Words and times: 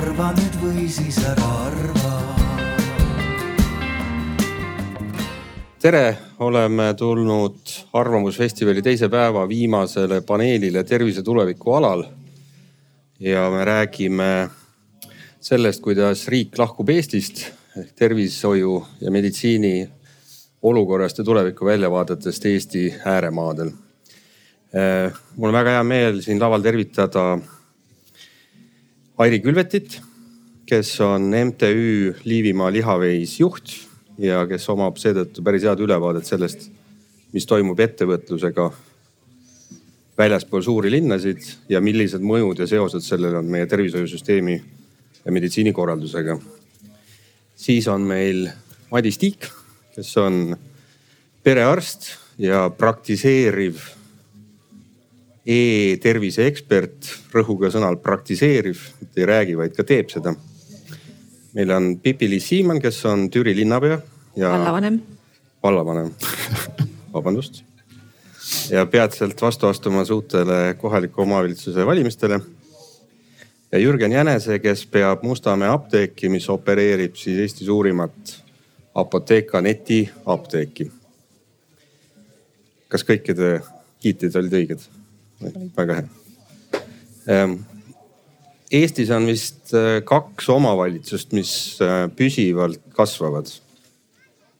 arva 0.00 0.30
nüüd 0.32 0.54
või 0.62 0.86
siis 0.88 1.18
ära 1.28 1.48
arva. 1.66 2.10
tere, 5.80 6.16
oleme 6.44 6.94
tulnud 6.96 7.72
Arvamusfestivali 7.96 8.82
teise 8.84 9.08
päeva 9.12 9.46
viimasele 9.48 10.20
paneelile 10.24 10.84
Tervise 10.84 11.22
tuleviku 11.22 11.74
alal. 11.76 12.04
ja 13.20 13.50
me 13.50 13.64
räägime 13.64 14.48
sellest, 15.40 15.82
kuidas 15.82 16.28
riik 16.28 16.58
lahkub 16.58 16.88
Eestist 16.88 17.44
ehk 17.76 17.92
tervishoiu 17.94 18.86
ja 19.00 19.10
meditsiini 19.10 19.88
olukorrast 20.62 21.18
ja 21.18 21.24
tuleviku 21.24 21.66
väljavaadetest 21.66 22.46
Eesti 22.46 22.94
ääremaadel. 23.04 23.70
mul 25.36 25.48
on 25.48 25.54
väga 25.54 25.70
hea 25.70 25.84
meel 25.84 26.22
siin 26.22 26.40
laval 26.40 26.62
tervitada 26.62 27.38
Airi 29.20 29.42
Külvetit, 29.44 29.98
kes 30.64 30.94
on 31.04 31.26
MTÜ 31.28 32.14
Liivimaa 32.24 32.70
lihaveis 32.72 33.34
juht 33.36 33.74
ja 34.16 34.46
kes 34.48 34.64
omab 34.72 34.96
seetõttu 34.96 35.44
päris 35.44 35.66
head 35.68 35.82
ülevaadet 35.84 36.24
sellest, 36.24 36.70
mis 37.36 37.44
toimub 37.44 37.82
ettevõtlusega 37.84 38.70
väljaspool 40.16 40.64
suuri 40.64 40.94
linnasid 40.96 41.44
ja 41.68 41.84
millised 41.84 42.24
mõjud 42.24 42.64
ja 42.64 42.70
seosed 42.70 43.04
sellel 43.04 43.36
on 43.42 43.52
meie 43.52 43.68
tervishoiusüsteemi 43.68 44.56
ja 44.56 45.36
meditsiinikorraldusega. 45.36 46.38
siis 47.56 47.88
on 47.92 48.08
meil 48.08 48.46
Madis 48.88 49.20
Tiik, 49.20 49.50
kes 49.92 50.16
on 50.16 50.56
perearst 51.44 52.14
ja 52.38 52.70
praktiseeriv 52.72 53.99
e-tervise 55.46 56.44
ekspert, 56.50 57.08
rõhuga 57.32 57.70
sõnal 57.72 57.96
praktiseeriv, 58.02 58.80
mitte 59.00 59.22
ei 59.22 59.28
räägi, 59.28 59.56
vaid 59.56 59.76
ka 59.76 59.84
teeb 59.86 60.10
seda. 60.12 60.34
meil 61.54 61.70
on 61.74 61.96
Pipi-Liis 61.98 62.46
Siimann, 62.48 62.80
kes 62.80 63.04
on 63.04 63.30
Türi 63.30 63.56
linnapea 63.56 63.98
ja. 64.36 64.50
vallavanem. 64.50 65.00
vallavanem 65.62 66.10
vabandust. 67.14 67.62
ja 68.70 68.86
peatselt 68.86 69.42
vastu 69.42 69.66
astumas 69.66 70.10
uutele 70.10 70.74
kohaliku 70.78 71.22
omavalitsuse 71.22 71.86
valimistele. 71.86 72.40
ja 73.72 73.78
Jürgen 73.78 74.12
Jänese, 74.12 74.58
kes 74.58 74.86
peab 74.86 75.22
Mustamäe 75.22 75.68
apteeki, 75.68 76.28
mis 76.28 76.48
opereerib 76.48 77.16
siis 77.16 77.38
Eesti 77.38 77.64
suurimat 77.64 78.42
Apotheka 78.94 79.60
neti 79.60 80.10
apteeki. 80.26 80.92
kas 82.88 83.04
kõikide 83.04 83.60
kiited 84.00 84.36
olid 84.36 84.52
õiged? 84.52 84.99
Väga 85.76 86.00
hea. 86.00 86.08
Ehm, 87.30 87.58
Eestis 88.70 89.08
on 89.10 89.26
vist 89.26 89.72
äh, 89.74 89.98
kaks 90.06 90.46
omavalitsust, 90.52 91.32
mis 91.34 91.52
äh, 91.82 92.04
püsivalt 92.14 92.78
kasvavad. 92.94 93.50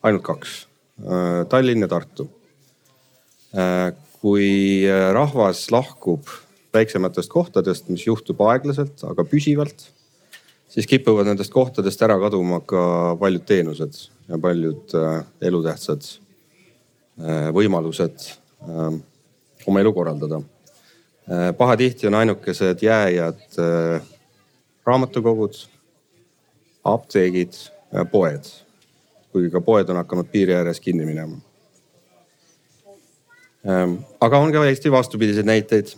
ainult 0.02 0.24
kaks, 0.24 0.64
äh, 1.04 1.44
Tallinn 1.48 1.86
ja 1.86 1.88
Tartu. 1.88 2.28
kui 4.20 4.86
rahvas 4.86 5.64
lahkub 5.74 6.28
väiksematest 6.70 7.30
kohtadest, 7.32 7.88
mis 7.90 8.04
juhtub 8.06 8.38
aeglaselt, 8.46 9.02
aga 9.02 9.24
püsivalt, 9.26 9.88
siis 10.70 10.86
kipuvad 10.86 11.26
nendest 11.26 11.50
kohtadest 11.50 12.04
ära 12.06 12.14
kaduma 12.22 12.60
ka 12.62 13.16
paljud 13.18 13.42
teenused 13.48 13.98
ja 14.28 14.38
paljud 14.38 14.94
elutähtsad 15.42 16.06
võimalused 17.58 18.28
oma 19.66 19.82
elu 19.82 19.94
korraldada 19.98 20.44
pahatihti 21.58 22.06
on 22.06 22.14
ainukesed 22.14 22.82
jääjad 22.82 23.58
äh, 23.58 24.02
raamatukogud, 24.86 25.54
apteegid, 26.84 27.52
poed. 28.10 28.44
kuigi 29.30 29.50
ka 29.50 29.60
poed 29.62 29.88
on 29.88 30.00
hakanud 30.00 30.26
piiri 30.26 30.56
ääres 30.58 30.80
kinni 30.82 31.04
minema. 31.06 31.36
Ähm, 33.62 34.00
aga 34.20 34.38
on 34.38 34.50
ka 34.52 34.64
Eesti 34.66 34.90
vastupidiseid 34.90 35.46
näiteid. 35.46 35.92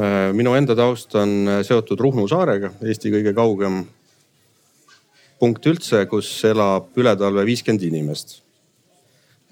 Äh, 0.00 0.30
minu 0.32 0.54
enda 0.56 0.76
taust 0.76 1.14
on 1.20 1.50
seotud 1.62 2.00
Ruhnu 2.00 2.24
saarega, 2.28 2.70
Eesti 2.80 3.12
kõige 3.12 3.34
kaugem 3.36 3.82
punkt 5.40 5.66
üldse, 5.68 6.06
kus 6.08 6.30
elab 6.48 6.96
üle 6.96 7.12
talve 7.18 7.44
viiskümmend 7.44 7.84
inimest. 7.84 8.40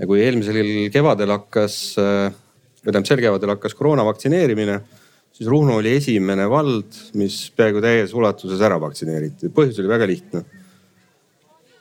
ja 0.00 0.06
kui 0.09 0.22
eelmisel 0.25 0.89
kevadel 0.89 1.28
hakkas, 1.28 1.75
või 1.99 2.87
tähendab 2.87 3.09
sel 3.11 3.21
kevadel 3.21 3.50
hakkas 3.53 3.75
koroona 3.77 4.05
vaktsineerimine 4.09 4.78
siis 5.41 5.49
Ruhnu 5.49 5.78
oli 5.81 5.95
esimene 5.97 6.45
vald, 6.53 6.93
mis 7.17 7.47
peaaegu 7.56 7.81
täies 7.81 8.12
ulatuses 8.12 8.61
ära 8.61 8.77
vaktsineeriti. 8.81 9.49
põhjus 9.49 9.78
oli 9.81 9.89
väga 9.89 10.06
lihtne. 10.06 10.43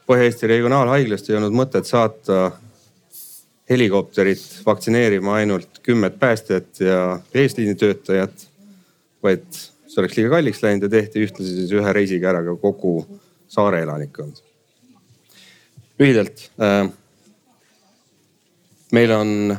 Põhja-Eesti 0.08 0.48
Regionaalhaiglast 0.48 1.28
ei 1.30 1.36
olnud 1.38 1.58
mõtet 1.58 1.86
saata 1.86 2.54
helikopterit 3.70 4.62
vaktsineerima 4.66 5.36
ainult 5.42 5.82
kümmet 5.84 6.16
päästjat 6.20 6.80
ja 6.80 7.02
eesliinitöötajat, 7.36 8.48
vaid 9.24 9.44
see 9.52 10.00
oleks 10.00 10.16
liiga 10.16 10.32
kalliks 10.38 10.64
läinud 10.64 10.88
ja 10.88 10.94
tehti 10.96 11.26
ühtlasi 11.28 11.58
siis 11.58 11.76
ühe 11.76 11.94
reisiga 11.94 12.32
ära 12.32 12.46
ka 12.48 12.56
kogu 12.64 13.04
saare 13.52 13.84
elanikkond. 13.84 14.40
lühidalt 16.00 16.48
äh,. 16.64 16.88
meil 18.92 19.12
on 19.12 19.58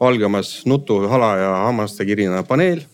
algamas 0.00 0.66
nutu, 0.66 1.00
hala 1.08 1.32
ja 1.36 1.50
hammaste 1.64 2.04
kirina 2.04 2.42
paneel 2.42 2.84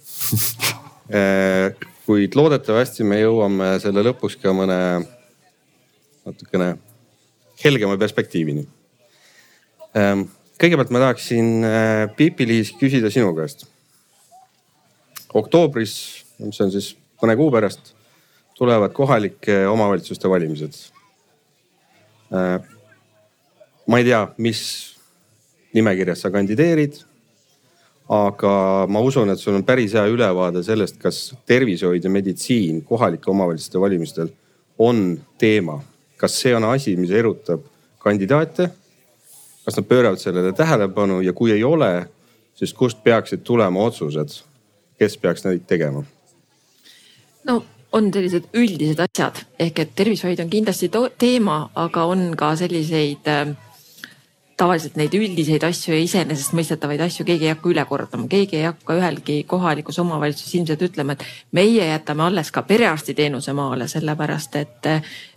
kuid 2.06 2.36
loodetavasti 2.36 3.04
me 3.06 3.20
jõuame 3.20 3.74
selle 3.82 4.04
lõpuks 4.04 4.38
ka 4.40 4.52
mõne 4.56 4.78
natukene 6.24 6.74
helgema 7.62 7.96
perspektiivini. 8.00 8.64
Ähm, 9.96 10.26
kõigepealt 10.60 10.92
ma 10.94 11.02
tahaksin 11.06 11.50
äh, 11.64 12.04
Pipi-Liis 12.16 12.74
küsida 12.80 13.10
sinu 13.12 13.34
käest. 13.36 13.66
oktoobris, 15.34 16.24
mis 16.38 16.60
on 16.62 16.70
siis 16.70 16.92
mõne 17.22 17.34
kuu 17.36 17.50
pärast, 17.50 17.94
tulevad 18.54 18.92
kohalike 18.94 19.64
omavalitsuste 19.66 20.30
valimised. 20.30 20.76
Äh, 22.34 22.60
ma 23.86 23.98
ei 23.98 24.06
tea, 24.06 24.28
mis 24.38 24.62
nimekirjas 25.74 26.22
sa 26.22 26.30
kandideerid 26.30 27.00
aga 28.09 28.87
ma 28.88 29.00
usun, 29.00 29.31
et 29.32 29.41
sul 29.41 29.56
on 29.56 29.65
päris 29.65 29.94
hea 29.97 30.04
ülevaade 30.12 30.62
sellest, 30.65 30.98
kas 31.00 31.34
tervishoid 31.48 32.04
ja 32.04 32.10
meditsiin 32.12 32.82
kohalike 32.84 33.31
omavalitsuste 33.31 33.81
valimistel 33.81 34.28
on 34.78 35.20
teema. 35.38 35.82
kas 36.16 36.41
see 36.41 36.54
on 36.56 36.65
asi, 36.65 36.97
mis 36.97 37.10
erutab 37.10 37.60
kandidaate? 37.98 38.70
kas 39.65 39.76
nad 39.76 39.87
pööravad 39.88 40.20
sellele 40.20 40.53
tähelepanu 40.53 41.20
ja 41.20 41.32
kui 41.32 41.53
ei 41.53 41.65
ole, 41.65 42.06
siis 42.54 42.75
kust 42.75 43.00
peaksid 43.04 43.41
tulema 43.44 43.81
otsused, 43.81 44.28
kes 44.98 45.16
peaks 45.19 45.44
neid 45.44 45.65
tegema? 45.66 46.04
no 47.44 47.65
on 47.92 48.10
sellised 48.12 48.50
üldised 48.53 49.00
asjad 49.00 49.44
ehk 49.59 49.78
et 49.78 49.94
tervishoid 49.97 50.41
on 50.44 50.50
kindlasti 50.50 50.91
teema, 51.19 51.71
aga 51.75 52.04
on 52.04 52.34
ka 52.36 52.53
selliseid 52.56 53.28
äh, 53.31 53.56
tavaliselt 54.56 54.94
neid 54.98 55.15
üldiseid 55.16 55.65
asju 55.66 55.94
ja 55.94 56.03
iseenesestmõistetavaid 56.04 57.03
asju 57.06 57.26
keegi 57.26 57.48
ei 57.48 57.53
hakka 57.53 57.70
üle 57.72 57.84
kordama, 57.88 58.28
keegi 58.31 58.60
ei 58.60 58.69
hakka 58.69 58.97
ühelgi 58.98 59.38
kohalikus 59.50 59.98
omavalitsuses 60.03 60.54
ilmselt 60.60 60.84
ütlema, 60.87 61.16
et 61.16 61.25
meie 61.56 61.88
jätame 61.88 62.26
alles 62.28 62.53
ka 62.54 62.62
perearstiteenuse 62.69 63.54
maale, 63.56 63.88
sellepärast 63.91 64.59
et, 64.60 64.88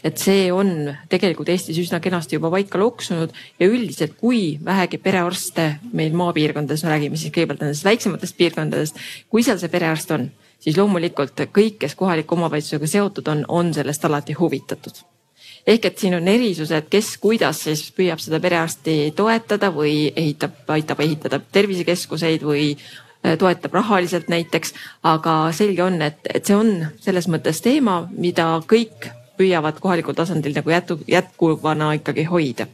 et 0.05 0.21
see 0.21 0.47
on 0.53 0.93
tegelikult 1.09 1.49
Eestis 1.53 1.81
üsna 1.81 2.01
kenasti 2.03 2.37
juba 2.37 2.51
paika 2.53 2.79
loksunud. 2.81 3.33
Ja 3.59 3.69
üldiselt, 3.71 4.17
kui 4.21 4.59
vähegi 4.65 5.01
perearste 5.01 5.69
meil 5.97 6.15
maapiirkondades, 6.17 6.85
me 6.85 6.93
räägime 6.93 7.17
siis 7.17 7.33
kõigepealt 7.33 7.65
nendest 7.65 7.87
väiksematest 7.87 8.37
piirkondadest, 8.37 9.03
kui 9.29 9.45
seal 9.45 9.57
see 9.61 9.73
perearst 9.73 10.13
on, 10.13 10.29
siis 10.61 10.77
loomulikult 10.77 11.47
kõik, 11.49 11.81
kes 11.81 11.97
kohaliku 11.97 12.37
omavalitsusega 12.37 12.95
seotud 12.97 13.33
on, 13.33 13.45
on 13.49 13.73
sellest 13.73 14.05
alati 14.05 14.37
huvitatud 14.37 15.05
ehk 15.67 15.89
et 15.89 15.99
siin 15.99 16.15
on 16.17 16.27
erisused, 16.31 16.87
kes 16.91 17.11
kuidas 17.21 17.65
siis 17.67 17.83
püüab 17.95 18.21
seda 18.23 18.39
perearsti 18.43 19.11
toetada 19.17 19.69
või 19.75 20.07
ehitab, 20.15 20.63
aitab 20.73 21.03
ehitada 21.03 21.39
tervisekeskuseid 21.39 22.45
või 22.47 22.69
äh, 22.73 23.35
toetab 23.39 23.75
rahaliselt 23.75 24.31
näiteks. 24.31 24.73
aga 25.03 25.37
selge 25.51 25.83
on, 25.83 26.01
et, 26.01 26.19
et 26.33 26.45
see 26.45 26.55
on 26.55 26.73
selles 27.03 27.27
mõttes 27.27 27.61
teema, 27.63 27.99
mida 28.11 28.55
kõik 28.67 29.11
püüavad 29.37 29.79
kohalikul 29.83 30.17
tasandil 30.17 30.55
nagu 30.55 30.71
jätku, 30.71 30.99
jätkuvana 31.07 31.91
ikkagi 31.99 32.25
hoida. 32.31 32.67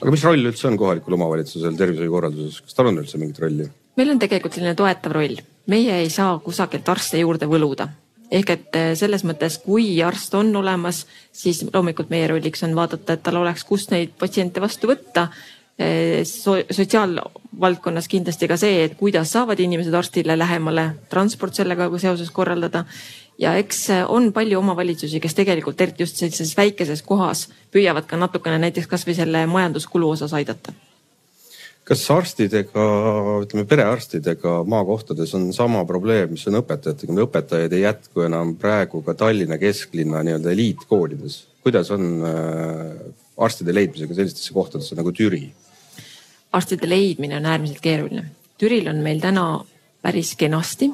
aga 0.00 0.10
mis 0.10 0.24
roll 0.26 0.50
üldse 0.50 0.68
on 0.68 0.76
kohalikul 0.80 1.16
omavalitsusel 1.16 1.78
tervishoiukorralduses, 1.78 2.60
kas 2.66 2.76
tal 2.76 2.90
on 2.90 3.00
üldse 3.04 3.18
mingit 3.22 3.38
rolli? 3.38 3.70
meil 3.96 4.10
on 4.10 4.18
tegelikult 4.18 4.58
selline 4.58 4.74
toetav 4.74 5.14
roll, 5.14 5.38
meie 5.70 6.02
ei 6.02 6.10
saa 6.10 6.38
kusagilt 6.42 6.88
arste 6.88 7.22
juurde 7.22 7.46
võluda 7.46 7.88
ehk 8.30 8.52
et 8.54 8.76
eh, 8.78 8.90
selles 8.98 9.24
mõttes, 9.26 9.58
kui 9.64 9.92
arst 10.06 10.34
on 10.38 10.52
olemas, 10.60 11.04
siis 11.32 11.62
loomulikult 11.66 12.10
meie 12.12 12.28
rolliks 12.30 12.62
on 12.66 12.76
vaadata, 12.78 13.16
et 13.16 13.24
tal 13.26 13.40
oleks, 13.42 13.64
kust 13.68 13.94
neid 13.94 14.14
patsiente 14.18 14.62
vastu 14.62 14.90
võtta 14.90 15.28
eh, 15.78 16.22
so. 16.28 16.58
sotsiaalvaldkonnas 16.70 18.10
kindlasti 18.10 18.50
ka 18.50 18.58
see, 18.60 18.84
et 18.86 18.98
kuidas 19.00 19.32
saavad 19.34 19.60
inimesed 19.60 19.94
arstile 19.94 20.38
lähemale, 20.38 20.90
transport 21.10 21.58
sellega 21.58 21.90
seoses 21.98 22.30
korraldada. 22.30 22.84
ja 23.38 23.54
eks 23.56 23.88
on 24.08 24.32
palju 24.36 24.58
omavalitsusi, 24.58 25.20
kes 25.20 25.34
tegelikult 25.34 25.80
eriti 25.80 26.04
just 26.04 26.16
sellises 26.20 26.56
väikeses 26.56 27.02
kohas 27.02 27.48
püüavad 27.72 28.06
ka 28.06 28.16
natukene 28.20 28.58
näiteks 28.58 28.86
kasvõi 28.86 29.16
selle 29.16 29.46
majanduskulu 29.46 30.10
osas 30.16 30.34
aidata 30.36 30.76
kas 31.88 32.02
arstidega, 32.12 32.84
ütleme 33.44 33.64
perearstidega 33.68 34.60
maakohtades 34.68 35.32
on 35.38 35.48
sama 35.56 35.82
probleem, 35.88 36.34
mis 36.34 36.46
on 36.50 36.60
õpetajatega, 36.60 37.16
õpetajaid 37.24 37.74
ei 37.74 37.84
jätku 37.86 38.24
enam 38.26 38.54
praegu 38.60 39.02
ka 39.06 39.14
Tallinna 39.18 39.58
kesklinna 39.58 40.22
nii-öelda 40.26 40.52
eliitkoolides. 40.54 41.46
kuidas 41.64 41.90
on 41.90 42.06
äh, 42.24 42.94
arstide 43.36 43.74
leidmisega 43.74 44.14
sellistesse 44.14 44.52
kohtadesse 44.52 44.96
nagu 44.96 45.12
Türi? 45.12 45.50
arstide 46.52 46.88
leidmine 46.88 47.36
on 47.36 47.46
äärmiselt 47.46 47.80
keeruline. 47.80 48.24
Türil 48.58 48.88
on 48.88 48.96
meil 48.96 49.20
täna 49.20 49.64
päris 50.02 50.34
kenasti, 50.36 50.90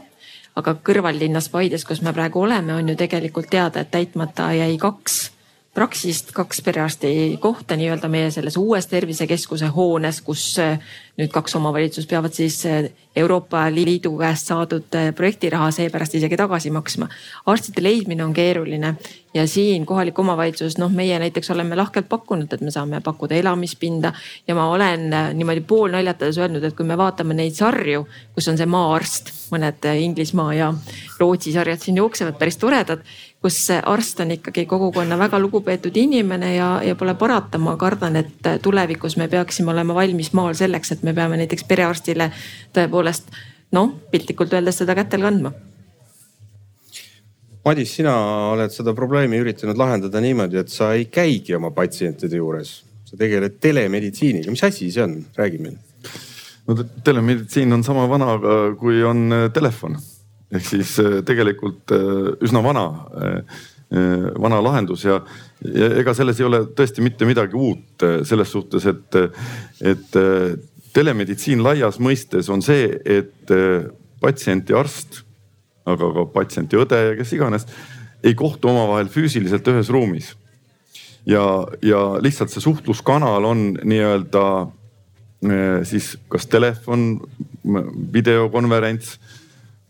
aga 0.56 0.76
kõrvallinnas 0.84 1.48
Paides, 1.50 1.84
kus 1.84 2.02
me 2.02 2.12
praegu 2.12 2.42
oleme, 2.44 2.74
on 2.74 2.88
ju 2.88 2.96
tegelikult 2.96 3.48
teada, 3.50 3.80
et 3.80 3.90
täitmata 3.90 4.52
jäi 4.52 4.76
kaks 4.78 5.30
Praxist 5.76 6.30
kaks 6.32 6.62
perearsti 6.64 7.08
kohta 7.40 7.76
nii-öelda 7.76 8.08
meie 8.08 8.30
selles 8.32 8.54
uues 8.56 8.86
tervisekeskuse 8.88 9.68
hoones, 9.74 10.22
kus 10.24 10.44
eh, 10.64 10.78
nüüd 11.20 11.28
kaks 11.34 11.52
omavalitsust 11.58 12.08
peavad 12.08 12.32
siis 12.32 12.62
eh, 12.64 12.86
Euroopa 13.16 13.66
Liidu 13.74 14.14
käest 14.16 14.48
saadud 14.48 14.96
eh, 14.96 15.10
projektiraha 15.12 15.68
seepärast 15.76 16.16
isegi 16.16 16.38
tagasi 16.40 16.72
maksma. 16.72 17.10
arstide 17.52 17.84
leidmine 17.84 18.24
on 18.24 18.32
keeruline 18.32 18.94
ja 19.34 19.44
siin 19.46 19.84
kohalik 19.86 20.18
omavalitsus, 20.18 20.78
noh, 20.80 20.88
meie 20.88 21.18
näiteks 21.20 21.52
oleme 21.52 21.76
lahkelt 21.76 22.08
pakkunud, 22.08 22.48
et 22.56 22.64
me 22.64 22.72
saame 22.72 23.02
pakkuda 23.04 23.36
elamispinda 23.36 24.14
ja 24.48 24.54
ma 24.56 24.70
olen 24.72 25.10
niimoodi 25.36 25.60
poolnaljatades 25.60 26.40
öelnud, 26.40 26.64
et 26.64 26.76
kui 26.76 26.88
me 26.88 26.96
vaatame 26.96 27.36
neid 27.36 27.52
sarju, 27.52 28.06
kus 28.32 28.48
on 28.48 28.56
see 28.56 28.72
maaarst, 28.78 29.34
mõned 29.52 29.84
Inglismaa 29.92 30.54
ja 30.56 30.72
Rootsi 31.20 31.52
sarjad 31.52 31.84
siin 31.84 32.00
jooksevad, 32.00 32.40
päris 32.40 32.56
toredad 32.56 33.04
kus 33.46 33.58
arst 33.70 34.20
on 34.24 34.32
ikkagi 34.34 34.64
kogukonna 34.66 35.18
väga 35.18 35.38
lugupeetud 35.38 35.94
inimene 35.96 36.54
ja, 36.56 36.70
ja 36.82 36.96
pole 36.98 37.14
parata, 37.14 37.60
ma 37.62 37.76
kardan, 37.78 38.18
et 38.18 38.48
tulevikus 38.62 39.14
me 39.20 39.28
peaksime 39.30 39.70
olema 39.70 39.94
valmis 39.94 40.32
maal 40.34 40.56
selleks, 40.58 40.96
et 40.96 41.04
me 41.06 41.14
peame 41.14 41.38
näiteks 41.38 41.62
perearstile 41.68 42.32
tõepoolest 42.74 43.30
noh, 43.76 43.92
piltlikult 44.10 44.56
öeldes 44.58 44.82
seda 44.82 44.96
kätel 44.98 45.22
kandma. 45.28 45.52
Madis, 47.66 47.94
sina 47.98 48.16
oled 48.54 48.74
seda 48.74 48.94
probleemi 48.94 49.38
üritanud 49.42 49.78
lahendada 49.78 50.22
niimoodi, 50.22 50.58
et 50.62 50.70
sa 50.70 50.92
ei 50.98 51.06
käigi 51.10 51.54
oma 51.54 51.70
patsientide 51.74 52.42
juures, 52.42 52.74
sa 53.06 53.18
tegeled 53.18 53.60
telemeditsiiniga, 53.62 54.50
mis 54.50 54.66
asi 54.66 54.90
see 54.90 55.06
on, 55.06 55.20
räägi 55.38 55.62
meile. 55.62 55.78
no 56.66 56.82
telemeditsiin 57.06 57.72
on 57.72 57.86
sama 57.86 58.08
vana, 58.10 58.38
kui 58.78 59.02
on 59.06 59.30
telefon 59.54 59.98
ehk 60.54 60.66
siis 60.66 60.94
äh, 61.02 61.20
tegelikult 61.26 61.92
äh, 61.94 62.30
üsna 62.44 62.62
vana, 62.64 62.86
äh, 63.18 63.58
vana 64.38 64.60
lahendus 64.62 65.04
ja, 65.06 65.20
ja 65.62 65.90
ega 66.00 66.14
selles 66.14 66.40
ei 66.40 66.46
ole 66.48 66.64
tõesti 66.76 67.04
mitte 67.04 67.26
midagi 67.28 67.54
uut 67.54 68.02
selles 68.26 68.50
suhtes, 68.50 68.82
et, 68.90 69.18
et 69.78 70.16
telemeditsiin 70.90 71.62
laias 71.62 72.00
mõistes 72.02 72.50
on 72.50 72.64
see, 72.66 72.88
et 73.06 73.52
patsient 74.18 74.72
ja 74.74 74.80
arst, 74.82 75.20
aga 75.86 76.10
ka 76.16 76.26
patsient 76.34 76.74
ja 76.74 76.82
õde 76.82 76.98
ja 76.98 77.14
kes 77.14 77.36
iganes 77.38 77.68
ei 78.26 78.34
kohtu 78.34 78.72
omavahel 78.72 79.06
füüsiliselt 79.06 79.70
ühes 79.70 79.92
ruumis. 79.94 80.32
ja, 81.22 81.46
ja 81.78 82.02
lihtsalt 82.18 82.50
see 82.50 82.66
suhtluskanal 82.66 83.46
on 83.46 83.68
nii-öelda 83.86 84.44
siis 85.86 86.16
kas 86.26 86.50
telefon, 86.50 87.20
videokonverents 88.18 89.14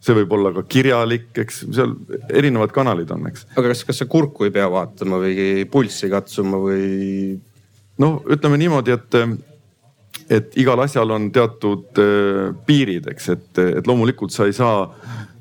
see 0.07 0.17
võib 0.21 0.37
olla 0.37 0.53
ka 0.55 0.63
kirjalik, 0.71 1.31
eks 1.43 1.65
seal 1.67 1.97
erinevad 2.31 2.73
kanalid 2.75 3.11
on, 3.15 3.27
eks. 3.31 3.47
aga 3.57 3.73
kas, 3.73 3.83
kas 3.89 4.03
sa 4.03 4.09
kurku 4.11 4.47
ei 4.47 4.55
pea 4.55 4.69
vaatama 4.71 5.19
või 5.25 5.67
pulssi 5.71 6.11
katsuma 6.13 6.61
või? 6.63 7.37
noh, 8.03 8.19
ütleme 8.33 8.59
niimoodi, 8.61 8.95
et, 8.95 9.19
et 10.39 10.59
igal 10.61 10.83
asjal 10.85 11.15
on 11.17 11.31
teatud 11.35 12.03
äh, 12.03 12.53
piirid, 12.69 13.09
eks, 13.13 13.31
et, 13.35 13.63
et 13.81 13.89
loomulikult 13.89 14.35
sa 14.35 14.49
ei 14.49 14.55
saa 14.57 14.87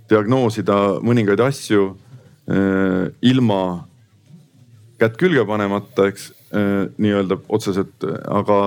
diagnoosida 0.09 1.01
mõningaid 1.06 1.41
asju 1.45 1.89
äh, 1.91 3.12
ilma 3.25 3.62
kätt 5.01 5.17
külge 5.19 5.44
panemata, 5.47 6.09
eks 6.09 6.29
äh, 6.56 6.85
nii-öelda 6.97 7.41
otseselt, 7.53 8.07
aga 8.25 8.59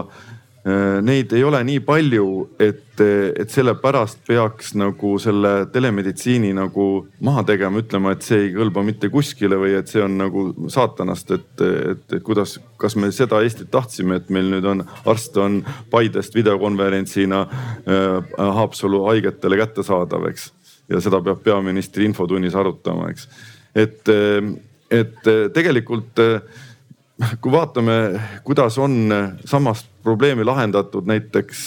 neid 1.05 1.33
ei 1.33 1.45
ole 1.47 1.61
nii 1.65 1.81
palju, 1.87 2.27
et, 2.61 3.01
et 3.01 3.53
sellepärast 3.53 4.21
peaks 4.27 4.73
nagu 4.79 5.15
selle 5.23 5.53
telemeditsiini 5.73 6.51
nagu 6.57 6.87
maha 7.25 7.45
tegema, 7.49 7.83
ütlema, 7.83 8.13
et 8.15 8.27
see 8.27 8.41
ei 8.47 8.53
kõlba 8.57 8.83
mitte 8.87 9.11
kuskile 9.13 9.59
või 9.61 9.77
et 9.79 9.91
see 9.91 10.03
on 10.05 10.19
nagu 10.19 10.45
saatanast, 10.73 11.33
et, 11.37 11.49
et, 11.63 12.05
et 12.19 12.25
kuidas, 12.27 12.57
kas 12.81 12.99
me 12.99 13.13
seda 13.15 13.41
Eestit 13.47 13.71
tahtsime, 13.73 14.19
et 14.19 14.31
meil 14.35 14.51
nüüd 14.53 14.67
on 14.69 14.85
arst 15.09 15.37
on 15.41 15.61
Paidest 15.91 16.35
videokonverentsina 16.37 17.43
äh, 17.45 18.39
Haapsalu 18.59 19.05
haigetele 19.09 19.61
kättesaadav, 19.63 20.29
eks. 20.33 20.51
ja 20.89 21.01
seda 21.05 21.23
peab 21.23 21.45
peaministri 21.45 22.09
infotunnis 22.09 22.57
arutama, 22.59 23.13
eks. 23.13 23.29
et, 23.77 24.15
et 24.91 25.31
tegelikult 25.55 26.25
äh, 26.25 26.67
kui 27.41 27.53
vaatame, 27.53 28.21
kuidas 28.45 28.79
on 28.79 29.11
samast 29.45 29.89
probleemi 30.03 30.45
lahendatud 30.47 31.07
näiteks 31.07 31.67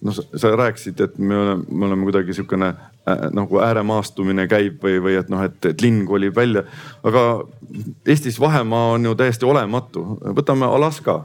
noh, 0.00 0.20
sa 0.36 0.52
rääkisid, 0.56 1.00
et 1.00 1.18
me 1.18 1.36
oleme, 1.36 1.64
me 1.70 1.86
oleme 1.86 2.08
kuidagi 2.08 2.34
sihukene 2.34 2.68
äh, 2.68 3.26
nagu 3.36 3.60
ääremaastumine 3.64 4.46
käib 4.50 4.80
või, 4.84 5.00
või 5.02 5.18
et 5.20 5.28
noh, 5.32 5.42
et, 5.44 5.58
et 5.66 5.82
linn 5.82 6.04
kolib 6.08 6.36
välja. 6.36 6.64
aga 7.02 7.26
Eestis 8.06 8.40
vahemaa 8.40 8.94
on 8.96 9.04
ju 9.10 9.14
täiesti 9.14 9.46
olematu, 9.46 10.04
võtame 10.38 10.66
Alaska. 10.66 11.24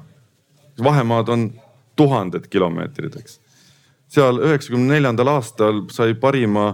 vahemaad 0.84 1.30
on 1.30 1.50
tuhanded 1.96 2.48
kilomeetrid, 2.52 3.16
eks 3.20 3.40
seal 4.12 4.40
üheksakümne 4.44 4.96
neljandal 4.96 5.32
aastal 5.34 5.82
sai 5.94 6.14
parima 6.20 6.68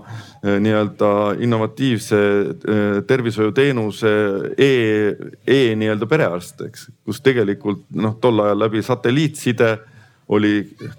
eh, 0.43 0.57
nii-öelda 0.61 1.11
innovatiivse 1.41 2.19
eh, 2.19 2.97
tervishoiuteenuse 3.07 4.11
e, 4.57 4.71
e 5.47 5.61
nii-öelda 5.79 6.09
perearst, 6.11 6.61
eks. 6.67 6.89
kus 7.05 7.21
tegelikult 7.23 7.85
noh, 7.95 8.17
tol 8.21 8.43
ajal 8.43 8.65
läbi 8.65 8.83
satelliitside 8.85 9.71
oli 10.31 10.53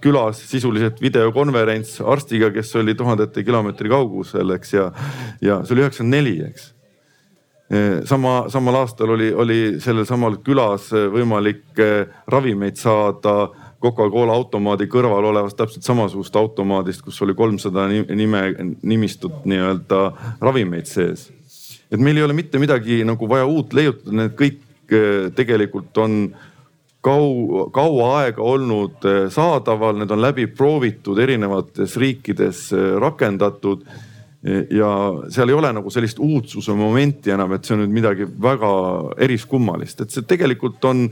külas 0.05 0.43
sisuliselt 0.44 0.99
videokonverents 1.00 2.00
arstiga, 2.05 2.50
kes 2.52 2.75
oli 2.76 2.93
tuhandete 2.96 3.44
kilomeetri 3.44 3.88
kaugusel, 3.93 4.56
eks 4.58 4.75
ja, 4.75 4.90
ja 5.40 5.62
see 5.64 5.76
oli 5.76 5.85
üheksakümmend 5.87 6.16
neli, 6.16 6.35
eks 6.49 6.68
eh, 7.73 8.00
sama, 8.09 8.47
samal 8.52 8.80
aastal 8.83 9.14
oli, 9.18 9.30
oli 9.33 9.61
sellel 9.85 10.09
samal 10.09 10.40
külas 10.45 10.90
võimalik 11.12 11.85
ravimeid 12.33 12.80
saada 12.80 13.37
Coca-Cola 13.83 14.35
automaadi 14.39 14.87
kõrval 14.91 15.27
olevast 15.33 15.59
täpselt 15.59 15.87
samasugust 15.87 16.37
automaadist, 16.39 17.03
kus 17.03 17.19
oli 17.25 17.35
kolmsada 17.35 17.89
nime, 17.91 18.43
nimistut 18.83 19.43
nii-öelda 19.49 20.03
ravimeid 20.43 20.87
sees. 20.91 21.31
et 21.91 22.01
meil 22.01 22.17
ei 22.17 22.25
ole 22.25 22.33
mitte 22.33 22.59
midagi 22.62 23.03
nagu 23.05 23.29
vaja 23.29 23.47
uut 23.47 23.75
leiutada, 23.75 24.15
need 24.17 24.37
kõik 24.39 24.95
eh, 24.95 25.29
tegelikult 25.35 25.99
on 25.99 26.15
kau-, 27.05 27.67
kaua 27.75 28.12
aega 28.23 28.43
olnud 28.43 29.05
eh, 29.05 29.27
saadaval, 29.35 29.99
need 29.99 30.15
on 30.15 30.23
läbi 30.23 30.47
proovitud 30.47 31.19
erinevates 31.19 31.99
riikides 32.01 32.71
eh, 32.73 32.89
rakendatud 33.03 33.85
ja 34.43 34.89
seal 35.31 35.53
ei 35.53 35.55
ole 35.55 35.69
nagu 35.71 35.91
sellist 35.95 36.19
uudsuse 36.19 36.75
momenti 36.75 37.31
enam, 37.31 37.53
et 37.55 37.67
see 37.67 37.77
on 37.77 37.85
nüüd 37.85 37.93
midagi 37.95 38.27
väga 38.27 38.71
eriskummalist, 39.23 40.03
et 40.03 40.11
see 40.11 40.25
tegelikult 40.27 40.83
on, 40.91 41.05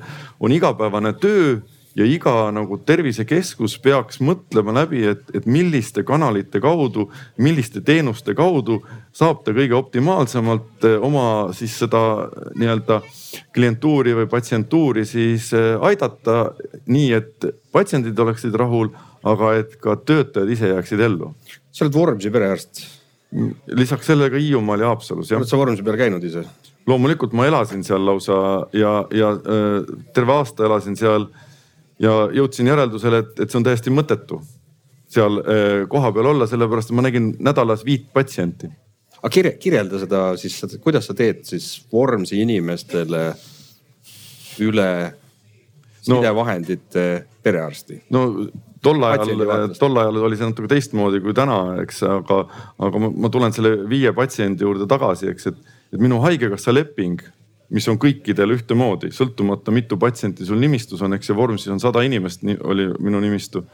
on 0.43 0.55
igapäevane 0.55 1.13
töö 1.23 1.61
ja 1.95 2.07
iga 2.07 2.33
nagu 2.55 2.79
tervisekeskus 2.87 3.77
peaks 3.83 4.21
mõtlema 4.23 4.75
läbi, 4.75 5.03
et, 5.11 5.23
et 5.35 5.47
milliste 5.51 6.05
kanalite 6.07 6.61
kaudu, 6.63 7.09
milliste 7.43 7.83
teenuste 7.87 8.35
kaudu 8.39 8.79
saab 9.17 9.43
ta 9.45 9.55
kõige 9.57 9.75
optimaalsemalt 9.79 10.87
eh, 10.87 10.97
oma 11.03 11.25
siis 11.57 11.75
seda 11.83 12.03
nii-öelda 12.59 13.01
klientuuri 13.55 14.15
või 14.21 14.31
patsientuuri 14.31 15.05
siis 15.09 15.51
eh, 15.57 15.75
aidata 15.91 16.53
nii, 16.87 17.11
et 17.19 17.51
patsiendid 17.75 18.19
oleksid 18.19 18.55
rahul, 18.55 18.93
aga 19.27 19.57
et 19.59 19.77
ka 19.83 19.99
töötajad 19.99 20.51
ise 20.51 20.71
jääksid 20.71 21.03
ellu. 21.11 21.35
sa 21.73 21.85
oled 21.85 21.95
Vormsi 21.95 22.31
perearst? 22.31 22.87
lisaks 23.79 24.09
sellele 24.11 24.31
ka 24.31 24.41
Hiiumaal 24.43 24.81
ja 24.83 24.89
Haapsalus 24.91 25.31
jah. 25.31 25.39
oled 25.39 25.51
sa 25.51 25.59
Vormsi 25.59 25.83
peal 25.87 25.99
käinud 25.99 26.25
ise? 26.25 26.47
loomulikult 26.87 27.35
ma 27.35 27.47
elasin 27.47 27.83
seal 27.85 28.03
lausa 28.07 28.67
ja, 28.73 29.05
ja 29.15 29.35
terve 30.15 30.39
aasta 30.39 30.67
elasin 30.67 30.97
seal 30.99 31.29
ja 32.01 32.15
jõudsin 32.35 32.71
järeldusele, 32.71 33.23
et, 33.25 33.39
et 33.45 33.51
see 33.51 33.61
on 33.61 33.67
täiesti 33.67 33.93
mõttetu 33.93 34.41
seal 35.11 35.41
eh, 35.43 35.87
kohapeal 35.91 36.31
olla, 36.33 36.47
sellepärast 36.49 36.93
et 36.93 36.99
ma 36.99 37.05
nägin 37.07 37.33
nädalas 37.43 37.85
viit 37.87 38.09
patsienti. 38.15 38.71
aga 39.21 39.33
kirja, 39.33 39.53
kirjelda 39.61 40.03
seda 40.03 40.25
siis, 40.41 40.61
kuidas 40.81 41.11
sa 41.11 41.17
teed 41.19 41.45
siis 41.49 41.73
Vormsi 41.93 42.41
inimestele 42.43 43.25
üle 44.65 44.91
sidevahendite 46.01 47.07
no, 47.19 47.39
perearsti? 47.43 48.03
no 48.15 48.25
tol 48.83 49.03
ajal, 49.05 49.75
tol 49.79 49.99
ajal 50.01 50.23
oli 50.25 50.39
see 50.39 50.49
natuke 50.49 50.71
teistmoodi 50.71 51.21
kui 51.25 51.35
täna, 51.37 51.59
eks, 51.83 52.03
aga, 52.07 52.45
aga 52.81 53.03
ma, 53.03 53.11
ma 53.27 53.33
tulen 53.33 53.53
selle 53.57 53.75
viie 53.91 54.13
patsiendi 54.17 54.65
juurde 54.65 54.89
tagasi, 54.91 55.29
eks, 55.35 55.51
et, 55.51 55.77
et 55.93 56.01
minu 56.01 56.21
haigekassa 56.25 56.73
leping, 56.73 57.21
mis 57.71 57.87
on 57.91 57.99
kõikidel 58.03 58.57
ühtemoodi, 58.57 59.13
sõltumata 59.15 59.73
mitu 59.75 59.99
patsienti 60.01 60.47
sul 60.47 60.59
nimistus 60.63 61.03
on, 61.07 61.15
eks 61.15 61.31
see 61.31 61.37
vorm 61.37 61.59
siis 61.59 61.73
on 61.75 61.83
sada 61.83 62.03
inimest, 62.07 62.43
oli 62.65 62.89
minu 62.99 63.21
nimistu. 63.23 63.65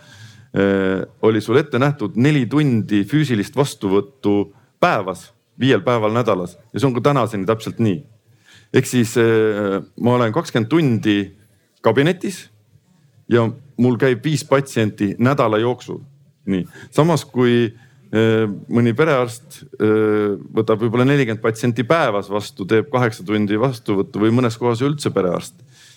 oli 1.22 1.40
sul 1.40 1.56
ette 1.56 1.78
nähtud 1.78 2.14
neli 2.16 2.46
tundi 2.46 3.02
füüsilist 3.04 3.56
vastuvõttu 3.56 4.52
päevas, 4.80 5.32
viiel 5.58 5.82
päeval 5.84 6.12
nädalas 6.12 6.56
ja 6.72 6.80
see 6.80 6.86
on 6.86 6.94
ka 6.94 7.00
tänaseni 7.00 7.46
täpselt 7.46 7.78
nii. 7.78 8.04
ehk 8.72 8.86
siis 8.86 9.16
ma 10.00 10.14
olen 10.14 10.32
kakskümmend 10.32 10.68
tundi 10.68 11.36
kabinetis 11.82 12.50
ja 13.28 13.48
mul 13.76 13.96
käib 13.96 14.24
viis 14.24 14.44
patsienti 14.44 15.14
nädala 15.18 15.58
jooksul. 15.58 16.00
nii, 16.46 16.66
samas 16.90 17.24
kui 17.24 17.74
mõni 18.12 18.94
perearst 18.96 19.62
äh, 19.80 20.36
võtab 20.54 20.82
võib-olla 20.84 21.06
nelikümmend 21.08 21.42
patsienti 21.42 21.84
päevas 21.86 22.30
vastu, 22.30 22.66
teeb 22.68 22.90
kaheksa 22.92 23.26
tundi 23.26 23.58
vastuvõttu 23.58 24.22
või 24.22 24.34
mõnes 24.34 24.58
kohas 24.60 24.82
üldse 24.86 25.10
perearst. 25.10 25.54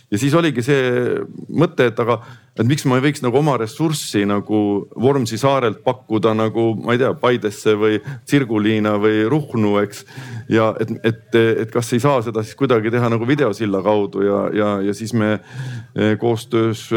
ja 0.09 0.17
siis 0.17 0.33
oligi 0.33 0.63
see 0.65 1.19
mõte, 1.53 1.85
et 1.91 1.99
aga, 2.01 2.19
et 2.57 2.65
miks 2.65 2.85
ma 2.89 2.97
ei 2.97 3.05
võiks 3.05 3.21
nagu 3.21 3.37
oma 3.37 3.57
ressurssi 3.61 4.25
nagu 4.25 4.87
Vormsi 4.97 5.37
saarelt 5.37 5.83
pakkuda 5.83 6.33
nagu 6.33 6.73
ma 6.81 6.95
ei 6.97 7.01
tea, 7.03 7.13
Paidesse 7.13 7.75
või 7.77 7.99
Sirguliina 8.25 8.97
või 8.97 9.27
Ruhnu, 9.29 9.77
eks. 9.83 10.05
ja 10.49 10.73
et, 10.81 10.95
et, 11.03 11.35
et 11.35 11.71
kas 11.71 11.93
ei 11.93 12.01
saa 12.01 12.23
seda 12.25 12.41
siis 12.43 12.57
kuidagi 12.57 12.89
teha 12.89 13.09
nagu 13.09 13.27
videosilla 13.27 13.83
kaudu 13.85 14.25
ja, 14.25 14.41
ja, 14.53 14.71
ja 14.89 14.97
siis 14.97 15.13
me 15.13 15.35
äh, 15.37 16.17
koostöös 16.17 16.89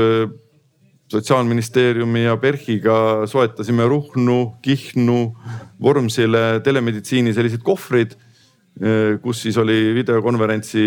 sotsiaalministeeriumi 1.12 2.24
ja 2.24 2.36
PERHiga 2.40 3.26
soetasime 3.28 3.86
Ruhnu, 3.88 4.54
Kihnu, 4.62 5.20
Vormsile 5.82 6.60
telemeditsiini 6.64 7.34
sellised 7.36 7.62
kohvrid, 7.66 8.14
eh, 8.80 9.18
kus 9.22 9.42
siis 9.44 9.58
oli 9.60 9.92
videokonverentsi 9.98 10.86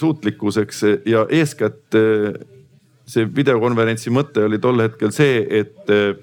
suutlikkus, 0.00 0.60
eks 0.64 0.82
ja 1.06 1.26
eeskätt 1.28 1.98
eh, 1.98 2.32
see 3.06 3.28
videokonverentsi 3.36 4.10
mõte 4.10 4.46
oli 4.48 4.58
tol 4.62 4.80
hetkel 4.82 5.12
see, 5.14 5.44
et 5.60 5.92
eh, 5.92 6.16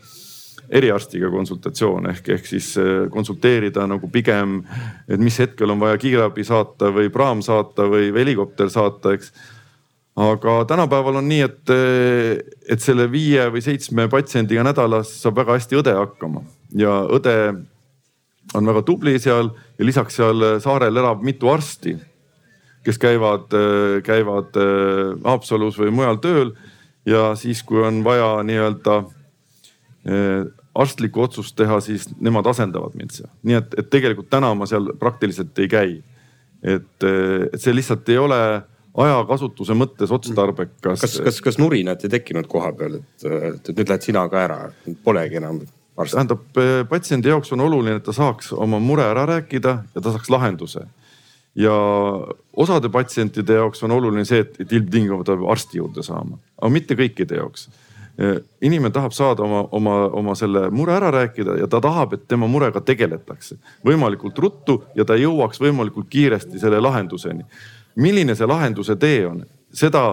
eriarstiga 0.74 1.30
konsultatsioon 1.30 2.08
ehk, 2.10 2.30
ehk 2.34 2.48
siis 2.50 2.72
konsulteerida 3.14 3.84
nagu 3.86 4.08
pigem, 4.10 4.62
et 5.06 5.22
mis 5.22 5.36
hetkel 5.38 5.70
on 5.70 5.82
vaja 5.84 6.00
kiirabi 6.02 6.46
saata 6.48 6.90
või 6.96 7.12
praam 7.14 7.44
saata 7.46 7.86
või 7.92 8.08
helikopter 8.16 8.72
saata, 8.74 9.14
eks 9.14 9.30
aga 10.16 10.56
tänapäeval 10.70 11.22
on 11.22 11.28
nii, 11.30 11.42
et, 11.42 11.72
et 12.70 12.82
selle 12.82 13.08
viie 13.12 13.48
või 13.54 13.64
seitsme 13.66 14.06
patsiendiga 14.12 14.66
nädalas 14.66 15.10
saab 15.24 15.40
väga 15.42 15.58
hästi 15.58 15.80
õde 15.80 15.96
hakkama 15.98 16.44
ja 16.78 17.00
õde 17.10 17.36
on 18.54 18.70
väga 18.70 18.84
tubli 18.86 19.16
seal 19.22 19.50
ja 19.80 19.88
lisaks 19.88 20.20
seal 20.20 20.46
saarel 20.62 21.02
elab 21.02 21.24
mitu 21.26 21.50
arsti, 21.50 21.96
kes 22.86 23.00
käivad, 23.02 23.50
käivad 24.06 24.60
äh, 24.60 25.16
Haapsalus 25.24 25.80
või 25.82 25.94
mujal 25.96 26.22
tööl 26.22 26.54
ja 27.10 27.32
siis, 27.40 27.64
kui 27.66 27.82
on 27.82 28.04
vaja 28.06 28.36
nii-öelda 28.46 29.02
arstlikku 30.76 31.22
otsust 31.22 31.56
teha, 31.56 31.78
siis 31.84 32.08
nemad 32.22 32.48
asendavad 32.50 32.96
mind 32.98 33.14
seal. 33.16 33.30
nii 33.46 33.58
et, 33.60 33.76
et 33.78 33.90
tegelikult 33.94 34.30
täna 34.32 34.52
ma 34.58 34.68
seal 34.70 34.92
praktiliselt 35.00 35.60
ei 35.62 35.70
käi. 35.72 36.02
et, 36.64 37.06
et 37.06 37.60
see 37.62 37.76
lihtsalt 37.76 38.10
ei 38.10 38.18
ole 38.18 38.40
ajakasutuse 38.98 39.76
mõttes 39.78 40.12
otstarbekas. 40.14 41.02
kas, 41.02 41.20
kas, 41.26 41.40
kas 41.42 41.60
nurinat 41.62 42.04
ei 42.06 42.12
tekkinud 42.14 42.48
koha 42.50 42.72
peal, 42.78 43.00
et, 43.00 43.26
et 43.26 43.72
nüüd 43.74 43.90
lähed 43.90 44.06
sina 44.06 44.26
ka 44.30 44.44
ära, 44.44 44.60
polegi 45.06 45.40
enam 45.42 45.64
arst? 45.98 46.16
tähendab, 46.16 46.44
patsiendi 46.90 47.32
jaoks 47.34 47.54
on 47.56 47.66
oluline, 47.66 47.98
et 48.02 48.06
ta 48.06 48.16
saaks 48.16 48.54
oma 48.54 48.82
mure 48.84 49.06
ära 49.08 49.26
rääkida 49.30 49.78
ja 49.96 50.02
ta 50.02 50.14
saaks 50.14 50.30
lahenduse. 50.34 50.86
ja 51.56 51.74
osade 52.58 52.90
patsientide 52.90 53.58
jaoks 53.62 53.84
on 53.84 53.98
oluline 53.98 54.26
see, 54.26 54.46
et, 54.46 54.62
et 54.62 54.72
ilmtingimata 54.72 55.38
peab 55.38 55.50
arsti 55.58 55.82
juurde 55.82 56.06
saama, 56.06 56.38
aga 56.62 56.74
mitte 56.74 56.98
kõikide 57.00 57.42
jaoks 57.42 57.70
inimene 58.62 58.94
tahab 58.94 59.14
saada 59.18 59.42
oma, 59.42 59.64
oma, 59.74 59.94
oma 60.14 60.34
selle 60.38 60.68
mure 60.70 60.94
ära 60.94 61.10
rääkida 61.12 61.56
ja 61.58 61.68
ta 61.68 61.80
tahab, 61.82 62.14
et 62.14 62.28
tema 62.30 62.46
murega 62.46 62.82
tegeletakse 62.86 63.58
võimalikult 63.86 64.38
ruttu 64.38 64.84
ja 64.94 65.02
ta 65.06 65.18
jõuaks 65.18 65.58
võimalikult 65.62 66.12
kiiresti 66.14 66.62
selle 66.62 66.78
lahenduseni 66.82 67.42
milline 67.96 68.36
see 68.36 68.48
lahenduse 68.50 68.96
tee 69.00 69.26
on, 69.28 69.44
seda 69.74 70.06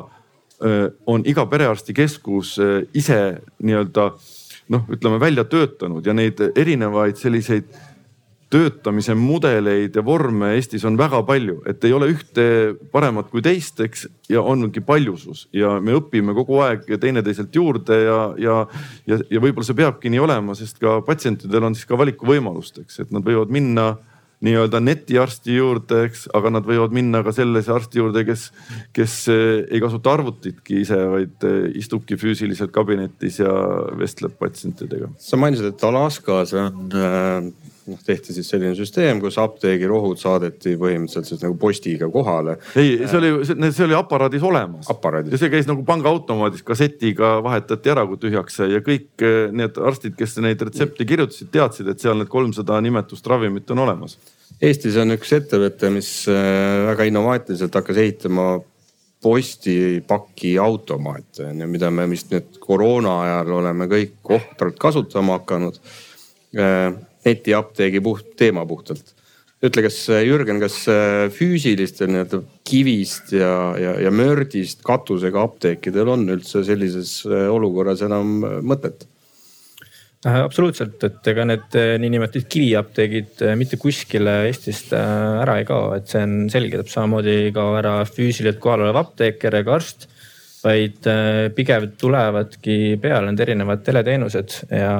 on 1.08 1.22
iga 1.24 1.46
perearstikeskus 1.48 2.58
ise 2.92 3.20
nii-öelda 3.64 4.10
noh, 4.70 4.82
ütleme 4.92 5.20
välja 5.20 5.46
töötanud 5.48 6.04
ja 6.06 6.12
neid 6.12 6.42
erinevaid 6.52 7.16
selliseid 7.16 7.70
töötamise 8.50 9.14
mudeleid 9.14 9.94
ja 9.94 10.02
vorme 10.04 10.54
Eestis 10.56 10.84
on 10.88 10.96
väga 10.98 11.20
palju, 11.26 11.60
et 11.70 11.84
ei 11.86 11.92
ole 11.94 12.08
ühte 12.10 12.44
paremat 12.90 13.28
kui 13.30 13.42
teist, 13.46 13.78
eks. 13.84 14.08
ja 14.30 14.42
ongi 14.42 14.82
paljusus. 14.82 15.44
Ja 15.54 15.76
me 15.82 15.94
õpime 15.98 16.34
kogu 16.34 16.58
aeg 16.64 16.88
teineteiselt 17.00 17.54
juurde 17.54 18.00
ja, 18.02 18.18
ja, 18.42 18.56
ja, 19.06 19.20
ja 19.30 19.42
võib-olla 19.42 19.68
see 19.68 19.78
peabki 19.78 20.10
nii 20.10 20.22
olema, 20.26 20.58
sest 20.58 20.82
ka 20.82 20.98
patsientidel 21.06 21.68
on 21.70 21.78
siis 21.78 21.86
ka 21.86 21.98
valikuvõimalust, 22.00 22.82
eks, 22.82 23.04
et 23.04 23.14
nad 23.14 23.26
võivad 23.26 23.54
minna 23.54 23.92
nii-öelda 24.44 24.80
netiarsti 24.80 25.56
juurde, 25.58 26.04
eks, 26.08 26.24
aga 26.36 26.52
nad 26.54 26.66
võivad 26.68 26.94
minna 26.96 27.20
ka 27.24 27.32
sellise 27.36 27.72
arsti 27.74 28.00
juurde, 28.00 28.24
kes, 28.28 28.46
kes 28.96 29.16
eh, 29.32 29.42
ei 29.68 29.80
kasuta 29.82 30.14
arvutitki 30.16 30.80
ise, 30.80 30.96
vaid 31.12 31.46
eh, 31.48 31.66
istubki 31.80 32.16
füüsiliselt 32.20 32.72
kabinetis 32.72 33.40
ja 33.42 33.52
vestleb 34.00 34.38
patsientidega. 34.40 35.12
sa 35.20 35.40
mainisid, 35.40 35.72
et 35.74 35.84
Alaskas 35.84 36.54
on 36.56 36.96
äh, 36.96 37.50
noh, 37.88 38.00
tehti 38.04 38.34
siis 38.34 38.48
selline 38.50 38.74
süsteem, 38.78 39.20
kus 39.22 39.38
apteegirohud 39.40 40.20
saadeti 40.20 40.74
põhimõtteliselt 40.80 41.28
siis 41.30 41.42
nagu 41.44 41.56
postiga 41.60 42.08
kohale. 42.12 42.56
ei, 42.78 42.98
see 43.04 43.18
oli, 43.18 43.30
see 43.70 43.86
oli 43.86 43.96
aparaadis 43.96 44.44
olemas. 44.46 44.90
ja 45.32 45.40
see 45.40 45.52
käis 45.52 45.68
nagu 45.70 45.84
pangaautomaadis, 45.88 46.64
kassetiga 46.66 47.36
vahetati 47.44 47.94
ära, 47.94 48.06
kui 48.08 48.20
tühjaks 48.20 48.60
sai 48.60 48.74
ja 48.74 48.82
kõik 48.84 49.24
eh, 49.26 49.52
need 49.54 49.80
arstid, 49.80 50.16
kes 50.18 50.38
neid 50.44 50.62
retsepte 50.66 51.06
kirjutasid, 51.08 51.52
teadsid, 51.54 51.90
et 51.92 52.02
seal 52.02 52.20
need 52.20 52.30
kolmsada 52.32 52.80
nimetust 52.84 53.26
ravimit 53.30 53.70
on 53.74 53.84
olemas. 53.86 54.18
Eestis 54.60 54.98
on 55.00 55.14
üks 55.16 55.32
ettevõte, 55.36 55.92
mis 55.94 56.10
eh, 56.28 56.86
väga 56.90 57.08
innovaatiliselt 57.08 57.80
hakkas 57.80 58.02
ehitama 58.02 58.50
postipaki 59.20 60.54
ju, 60.56 61.66
mida 61.68 61.90
me 61.92 62.06
vist 62.08 62.30
nüüd 62.32 62.56
koroona 62.60 63.18
ajal 63.24 63.52
oleme 63.58 63.88
kõik 63.90 64.32
ohtralt 64.32 64.78
kasutama 64.80 65.36
hakanud 65.40 65.76
eh, 66.56 66.94
netiapteegi 67.26 68.02
puht, 68.04 68.34
teema 68.40 68.66
puhtalt. 68.68 69.14
ütle, 69.60 69.82
kas 69.84 69.96
Jürgen, 70.24 70.56
kas 70.62 70.76
äh, 70.88 71.26
füüsilistel 71.36 72.08
nii-öelda 72.08 72.38
kivist 72.64 73.34
ja, 73.36 73.52
ja, 73.76 73.94
ja 74.06 74.12
mördist 74.12 74.80
katusega 74.86 75.42
apteekidel 75.44 76.08
on 76.14 76.24
üldse 76.32 76.62
sellises 76.64 77.18
äh, 77.28 77.48
olukorras 77.52 78.00
enam 78.06 78.38
äh, 78.44 78.60
mõtet? 78.64 79.06
absoluutselt, 80.20 81.00
et 81.00 81.28
ega 81.32 81.46
need 81.48 81.76
niinimetatud 82.02 82.44
kiviapteegid 82.52 83.40
mitte 83.56 83.78
kuskile 83.80 84.34
Eestist 84.50 84.92
ära 84.92 85.54
ei 85.56 85.64
kao, 85.64 85.94
et 85.96 86.12
see 86.12 86.20
on 86.26 86.34
selge, 86.52 86.76
täpselt 86.76 86.98
samamoodi 86.98 87.36
ei 87.46 87.54
kao 87.56 87.70
ära 87.78 87.94
füüsiliselt 88.04 88.60
kohal 88.60 88.84
olev 88.84 88.98
apteeker 89.00 89.56
ega 89.62 89.78
arst 89.78 90.10
vaid 90.64 91.06
äh, 91.08 91.48
pigem 91.56 91.88
tulevadki 92.00 92.98
peale 93.00 93.30
need 93.30 93.40
erinevad 93.46 93.82
teleteenused 93.86 94.56
ja 94.74 94.92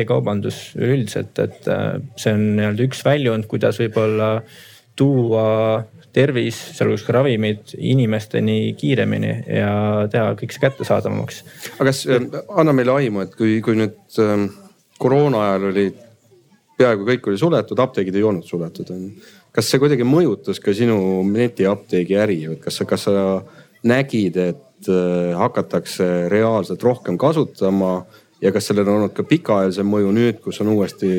e-kaubandus 0.00 0.72
üleüldiselt, 0.78 1.38
et 1.42 1.70
äh, 1.70 1.96
see 2.18 2.34
on 2.34 2.44
nii-öelda 2.58 2.86
üks 2.88 3.04
väljund, 3.06 3.46
kuidas 3.50 3.78
võib-olla 3.82 4.32
tuua 4.98 5.46
tervis, 6.12 6.58
sealhulgas 6.74 7.04
ka 7.06 7.14
ravimid 7.20 7.74
inimesteni 7.78 8.74
kiiremini 8.78 9.34
ja 9.46 9.72
teha 10.10 10.32
kõik 10.38 10.54
see 10.54 10.64
kättesaadavamaks. 10.64 11.42
aga 11.76 11.90
kas, 11.92 12.04
äh, 12.10 12.26
anna 12.50 12.74
meile 12.76 12.96
aimu, 12.98 13.26
et 13.26 13.36
kui, 13.38 13.60
kui 13.64 13.78
nüüd 13.78 14.22
ähm, 14.22 14.48
koroona 14.98 15.44
ajal 15.46 15.68
oli, 15.70 15.86
peaaegu 16.80 17.06
kõik 17.12 17.30
oli 17.30 17.38
suletud, 17.38 17.84
apteegid 17.84 18.18
ei 18.18 18.26
olnud 18.26 18.48
suletud 18.48 18.90
on 18.90 19.06
ju. 19.06 19.30
kas 19.54 19.70
see 19.70 19.82
kuidagi 19.82 20.06
mõjutas 20.06 20.58
ka 20.62 20.74
sinu 20.74 20.98
netiapteegi 21.30 22.18
äri, 22.18 22.40
kas 22.64 22.80
sa, 22.80 22.88
kas 22.90 23.06
sa 23.06 23.14
nägid, 23.86 24.36
et 24.36 24.66
hakatakse 25.36 26.28
reaalselt 26.32 26.82
rohkem 26.82 27.18
kasutama 27.20 28.04
ja 28.42 28.52
kas 28.52 28.70
sellel 28.70 28.88
on 28.88 29.00
olnud 29.00 29.16
ka 29.16 29.24
pikaajalisem 29.28 29.88
mõju 29.88 30.12
nüüd, 30.16 30.38
kus 30.44 30.60
on 30.64 30.72
uuesti 30.74 31.10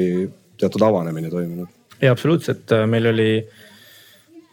teatud 0.62 0.88
avanemine 0.88 1.30
toimunud? 1.34 1.70
ja 2.02 2.14
absoluutselt, 2.16 2.72
äh, 2.74 2.88
meil 2.90 3.06
oli, 3.12 3.30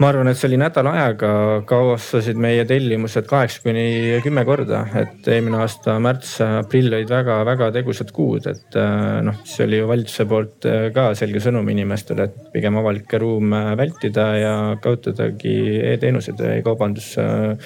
ma 0.02 0.10
arvan, 0.10 0.28
et 0.28 0.36
see 0.36 0.50
oli 0.50 0.58
nädala 0.60 0.92
ajaga 0.98 1.30
kasvasid 1.68 2.36
meie 2.40 2.66
tellimused 2.68 3.24
kaheksa 3.30 3.62
kuni 3.64 4.20
kümme 4.24 4.44
korda, 4.44 4.82
et 5.00 5.30
eelmine 5.32 5.62
aasta 5.62 5.96
märts-aprill 6.04 6.92
olid 6.92 7.08
väga-väga 7.12 7.70
tegusad 7.78 8.12
kuud, 8.16 8.50
et 8.52 8.76
äh, 8.76 9.18
noh, 9.24 9.40
see 9.48 9.64
oli 9.64 9.80
ju 9.80 9.88
valitsuse 9.88 10.28
poolt 10.28 10.68
ka 10.94 11.08
selge 11.18 11.40
sõnum 11.44 11.72
inimestele, 11.72 12.28
et 12.28 12.52
pigem 12.52 12.76
avalikke 12.82 13.22
ruume 13.24 13.64
vältida 13.80 14.28
ja 14.36 14.54
kasutadagi 14.84 15.56
e-teenuseid 15.94 16.44
ja 16.44 16.58
e-kaubandus 16.60 17.14
Äh, 17.18 17.56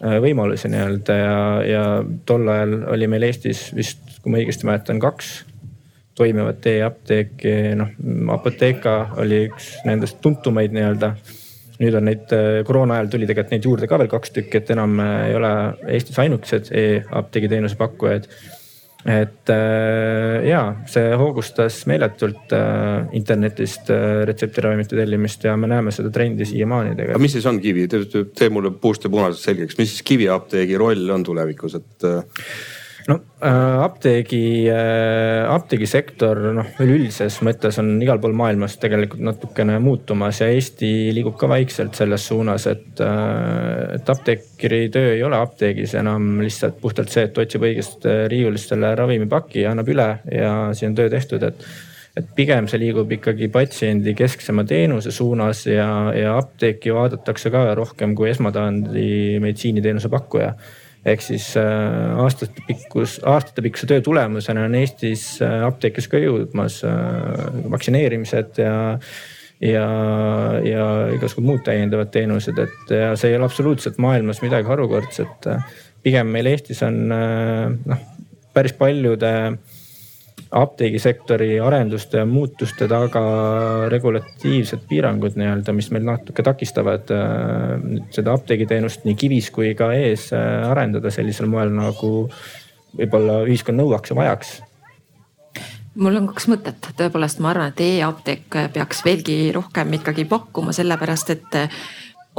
võimalusi 0.00 0.70
nii-öelda 0.72 1.16
ja, 1.16 1.36
ja 1.66 1.84
tol 2.26 2.48
ajal 2.48 2.76
oli 2.94 3.08
meil 3.10 3.26
Eestis 3.28 3.68
vist, 3.76 4.00
kui 4.22 4.32
ma 4.32 4.40
õigesti 4.40 4.68
mäletan, 4.68 5.00
kaks 5.02 5.32
toimivat 6.16 6.66
e-apteeki, 6.68 7.52
noh 7.80 7.92
Apotheka 8.34 8.94
oli 9.20 9.46
üks 9.48 9.74
nendest 9.88 10.20
tuntumaid 10.24 10.74
nii-öelda. 10.76 11.14
nüüd 11.80 11.94
on 11.96 12.04
neid 12.04 12.32
koroona 12.68 12.98
ajal 12.98 13.06
tuli 13.14 13.28
tegelikult 13.28 13.54
neid 13.54 13.64
juurde 13.64 13.86
ka 13.88 13.98
veel 14.00 14.10
kaks 14.12 14.34
tükki, 14.36 14.60
et 14.60 14.72
enam 14.74 14.98
ei 15.00 15.36
ole 15.36 15.52
Eestis 15.88 16.18
ainukesed 16.20 16.72
e-apteegi 16.76 17.48
teenuse 17.48 17.78
pakkujad 17.80 18.28
et 19.08 19.48
äh, 19.48 20.48
ja 20.50 20.60
see 20.90 21.14
hoogustas 21.16 21.78
meeletult 21.88 22.52
äh, 22.52 23.06
internetist 23.16 23.88
äh, 23.94 24.20
retseptiravimite 24.28 24.98
tellimist 24.98 25.46
ja 25.48 25.54
me 25.56 25.70
näeme 25.70 25.94
seda 25.94 26.12
trendi 26.12 26.44
siiamaani 26.48 26.92
tegelikult. 26.92 27.16
aga 27.16 27.22
mis 27.24 27.36
siis 27.38 27.48
on 27.48 27.62
kivi, 27.62 27.86
tee 27.88 28.50
mulle 28.52 28.74
puust 28.82 29.06
ja 29.06 29.12
punasest 29.12 29.48
selgeks, 29.48 29.78
mis 29.80 29.94
siis 29.94 30.04
kiviapteegi 30.12 30.76
roll 30.80 31.16
on 31.16 31.24
tulevikus, 31.24 31.80
et 31.80 32.08
äh...? 32.10 32.44
No 33.08 33.16
äh, 33.44 33.82
apteegi 33.84 34.68
äh,, 34.68 35.46
apteegisektor 35.50 36.40
noh, 36.56 36.70
üleüldises 36.82 37.40
mõttes 37.46 37.78
on 37.80 37.94
igal 38.02 38.20
pool 38.22 38.34
maailmas 38.36 38.76
tegelikult 38.82 39.22
natukene 39.24 39.78
muutumas 39.82 40.42
ja 40.42 40.50
Eesti 40.52 41.10
liigub 41.16 41.38
ka 41.40 41.48
vaikselt 41.50 41.98
selles 41.98 42.26
suunas, 42.30 42.66
et 42.70 43.00
äh,, 43.04 43.96
et 43.96 44.12
apteekri 44.14 44.82
töö 44.92 45.14
ei 45.14 45.22
ole 45.26 45.38
apteegis 45.40 45.94
enam 46.00 46.40
lihtsalt 46.44 46.80
puhtalt 46.82 47.12
see, 47.12 47.28
et 47.28 47.38
otsib 47.44 47.64
õigest 47.68 48.08
riiulist 48.32 48.74
selle 48.74 48.92
ravimipaki 48.98 49.64
ja 49.64 49.74
annab 49.74 49.88
üle 49.92 50.10
ja 50.34 50.52
siis 50.74 50.90
on 50.90 50.98
töö 50.98 51.12
tehtud, 51.12 51.46
et 51.46 51.64
et 52.18 52.30
pigem 52.34 52.66
see 52.66 52.80
liigub 52.82 53.12
ikkagi 53.14 53.46
patsiendi 53.54 54.16
kesksema 54.18 54.64
teenuse 54.66 55.12
suunas 55.14 55.62
ja, 55.70 55.86
ja 56.16 56.34
apteeki 56.40 56.90
vaadatakse 56.94 57.52
ka 57.54 57.62
rohkem 57.78 58.16
kui 58.18 58.32
esmatasandi 58.32 59.38
meditsiiniteenuse 59.42 60.10
pakkuja 60.10 60.54
ehk 61.06 61.22
siis 61.24 61.46
äh, 61.56 62.20
aastate 62.20 62.64
pikkus, 62.66 63.18
aastatepikkuse 63.24 63.88
töö 63.88 64.00
tulemusena 64.04 64.66
on 64.68 64.76
Eestis 64.76 65.24
äh, 65.42 65.60
apteekis 65.66 66.08
ka 66.12 66.20
jõudmas 66.20 66.80
äh, 66.84 67.44
vaktsineerimised 67.72 68.60
ja 68.60 68.74
ja, 69.60 69.84
ja 70.64 70.84
igasugused 71.12 71.44
muud 71.44 71.60
täiendavad 71.66 72.08
teenused, 72.14 72.56
et 72.62 72.92
ja 72.96 73.10
see 73.20 73.28
ei 73.28 73.36
ole 73.36 73.44
absoluutselt 73.44 73.98
maailmas 74.00 74.40
midagi 74.40 74.64
harukordset. 74.68 75.48
pigem 76.02 76.30
meil 76.32 76.48
Eestis 76.48 76.80
on 76.86 77.02
noh, 77.10 78.06
päris 78.56 78.72
paljude 78.72 79.32
apteegisektori 80.50 81.60
arenduste 81.62 82.18
ja 82.18 82.26
muutuste 82.26 82.88
taga 82.90 83.20
regulatiivsed 83.92 84.82
piirangud 84.88 85.36
nii-öelda, 85.38 85.74
mis 85.76 85.90
meil 85.94 86.08
natuke 86.08 86.42
takistavad 86.42 87.12
äh, 87.14 87.76
seda 88.10 88.34
apteegiteenust 88.34 89.06
nii 89.06 89.14
kivis 89.18 89.52
kui 89.54 89.74
ka 89.78 89.92
ees 89.94 90.30
äh, 90.34 90.66
arendada 90.70 91.12
sellisel 91.14 91.46
moel, 91.50 91.70
nagu 91.74 92.10
võib-olla 92.98 93.44
ühiskond 93.46 93.78
nõuaks 93.78 94.10
ja 94.10 94.18
vajaks. 94.18 94.52
Mul 96.00 96.18
on 96.18 96.26
kaks 96.30 96.46
mõtet, 96.50 96.92
tõepoolest 96.98 97.40
ma 97.42 97.50
arvan, 97.52 97.70
et 97.70 97.80
e-apteek 97.82 98.58
peaks 98.74 99.04
veelgi 99.06 99.38
rohkem 99.54 99.98
ikkagi 99.98 100.24
pakkuma, 100.30 100.74
sellepärast 100.74 101.34
et 101.34 101.58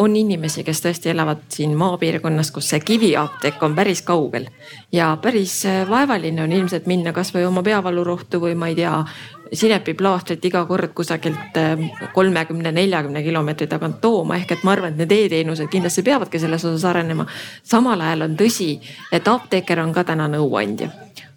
on 0.01 0.15
inimesi, 0.15 0.63
kes 0.65 0.81
tõesti 0.81 1.11
elavad 1.11 1.43
siin 1.53 1.75
maapiirkonnas, 1.77 2.49
kus 2.51 2.71
see 2.71 2.79
kiviapteek 2.85 3.61
on 3.63 3.75
päris 3.77 4.01
kaugel. 4.05 4.47
Ja 4.91 5.13
päris 5.21 5.59
äh, 5.69 5.83
vaevaline 5.89 6.43
on 6.43 6.51
ilmselt 6.51 6.87
minna 6.89 7.13
kasvõi 7.13 7.45
oma 7.45 7.61
peavalurohtu 7.63 8.41
või 8.41 8.55
ma 8.57 8.71
ei 8.71 8.77
tea, 8.79 8.93
sinepiplaastrit 9.53 10.45
iga 10.47 10.63
kord 10.65 10.95
kusagilt 10.97 11.59
äh, 11.59 11.83
kolmekümne, 12.15 12.71
neljakümne 12.71 13.23
kilomeetri 13.23 13.67
tagant 13.69 14.01
tooma, 14.01 14.39
ehk 14.39 14.55
et 14.55 14.65
ma 14.65 14.73
arvan, 14.73 14.95
et 14.95 15.03
need 15.03 15.13
e-teenused 15.17 15.69
kindlasti 15.71 16.05
peavadki 16.07 16.41
selles 16.41 16.65
osas 16.65 16.87
arenema. 16.89 17.27
samal 17.63 18.01
ajal 18.01 18.25
on 18.29 18.39
tõsi, 18.39 18.71
et 19.11 19.27
apteeker 19.27 19.83
on 19.85 19.93
ka 19.93 20.05
täna 20.07 20.27
nõuandja. 20.31 20.89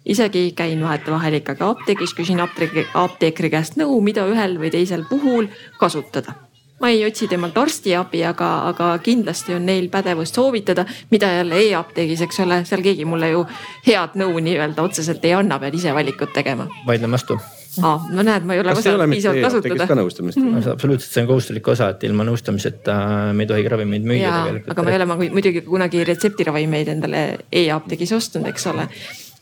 Isegi 0.05 0.51
käin 0.57 0.81
vahetevahel 0.85 1.41
ikkagi 1.41 1.65
apteegis, 1.65 2.13
küsin 2.17 2.41
apteekri, 2.41 2.87
apteekri 2.93 3.49
käest 3.49 3.77
nõu, 3.81 4.01
mida 4.01 4.25
ühel 4.29 4.59
või 4.61 4.73
teisel 4.73 5.05
puhul 5.09 5.49
kasutada 5.81 6.44
ma 6.81 6.89
ei 6.91 7.05
otsi 7.07 7.27
temalt 7.31 7.57
arstiabi, 7.57 8.23
aga, 8.27 8.49
aga 8.69 8.91
kindlasti 9.03 9.55
on 9.55 9.65
neil 9.65 9.89
pädevust 9.89 10.35
soovitada, 10.35 10.85
mida 11.11 11.31
jälle 11.37 11.59
e-apteegis, 11.69 12.25
eks 12.27 12.41
ole, 12.43 12.61
seal 12.67 12.83
keegi 12.85 13.05
mulle 13.07 13.31
ju 13.31 13.45
head 13.87 14.17
nõu 14.19 14.41
nii-öelda 14.43 14.83
otseselt 14.83 15.23
ei 15.25 15.35
anna, 15.37 15.59
pean 15.59 15.75
ise 15.75 15.93
valikut 15.95 16.33
tegema. 16.35 16.67
vaidlen 16.87 17.15
vastu 17.15 17.39
aa, 17.83 17.95
no 18.11 18.23
näed, 18.23 18.45
ma 18.47 18.55
ei 18.55 18.61
ole 18.63 18.71
osanud 18.75 19.11
piisavalt 19.11 19.43
kasutada. 19.47 19.87
ka 19.89 19.97
nõustamist 19.99 20.39
mm. 20.39 20.51
-hmm. 20.53 20.71
absoluutselt, 20.75 21.11
see 21.11 21.23
on 21.23 21.29
kohustuslik 21.31 21.67
osa, 21.73 21.89
et 21.95 22.03
ilma 22.07 22.27
nõustamiseta 22.27 22.95
me 23.33 23.43
ei 23.43 23.51
tohigi 23.51 23.71
ravimeid 23.71 24.07
müüa 24.07 24.31
tegelikult. 24.45 24.71
aga 24.75 24.83
ma 24.83 24.93
ei 24.93 24.99
ole 24.99 25.09
ma 25.11 25.17
muidugi 25.19 25.63
kunagi 25.67 26.03
retseptiravimeid 26.07 26.91
endale 26.95 27.25
e-apteegis 27.51 28.15
ostnud, 28.15 28.47
eks 28.51 28.67
ole 28.71 28.87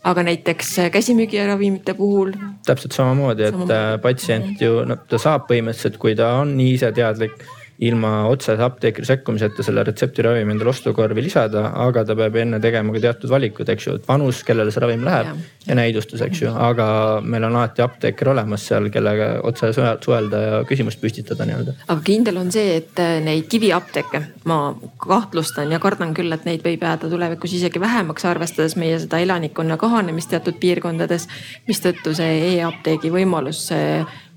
aga 0.04 0.24
näiteks 0.24 0.76
käsimüügiravimite 0.92 1.94
puhul. 1.94 2.34
täpselt 2.66 2.92
samamoodi, 2.92 3.44
et 3.44 3.56
samamoodi. 3.56 4.00
patsient 4.04 4.62
ju, 4.62 4.84
no 4.86 4.98
ta 5.08 5.20
saab 5.22 5.48
põhimõtteliselt, 5.52 5.98
kui 6.02 6.16
ta 6.16 6.34
on 6.42 6.58
nii 6.58 6.74
iseteadlik 6.78 7.38
ilma 7.82 8.12
otsese 8.30 8.62
apteekri 8.64 9.06
sekkumiseta 9.08 9.64
selle 9.66 9.84
retseptiravimi 9.88 10.54
endale 10.54 10.70
ostukorvi 10.70 11.24
lisada, 11.26 11.66
aga 11.86 12.04
ta 12.06 12.16
peab 12.18 12.36
enne 12.38 12.60
tegema 12.62 12.94
ka 12.94 13.02
teatud 13.08 13.32
valikud, 13.34 13.70
eks 13.74 13.88
ju, 13.88 13.96
et 13.98 14.08
vanus, 14.08 14.44
kellele 14.46 14.72
see 14.74 14.84
ravim 14.84 15.06
läheb 15.06 15.32
ja, 15.32 15.36
ja 15.68 15.78
näidustus, 15.80 16.22
eks 16.22 16.44
ju, 16.44 16.52
aga 16.54 16.88
meil 17.26 17.48
on 17.48 17.58
alati 17.58 17.82
apteeker 17.86 18.30
olemas 18.34 18.68
seal, 18.70 18.90
kellega 18.94 19.30
otse 19.50 19.72
suhelda 19.74 20.42
ja 20.44 20.60
küsimust 20.70 21.02
püstitada 21.02 21.48
nii-öelda. 21.50 21.76
aga 21.88 22.00
kindel 22.06 22.38
on 22.44 22.52
see, 22.54 22.78
et 22.82 23.02
äh, 23.02 23.18
neid 23.26 23.50
kiviapteeke 23.52 24.22
ma 24.50 24.60
kahtlustan 25.02 25.74
ja 25.74 25.82
kardan 25.84 26.14
küll, 26.18 26.32
et 26.36 26.46
neid 26.46 26.62
võib 26.66 26.86
jääda 26.86 27.10
tulevikus 27.10 27.58
isegi 27.58 27.82
vähemaks, 27.82 28.28
arvestades 28.30 28.78
meie 28.78 29.00
seda 29.02 29.22
elanikkonna 29.24 29.80
kahanemist 29.82 30.30
teatud 30.36 30.62
piirkondades, 30.62 31.28
mistõttu 31.68 32.14
see 32.18 32.38
e-apteegi 32.54 33.12
võimalus 33.14 33.66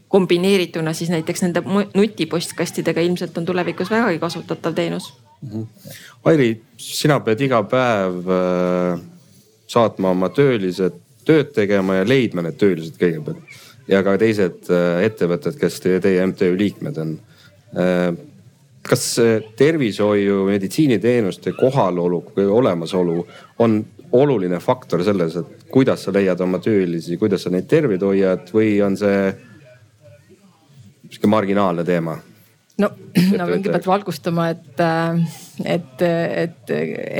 kombineerituna 0.08 0.92
siis 0.92 1.10
näiteks 1.10 1.42
nende 1.42 1.62
nutipostkastidega 1.94 3.00
ilmselt 3.00 3.38
on 3.38 3.46
tulevikus 3.46 3.90
vägagi 3.90 4.18
kasutatav 4.18 4.74
teenus 4.74 5.14
mm. 5.42 5.50
-hmm. 5.50 5.66
Airi, 6.24 6.62
sina 6.76 7.20
pead 7.20 7.40
iga 7.40 7.62
päev 7.62 8.30
äh, 8.30 9.00
saatma 9.66 10.10
oma 10.10 10.28
töölised 10.28 11.02
tööd 11.24 11.50
tegema 11.54 11.94
ja 11.94 12.08
leidma 12.08 12.42
need 12.42 12.58
töölised 12.58 12.98
kõigepealt 13.00 13.58
ja 13.88 14.02
ka 14.02 14.16
teised 14.18 14.70
äh, 14.70 15.02
ettevõtted, 15.06 15.58
kes 15.58 15.80
teie, 15.80 16.00
teie 16.00 16.26
MTÜ 16.26 16.54
liikmed 16.58 17.02
on 17.02 17.18
äh,. 17.76 18.14
kas 18.86 19.16
tervishoiu, 19.58 20.44
meditsiiniteenuste 20.46 21.52
kohalolu 21.52 22.20
või 22.36 22.44
olemasolu 22.46 23.26
on 23.58 23.80
oluline 24.12 24.60
faktor 24.62 25.02
selles, 25.04 25.34
et 25.36 25.64
kuidas 25.70 26.04
sa 26.06 26.12
leiad 26.14 26.40
oma 26.40 26.60
töölisi, 26.62 27.16
kuidas 27.18 27.42
sa 27.42 27.50
neid 27.50 27.66
terveid 27.66 28.02
hoiad 28.06 28.52
või 28.54 28.76
on 28.86 28.96
see 28.96 29.34
sihuke 31.10 31.30
marginaalne 31.30 31.84
teema? 31.86 32.16
no 32.82 32.90
ma 32.92 33.46
pean 33.48 33.52
kõigepealt 33.56 33.88
valgustama, 33.88 34.50
et, 34.52 34.80
äh, 34.84 35.20
et, 35.76 36.02
et 36.02 36.72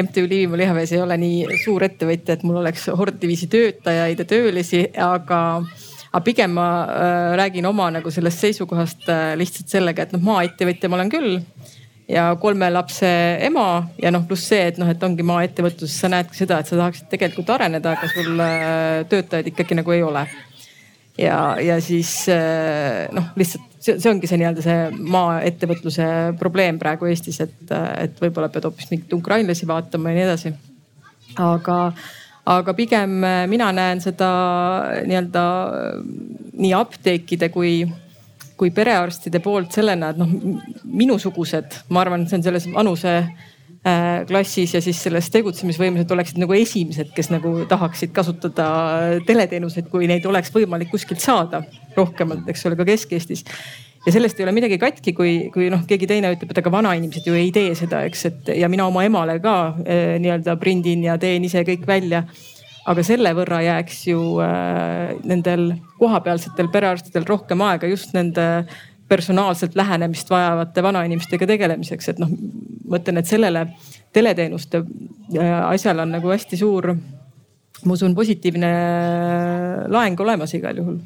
MTÜ 0.05 0.27
Liivimaa 0.29 0.61
lihavees 0.61 0.93
ei 0.93 1.01
ole 1.01 1.17
nii 1.21 1.61
suur 1.65 1.87
ettevõtja, 1.87 2.37
et 2.37 2.45
mul 2.45 2.61
oleks 2.61 2.89
horddiviisi 2.93 3.49
töötajaid 3.53 4.21
ja 4.21 4.29
töölisi, 4.29 4.83
aga 5.01 5.41
aga 6.17 6.25
pigem 6.25 6.55
ma 6.57 6.69
äh, 6.85 7.33
räägin 7.41 7.67
oma 7.69 7.91
nagu 7.93 8.13
sellest 8.13 8.45
seisukohast 8.45 9.09
äh, 9.13 9.33
lihtsalt 9.41 9.73
sellega, 9.73 10.07
et 10.07 10.15
noh, 10.17 10.23
maaettevõtja 10.25 10.89
ma 10.89 11.01
olen 11.01 11.13
küll 11.13 11.39
ja 12.09 12.29
kolme 12.41 12.69
lapse 12.71 13.09
ema 13.45 13.67
ja 14.01 14.13
noh, 14.15 14.25
pluss 14.29 14.49
see, 14.53 14.69
et 14.71 14.81
noh, 14.81 14.89
et 14.93 15.03
ongi 15.03 15.27
maaettevõtluses, 15.27 15.97
sa 16.01 16.11
näed 16.13 16.31
ka 16.31 16.39
seda, 16.39 16.61
et 16.61 16.71
sa 16.71 16.79
tahaksid 16.79 17.09
tegelikult 17.13 17.51
areneda, 17.57 17.97
aga 17.97 18.11
sul 18.13 18.45
äh, 18.45 19.07
töötajaid 19.11 19.51
ikkagi 19.53 19.81
nagu 19.81 19.97
ei 19.97 20.05
ole 20.07 20.27
ja, 21.19 21.57
ja 21.63 21.81
siis 21.85 22.13
äh, 22.33 23.07
noh, 23.17 23.33
lihtsalt 23.37 23.76
see, 23.87 23.97
see 24.03 24.13
ongi 24.13 24.29
see 24.31 24.41
nii-öelda 24.41 24.65
see 24.65 25.09
maaettevõtluse 25.15 26.07
probleem 26.41 26.81
praegu 26.83 27.09
Eestis, 27.11 27.41
et, 27.45 27.57
et 27.73 28.23
võib-olla 28.23 28.51
pead 28.53 28.69
hoopis 28.69 28.91
mingeid 28.93 29.17
ukrainlasi 29.17 29.69
vaatama 29.69 30.13
ja 30.13 30.19
nii 30.19 30.27
edasi. 30.27 30.55
aga, 31.43 31.79
aga 32.57 32.77
pigem 32.79 33.19
mina 33.53 33.71
näen 33.77 34.03
seda 34.05 34.31
nii-öelda 35.07 35.45
nii 36.57 36.73
apteekide 36.77 37.51
kui, 37.55 37.79
kui 38.57 38.73
perearstide 38.75 39.43
poolt 39.45 39.77
sellena, 39.77 40.13
et 40.13 40.21
noh, 40.21 40.31
minusugused, 40.85 41.83
ma 41.93 42.03
arvan, 42.05 42.25
see 42.29 42.41
on 42.41 42.47
selles 42.47 42.71
vanuse 42.73 43.19
klassis 44.27 44.73
ja 44.75 44.81
siis 44.83 44.99
selles 44.99 45.29
tegutsemisvõimelised 45.31 46.11
oleksid 46.11 46.41
nagu 46.43 46.57
esimesed, 46.59 47.13
kes 47.15 47.29
nagu 47.31 47.53
tahaksid 47.71 48.11
kasutada 48.17 48.67
teleteenuseid, 49.29 49.87
kui 49.93 50.09
neid 50.11 50.27
oleks 50.27 50.51
võimalik 50.55 50.91
kuskilt 50.91 51.23
saada 51.23 51.63
rohkemalt, 51.95 52.49
eks 52.51 52.67
ole, 52.67 52.79
ka 52.81 52.89
Kesk-Eestis 52.89 53.45
ja 54.07 54.13
sellest 54.15 54.41
ei 54.41 54.47
ole 54.47 54.55
midagi 54.55 54.79
katki, 54.79 55.13
kui, 55.17 55.37
kui 55.55 55.69
noh, 55.73 55.83
keegi 55.89 56.09
teine 56.09 56.31
ütleb, 56.35 56.53
et 56.53 56.61
aga 56.63 56.73
vanainimesed 56.73 57.27
ju 57.27 57.37
ei 57.37 57.51
tee 57.55 57.75
seda, 57.79 58.05
eks, 58.07 58.27
et 58.31 58.53
ja 58.61 58.71
mina 58.73 58.87
oma 58.87 59.03
emale 59.07 59.39
ka 59.43 59.57
eh, 59.83 60.17
nii-öelda 60.23 60.57
prindin 60.63 61.07
ja 61.09 61.17
teen 61.23 61.47
ise 61.49 61.65
kõik 61.67 61.87
välja. 61.89 62.25
aga 62.87 63.03
selle 63.03 63.33
võrra 63.35 63.57
jääks 63.65 64.05
ju 64.07 64.21
äh, 64.39 65.17
nendel 65.27 65.73
kohapealsetel 65.99 66.69
perearstidel 66.71 67.25
rohkem 67.27 67.65
aega 67.67 67.89
just 67.91 68.13
nende 68.15 68.45
personaalselt 69.09 69.77
lähenemist 69.79 70.31
vajavate 70.31 70.83
vanainimestega 70.83 71.47
tegelemiseks, 71.47 72.09
et 72.13 72.23
noh, 72.23 72.33
ma 72.87 73.01
ütlen, 73.01 73.21
et 73.21 73.31
sellele 73.31 73.67
teleteenuste 74.17 74.83
äh, 74.83 75.53
asjal 75.69 76.03
on 76.03 76.17
nagu 76.17 76.33
hästi 76.33 76.59
suur, 76.61 76.93
ma 77.85 77.95
usun, 77.95 78.17
positiivne 78.17 78.73
laeng 79.93 80.27
olemas 80.27 80.55
igal 80.59 80.83
juhul. 80.83 80.99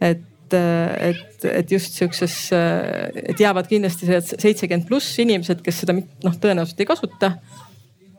et 0.00 0.24
et, 0.54 1.10
et, 1.10 1.44
et 1.50 1.70
just 1.72 1.96
sihukeses, 1.98 2.34
et 2.52 3.40
jäävad 3.40 3.68
kindlasti 3.70 4.08
seitsekümmend 4.38 4.86
pluss 4.88 5.18
inimesed, 5.22 5.62
kes 5.64 5.82
seda 5.82 5.96
noh, 5.96 6.36
tõenäoliselt 6.42 6.82
ei 6.82 6.88
kasuta. 6.88 7.32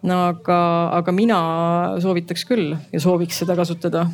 no 0.07 0.17
aga, 0.31 0.57
aga 0.99 1.11
mina 1.11 1.37
soovitaks 2.03 2.45
küll 2.47 2.75
ja 2.91 2.99
sooviks 3.01 3.39
seda 3.43 3.55
kasutada, 3.57 4.05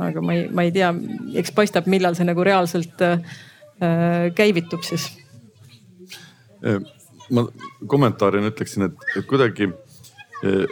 aga 0.00 0.22
ma 0.24 0.36
ei, 0.36 0.44
ma 0.52 0.66
ei 0.66 0.72
tea, 0.72 0.92
eks 1.40 1.54
paistab, 1.56 1.88
millal 1.90 2.16
see 2.18 2.28
nagu 2.28 2.44
reaalselt 2.44 3.02
äh, 3.04 3.18
käivitub 4.36 4.84
siis. 4.86 5.08
ma 7.30 7.46
kommentaarina 7.86 8.52
ütleksin, 8.52 8.86
et, 8.86 9.06
et 9.18 9.26
kuidagi 9.26 9.66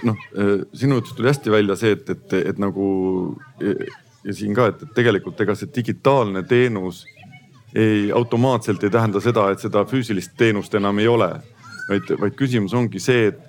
noh, 0.06 0.26
sinu 0.74 1.00
jutust 1.00 1.16
tuli 1.18 1.30
hästi 1.30 1.50
välja 1.50 1.76
see, 1.78 1.96
et, 1.96 2.10
et, 2.10 2.34
et 2.52 2.60
nagu 2.62 2.86
ja 4.24 4.34
siin 4.34 4.54
ka, 4.54 4.70
et 4.70 4.84
tegelikult 4.94 5.40
ega 5.40 5.54
see 5.58 5.70
digitaalne 5.74 6.42
teenus 6.48 7.04
ei 7.74 8.10
automaatselt 8.12 8.84
ei 8.84 8.90
tähenda 8.90 9.22
seda, 9.22 9.46
et 9.50 9.62
seda 9.62 9.84
füüsilist 9.86 10.34
teenust 10.38 10.74
enam 10.74 10.98
ei 10.98 11.08
ole 11.08 11.30
vaid, 11.88 12.10
vaid 12.20 12.36
küsimus 12.38 12.74
ongi 12.76 13.00
see, 13.02 13.30
et, 13.30 13.40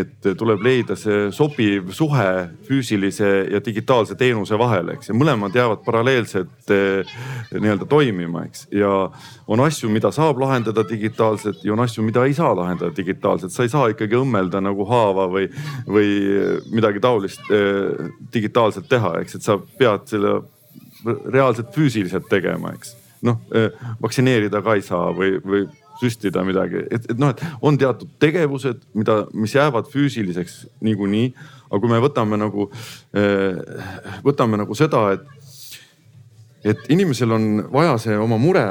et 0.00 0.28
tuleb 0.38 0.62
leida 0.64 0.96
see 0.98 1.28
sobiv 1.34 1.92
suhe 1.96 2.28
füüsilise 2.68 3.30
ja 3.52 3.60
digitaalse 3.64 4.16
teenuse 4.18 4.58
vahel, 4.60 4.92
eks. 4.94 5.10
ja 5.10 5.16
mõlemad 5.16 5.56
jäävad 5.56 5.82
paralleelselt 5.86 6.74
eh, 6.74 7.16
nii-öelda 7.54 7.88
toimima, 7.88 8.44
eks. 8.48 8.66
ja 8.74 8.92
on 9.48 9.64
asju, 9.64 9.90
mida 9.92 10.12
saab 10.14 10.40
lahendada 10.42 10.84
digitaalselt 10.88 11.64
ja 11.64 11.74
on 11.74 11.84
asju, 11.84 12.04
mida 12.06 12.26
ei 12.28 12.36
saa 12.36 12.54
lahendada 12.56 12.92
digitaalselt. 12.96 13.54
sa 13.54 13.66
ei 13.66 13.72
saa 13.72 13.88
ikkagi 13.94 14.18
õmmelda 14.18 14.62
nagu 14.64 14.86
haava 14.88 15.28
või, 15.32 15.48
või 15.88 16.12
midagi 16.74 17.02
taolist 17.04 17.50
eh, 17.50 18.08
digitaalselt 18.34 18.88
teha, 18.88 19.18
eks, 19.22 19.38
et 19.38 19.50
sa 19.50 19.58
pead 19.78 20.08
selle 20.10 20.40
reaalselt 21.32 21.70
füüsiliselt 21.74 22.26
tegema, 22.30 22.72
eks 22.74 22.96
noh, 23.22 23.40
eh, 23.54 23.70
vaktsineerida 24.02 24.62
ka 24.62 24.76
ei 24.78 24.82
saa 24.84 25.10
või, 25.14 25.38
või 25.42 25.66
süstida 26.00 26.44
midagi, 26.46 26.84
et, 26.90 27.08
et 27.10 27.18
noh, 27.18 27.32
et 27.32 27.42
on 27.64 27.78
teatud 27.78 28.10
tegevused, 28.22 28.84
mida, 28.98 29.22
mis 29.34 29.54
jäävad 29.54 29.90
füüsiliseks 29.92 30.60
niikuinii. 30.84 31.32
aga 31.68 31.80
kui 31.80 31.90
me 31.90 31.98
võtame 32.00 32.38
nagu, 32.40 32.70
eh, 33.12 33.58
võtame 34.24 34.56
nagu 34.56 34.74
seda, 34.78 35.02
et, 35.18 35.26
et 36.64 36.86
inimesel 36.88 37.34
on 37.36 37.50
vaja 37.72 37.98
see 38.00 38.16
oma 38.16 38.38
mure 38.40 38.64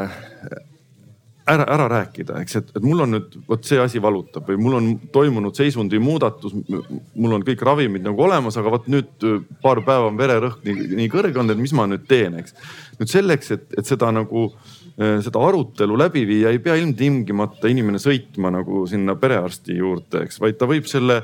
ära, 1.47 1.67
ära 1.75 1.85
rääkida, 1.91 2.39
eks, 2.41 2.55
et, 2.61 2.71
et 2.75 2.83
mul 2.83 3.05
on 3.05 3.13
nüüd 3.15 3.37
vot 3.47 3.67
see 3.67 3.77
asi 3.79 4.01
valutab 4.03 4.49
või 4.49 4.57
mul 4.63 4.79
on 4.79 4.89
toimunud 5.13 5.55
seisundi 5.55 5.99
muudatus. 5.99 6.55
mul 6.55 7.37
on 7.37 7.45
kõik 7.45 7.61
ravimid 7.63 8.07
nagu 8.07 8.23
olemas, 8.23 8.57
aga 8.57 8.73
vot 8.73 8.89
nüüd 8.91 9.29
paar 9.61 9.83
päeva 9.85 10.09
on 10.09 10.17
vererõhk 10.17 10.65
nii, 10.65 10.89
nii 11.03 11.13
kõrge 11.13 11.37
olnud, 11.37 11.55
et 11.55 11.61
mis 11.61 11.75
ma 11.77 11.87
nüüd 11.91 12.07
teen, 12.09 12.39
eks. 12.41 12.57
nüüd 12.99 13.13
selleks, 13.13 13.51
et, 13.55 13.69
et 13.77 13.95
seda 13.95 14.11
nagu 14.15 14.49
Äh, 14.49 14.76
seda 14.97 15.41
arutelu 15.45 15.97
läbi 15.99 16.23
viia, 16.25 16.49
ei 16.49 16.57
pea 16.63 16.73
ilmtingimata 16.79 17.69
inimene 17.69 17.99
sõitma 18.01 18.49
nagu 18.53 18.81
sinna 18.89 19.13
perearsti 19.19 19.75
juurde, 19.77 20.23
eks, 20.25 20.39
vaid 20.41 20.57
ta 20.57 20.65
võib 20.69 20.87
selle, 20.89 21.19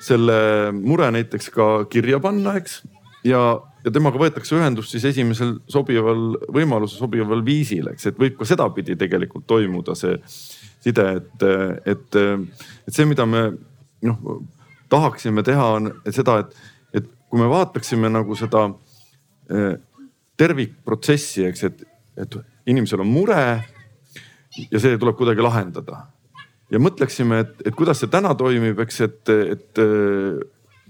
selle 0.00 0.38
mure 0.76 1.10
näiteks 1.12 1.50
ka 1.52 1.66
kirja 1.92 2.20
panna, 2.24 2.54
eks. 2.56 2.78
ja, 3.28 3.42
ja 3.84 3.92
temaga 3.92 4.22
võetakse 4.22 4.56
ühendust 4.56 4.96
siis 4.96 5.04
esimesel 5.12 5.58
sobival 5.68 6.38
võimalusel, 6.48 7.02
sobival 7.02 7.44
viisil, 7.44 7.92
eks, 7.92 8.08
et 8.08 8.22
võib 8.22 8.38
ka 8.40 8.48
sedapidi 8.48 8.96
tegelikult 9.00 9.44
toimuda 9.52 9.98
see 9.98 10.16
side, 10.80 11.06
et, 11.20 11.44
et, 11.92 12.20
et 12.88 12.94
see, 12.96 13.04
mida 13.04 13.28
me 13.28 13.50
noh 14.08 14.40
tahaksime 14.90 15.42
teha, 15.46 15.66
on 15.76 15.92
seda, 16.10 16.40
et, 16.42 16.56
et 17.00 17.10
kui 17.28 17.40
me 17.40 17.48
vaataksime 17.50 18.10
nagu 18.10 18.34
seda 18.38 18.66
eh, 19.52 19.76
tervikprotsessi, 20.40 21.44
eks, 21.50 21.68
et, 21.68 21.84
et 22.24 22.40
inimesel 22.70 23.02
on 23.04 23.10
mure 23.10 23.44
ja 24.70 24.80
see 24.82 24.98
tuleb 24.98 25.18
kuidagi 25.18 25.44
lahendada. 25.44 26.06
ja 26.70 26.78
mõtleksime, 26.78 27.40
et, 27.44 27.54
et 27.66 27.74
kuidas 27.74 28.02
see 28.02 28.10
täna 28.10 28.34
toimib, 28.38 28.78
eks, 28.84 29.00
et, 29.06 29.32
et 29.56 29.80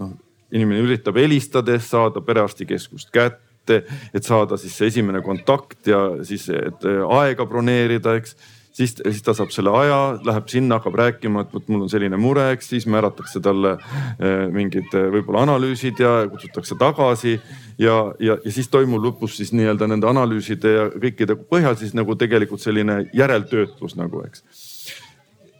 noh, 0.00 0.14
inimene 0.52 0.82
üritab 0.84 1.16
helistades 1.20 1.88
saada 1.88 2.20
perearstikeskust 2.24 3.12
kätte, 3.14 3.82
et 4.12 4.26
saada 4.26 4.58
siis 4.60 4.76
see 4.76 4.90
esimene 4.90 5.22
kontakt 5.24 5.88
ja 5.88 6.00
siis, 6.26 6.48
et 6.52 6.84
aega 6.84 7.46
broneerida, 7.48 8.16
eks 8.20 8.36
siis, 8.80 8.94
siis 9.00 9.22
ta 9.24 9.34
saab 9.36 9.52
selle 9.54 9.72
aja, 9.76 9.98
läheb 10.26 10.48
sinna, 10.50 10.78
hakkab 10.78 10.96
rääkima, 11.00 11.44
et 11.44 11.54
vot 11.54 11.66
mul 11.72 11.84
on 11.86 11.90
selline 11.92 12.18
mure, 12.20 12.46
eks 12.54 12.70
siis 12.72 12.86
määratakse 12.90 13.42
talle 13.44 13.76
eh, 13.76 14.46
mingid 14.54 14.94
eh, 14.96 15.08
võib-olla 15.14 15.44
analüüsid 15.46 16.00
ja 16.02 16.14
kutsutakse 16.30 16.78
tagasi. 16.80 17.38
ja, 17.78 17.96
ja, 18.20 18.38
ja 18.44 18.54
siis 18.54 18.70
toimub 18.72 19.04
lõpus 19.04 19.36
siis 19.40 19.52
nii-öelda 19.56 19.88
nende 19.90 20.08
analüüside 20.10 20.74
ja 20.76 20.86
kõikide 20.94 21.36
põhjal 21.50 21.76
siis 21.80 21.94
nagu 21.96 22.16
tegelikult 22.20 22.64
selline 22.64 23.02
järeltöötlus 23.16 23.96
nagu, 24.00 24.24
eks. 24.28 24.44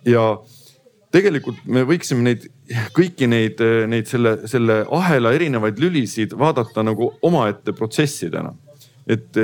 ja 0.09 0.24
tegelikult 1.12 1.64
me 1.66 1.85
võiksime 1.88 2.24
neid 2.28 2.46
kõiki 2.96 3.28
neid, 3.30 3.61
eh, 3.61 3.87
neid 3.90 4.09
selle, 4.11 4.38
selle 4.50 4.85
ahela 4.90 5.35
erinevaid 5.37 5.80
lülisid 5.83 6.37
vaadata 6.38 6.87
nagu 6.87 7.12
omaette 7.22 7.76
protsessidena. 7.76 8.54
et 9.11 9.37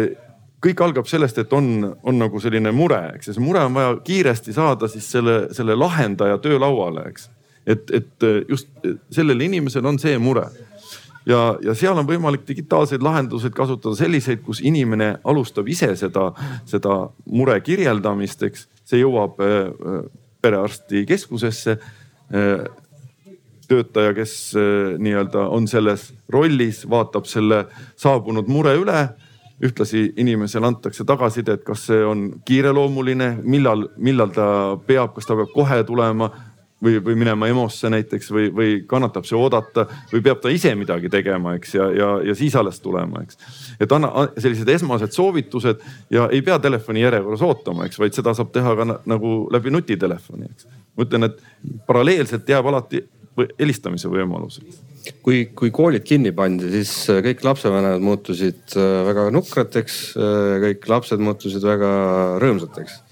kõik 0.65 0.81
algab 0.83 1.09
sellest, 1.11 1.39
et 1.39 1.53
on, 1.53 1.97
on 2.03 2.19
nagu 2.19 2.41
selline 2.41 2.73
mure, 2.75 3.01
eks 3.17 3.31
ja 3.31 3.37
see 3.37 3.45
mure 3.45 3.65
on 3.67 3.75
vaja 3.77 3.97
kiiresti 4.05 4.55
saada 4.57 4.89
siis 4.89 5.09
selle, 5.13 5.47
selle 5.57 5.77
lahendaja 5.79 6.39
töölauale, 6.43 7.09
eks. 7.11 7.29
et, 7.67 7.91
et 7.91 8.29
just 8.49 8.71
sellel 9.11 9.41
inimesel 9.49 9.87
on 9.87 10.01
see 10.03 10.17
mure 10.23 10.49
ja, 11.27 11.41
ja 11.63 11.75
seal 11.77 11.99
on 11.99 12.07
võimalik 12.09 12.47
digitaalseid 12.49 13.05
lahenduseid 13.05 13.55
kasutada 13.57 13.99
selliseid, 13.99 14.43
kus 14.47 14.63
inimene 14.65 15.17
alustab 15.27 15.69
ise 15.69 15.93
seda, 15.99 16.31
seda 16.69 16.97
mure 17.27 17.59
kirjeldamist, 17.65 18.47
eks. 18.47 18.67
see 18.87 19.03
jõuab 19.03 19.41
äh, 19.43 20.03
perearstikeskusesse 20.45 21.77
äh, 21.77 22.67
töötaja, 23.67 24.15
kes 24.15 24.35
äh, 24.55 24.97
nii-öelda 25.03 25.49
on 25.53 25.67
selles 25.71 26.13
rollis, 26.33 26.85
vaatab 26.91 27.27
selle 27.31 27.65
saabunud 27.99 28.51
mure 28.51 28.77
üle 28.79 29.01
ühtlasi 29.65 30.11
inimesele 30.21 30.69
antakse 30.69 31.05
tagasisidet, 31.09 31.63
kas 31.65 31.87
see 31.89 32.03
on 32.05 32.27
kiireloomuline, 32.45 33.37
millal, 33.43 33.87
millal 33.97 34.35
ta 34.35 34.49
peab, 34.87 35.15
kas 35.17 35.29
ta 35.29 35.37
peab 35.39 35.55
kohe 35.55 35.79
tulema 35.89 36.29
või, 36.83 36.99
või 37.05 37.17
minema 37.17 37.49
EMO-sse 37.49 37.91
näiteks 37.93 38.31
või, 38.33 38.51
või 38.55 38.75
kannatab 38.89 39.25
see 39.25 39.39
oodata 39.39 39.87
või 40.13 40.21
peab 40.27 40.43
ta 40.45 40.53
ise 40.53 40.75
midagi 40.77 41.09
tegema, 41.13 41.55
eks 41.57 41.75
ja, 41.75 41.87
ja, 41.97 42.11
ja 42.29 42.35
siis 42.37 42.57
alles 42.57 42.81
tulema, 42.85 43.23
eks. 43.25 43.41
et 43.81 43.93
anna 43.97 44.29
sellised 44.37 44.69
esmased 44.77 45.17
soovitused 45.17 45.85
ja 46.13 46.29
ei 46.33 46.43
pea 46.45 46.59
telefoni 46.63 47.05
järjekorras 47.07 47.45
ootama, 47.47 47.89
eks, 47.89 48.01
vaid 48.03 48.17
seda 48.17 48.37
saab 48.37 48.53
teha 48.53 48.77
ka 48.77 48.89
nagu 49.09 49.37
läbi 49.53 49.73
nutitelefoni, 49.73 50.51
eks. 50.53 50.69
ma 50.97 51.09
ütlen, 51.09 51.31
et 51.31 51.41
paralleelselt 51.89 52.49
jääb 52.49 52.69
alati 52.73 53.07
helistamise 53.59 54.13
võimalused 54.13 54.86
kui, 55.25 55.47
kui 55.57 55.73
koolid 55.75 56.05
kinni 56.07 56.33
pandi, 56.37 56.69
siis 56.73 56.93
äh, 57.13 57.23
kõik 57.25 57.43
lapsevanemad 57.47 58.05
muutusid 58.05 58.77
äh, 58.79 59.01
väga 59.07 59.29
nukrateks, 59.35 59.99
äh, 60.19 60.57
kõik 60.65 60.87
lapsed 60.91 61.23
muutusid 61.23 61.65
väga 61.67 61.91
rõõmsateks. 62.43 63.03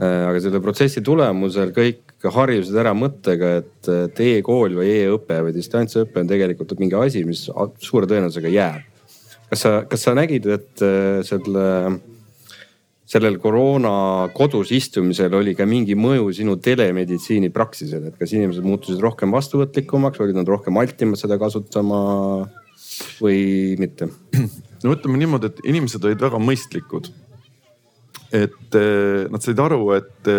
aga 0.00 0.38
selle 0.40 0.62
protsessi 0.64 1.02
tulemusel 1.04 1.68
kõik 1.76 2.24
harjusid 2.32 2.76
ära 2.80 2.94
mõttega, 2.96 3.50
et, 3.60 3.88
et 3.92 4.20
e-kool 4.24 4.78
või 4.78 4.94
e-õpe 4.94 5.42
või 5.44 5.52
distantsõpe 5.52 6.22
on 6.22 6.30
tegelikult 6.30 6.72
mingi 6.80 6.96
asi, 6.96 7.20
mis 7.28 7.42
suure 7.84 8.08
tõenäosusega 8.08 8.48
jääb. 8.48 8.86
kas 9.50 9.66
sa, 9.66 9.74
kas 9.90 10.06
sa 10.06 10.14
nägid, 10.16 10.48
et 10.48 10.84
selle 11.28 11.66
sellel 13.14 13.36
koroona 13.38 13.94
kodus 14.34 14.72
istumisel 14.74 15.34
oli 15.38 15.54
ka 15.54 15.66
mingi 15.70 15.94
mõju 15.98 16.32
sinu 16.34 16.56
telemeditsiini 16.62 17.52
praksisele, 17.54 18.10
et 18.10 18.18
kas 18.18 18.32
inimesed 18.34 18.64
muutusid 18.66 19.02
rohkem 19.02 19.34
vastuvõtlikumaks, 19.34 20.22
olid 20.24 20.38
nad 20.40 20.50
rohkem 20.50 20.80
altimad 20.80 21.20
seda 21.20 21.38
kasutama 21.38 22.00
või 23.22 23.76
mitte? 23.78 24.10
no 24.84 24.94
ütleme 24.96 25.20
niimoodi, 25.20 25.52
et 25.52 25.62
inimesed 25.70 26.02
olid 26.02 26.24
väga 26.26 26.40
mõistlikud. 26.42 27.12
et 28.34 28.78
eh, 28.80 29.28
nad 29.30 29.46
said 29.46 29.62
aru, 29.62 29.92
et, 29.94 30.32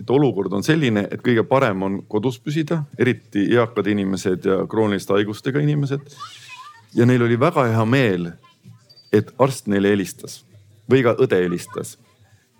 et 0.00 0.14
olukord 0.16 0.56
on 0.56 0.64
selline, 0.64 1.04
et 1.12 1.20
kõige 1.20 1.44
parem 1.48 1.84
on 1.84 2.00
kodus 2.08 2.40
püsida, 2.40 2.80
eriti 2.96 3.44
eakad 3.58 3.92
inimesed 3.92 4.48
ja 4.48 4.62
krooniliste 4.70 5.18
haigustega 5.18 5.60
inimesed. 5.60 6.16
ja 6.96 7.04
neil 7.04 7.28
oli 7.28 7.36
väga 7.36 7.68
hea 7.76 7.84
meel, 7.84 8.32
et 9.12 9.36
arst 9.36 9.68
neile 9.68 9.92
helistas 9.92 10.40
või 10.90 11.04
ka 11.06 11.16
õde 11.20 11.40
helistas. 11.44 11.98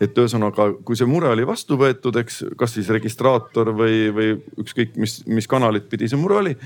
et 0.00 0.16
ühesõnaga, 0.18 0.72
kui 0.84 0.96
see 0.98 1.06
mure 1.06 1.28
oli 1.30 1.44
vastu 1.46 1.76
võetud, 1.78 2.16
eks, 2.18 2.40
kas 2.58 2.72
siis 2.74 2.88
registraator 2.90 3.70
või, 3.78 4.10
või 4.10 4.32
ükskõik 4.58 4.96
mis, 4.98 5.20
mis 5.26 5.46
kanalit 5.46 5.86
pidi 5.88 6.08
see 6.10 6.18
mure 6.18 6.40
oli 6.40 6.56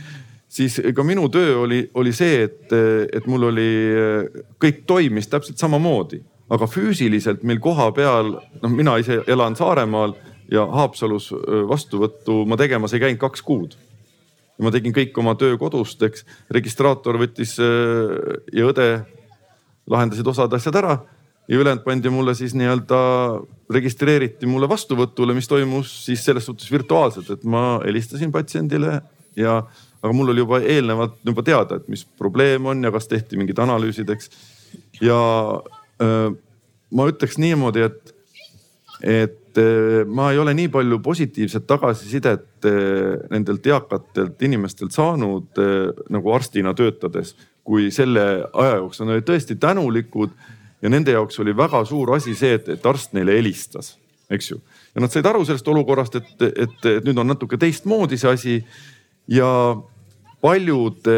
siis 0.48 0.80
ka 0.96 1.04
minu 1.04 1.28
töö 1.28 1.58
oli, 1.64 1.82
oli 1.94 2.12
see, 2.12 2.42
et, 2.48 2.72
et 3.12 3.26
mul 3.28 3.50
oli, 3.50 3.68
kõik 4.60 4.82
toimis 4.88 5.28
täpselt 5.28 5.60
samamoodi, 5.60 6.22
aga 6.50 6.68
füüsiliselt 6.70 7.44
meil 7.46 7.60
kohapeal, 7.60 8.32
noh, 8.62 8.72
mina 8.72 8.96
ise 9.00 9.20
elan 9.28 9.56
Saaremaal 9.58 10.16
ja 10.52 10.64
Haapsalus 10.72 11.30
vastuvõttu 11.68 12.44
ma 12.48 12.56
tegemas 12.56 12.96
ei 12.96 13.04
käinud 13.04 13.20
kaks 13.20 13.44
kuud. 13.44 13.76
ma 14.58 14.72
tegin 14.74 14.90
kõik 14.90 15.14
oma 15.20 15.36
töö 15.38 15.54
kodust, 15.54 16.00
eks 16.02 16.24
registraator 16.50 17.14
võttis 17.20 17.52
ja 17.60 18.64
õde 18.66 18.88
lahendasid 19.86 20.26
osad 20.26 20.52
asjad 20.56 20.74
ära 20.80 20.96
ja 21.48 21.56
ülejäänud 21.56 21.84
pandi 21.84 22.10
mulle 22.12 22.34
siis 22.36 22.54
nii-öelda, 22.58 22.98
registreeriti 23.72 24.46
mulle 24.46 24.68
vastuvõtule, 24.68 25.34
mis 25.36 25.48
toimus 25.48 25.92
siis 26.04 26.24
selles 26.24 26.44
suhtes 26.48 26.68
virtuaalselt, 26.72 27.30
et 27.32 27.46
ma 27.48 27.78
helistasin 27.84 28.32
patsiendile 28.32 28.98
ja, 29.36 29.62
aga 30.02 30.12
mul 30.16 30.34
oli 30.34 30.44
juba 30.44 30.60
eelnevalt 30.60 31.16
juba 31.24 31.44
teada, 31.46 31.78
et 31.78 31.88
mis 31.88 32.04
probleem 32.20 32.68
on 32.68 32.84
ja 32.84 32.92
kas 32.92 33.08
tehti 33.08 33.40
mingid 33.40 33.60
analüüsid, 33.64 34.12
eks. 34.12 34.30
ja 35.00 35.18
öö, 36.02 36.30
ma 36.92 37.08
ütleks 37.08 37.40
niimoodi, 37.40 37.86
et, 37.88 38.14
et 39.02 39.62
ma 40.06 40.28
ei 40.32 40.38
ole 40.38 40.52
nii 40.54 40.68
palju 40.70 41.00
positiivset 41.02 41.64
tagasisidet 41.66 42.68
nendelt 43.32 43.66
eakatelt 43.66 44.42
inimestelt 44.46 44.94
saanud 44.94 45.58
nagu 46.12 46.32
arstina 46.34 46.74
töötades, 46.76 47.34
kui 47.64 47.88
selle 47.92 48.22
aja 48.52 48.78
jooksul, 48.78 49.08
nad 49.08 49.16
olid 49.16 49.26
tõesti 49.28 49.56
tänulikud 49.60 50.36
ja 50.82 50.90
nende 50.92 51.14
jaoks 51.14 51.40
oli 51.42 51.54
väga 51.56 51.84
suur 51.88 52.14
asi 52.16 52.34
see, 52.38 52.58
et, 52.58 52.68
et 52.76 52.86
arst 52.86 53.14
neile 53.16 53.36
helistas, 53.38 53.96
eks 54.30 54.52
ju. 54.52 54.60
ja 54.94 55.04
nad 55.04 55.12
said 55.12 55.26
aru 55.26 55.44
sellest 55.46 55.68
olukorrast, 55.68 56.18
et, 56.20 56.34
et, 56.48 56.76
et 56.86 57.06
nüüd 57.06 57.18
on 57.18 57.32
natuke 57.34 57.58
teistmoodi 57.60 58.18
see 58.20 58.32
asi 58.32 58.58
ja 59.32 59.50
paljud 60.40 61.08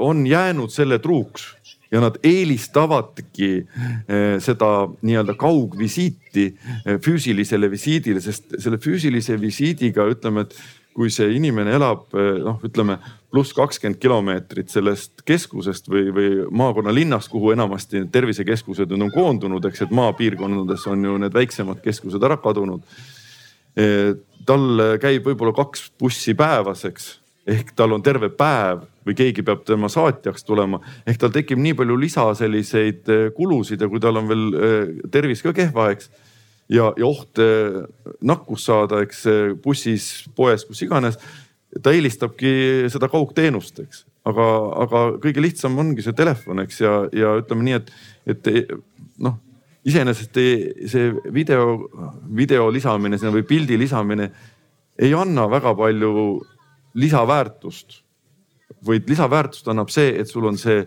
on 0.00 0.26
jäänud 0.26 0.72
selle 0.72 0.98
truuks 1.02 1.52
ja 1.94 2.00
nad 2.02 2.16
eelistavadki 2.26 3.50
seda 4.42 4.70
nii-öelda 5.02 5.36
kaugvisiiti 5.38 6.48
füüsilisele 7.04 7.70
visiidile, 7.70 8.22
sest 8.24 8.56
selle 8.58 8.80
füüsilise 8.82 9.36
visiidiga 9.40 10.08
ütleme, 10.10 10.48
et 10.48 10.56
kui 10.94 11.10
see 11.10 11.32
inimene 11.34 11.74
elab 11.74 12.14
noh, 12.14 12.60
ütleme 12.64 12.98
pluss 13.34 13.54
kakskümmend 13.56 13.98
kilomeetrit 13.98 14.70
sellest 14.70 15.24
keskusest 15.26 15.90
või, 15.90 16.06
või 16.14 16.28
maakonna 16.54 16.94
linnast, 16.94 17.32
kuhu 17.32 17.50
enamasti 17.54 18.04
tervisekeskused 18.14 18.94
on 18.94 19.10
koondunud, 19.14 19.64
eks, 19.66 19.82
et 19.86 19.94
maapiirkondades 19.94 20.86
on 20.92 21.02
ju 21.02 21.16
need 21.24 21.34
väiksemad 21.34 21.82
keskused 21.82 22.22
ära 22.22 22.38
kadunud. 22.38 22.86
tal 24.46 24.82
käib 25.02 25.26
võib-olla 25.26 25.54
kaks 25.56 25.88
bussi 25.98 26.36
päevas, 26.38 26.84
eks 26.86 27.08
ehk 27.50 27.74
tal 27.76 27.92
on 27.92 28.02
terve 28.02 28.30
päev 28.32 28.84
või 29.04 29.16
keegi 29.18 29.42
peab 29.44 29.64
tema 29.66 29.90
saatjaks 29.92 30.46
tulema, 30.46 30.78
ehk 31.06 31.18
tal 31.20 31.32
tekib 31.34 31.58
nii 31.60 31.74
palju 31.76 31.96
lisa 32.00 32.28
selliseid 32.38 33.10
kulusid 33.36 33.82
ja 33.82 33.88
kui 33.90 34.00
tal 34.00 34.22
on 34.22 34.30
veel 34.30 34.46
tervis 35.12 35.42
ka 35.42 35.52
kehva, 35.56 35.90
eks 35.92 36.08
ja, 36.72 36.90
ja 36.96 37.06
oht 37.06 37.40
nakkust 38.24 38.70
saada, 38.70 39.02
eks 39.04 39.24
bussis, 39.62 40.08
poes, 40.36 40.64
kus 40.68 40.82
iganes. 40.86 41.18
ta 41.82 41.90
eelistabki 41.90 42.86
seda 42.92 43.08
kaugteenust, 43.10 43.80
eks, 43.82 44.04
aga, 44.30 44.44
aga 44.84 45.00
kõige 45.22 45.42
lihtsam 45.42 45.78
ongi 45.78 46.04
see 46.04 46.14
telefon, 46.14 46.62
eks 46.62 46.80
ja, 46.80 46.92
ja 47.12 47.34
ütleme 47.40 47.66
nii, 47.66 47.80
et, 47.80 47.90
et 48.30 48.50
noh, 49.18 49.40
iseenesest 49.84 50.38
see 50.88 51.10
video, 51.34 51.88
video 52.30 52.68
lisamine 52.72 53.18
sinna 53.18 53.34
või 53.34 53.44
pildi 53.48 53.78
lisamine 53.78 54.30
ei 54.98 55.12
anna 55.14 55.46
väga 55.50 55.74
palju 55.76 56.40
lisaväärtust. 56.94 58.00
vaid 58.84 59.08
lisaväärtust 59.08 59.68
annab 59.68 59.88
see, 59.88 60.10
et 60.20 60.28
sul 60.28 60.44
on 60.44 60.58
see 60.60 60.82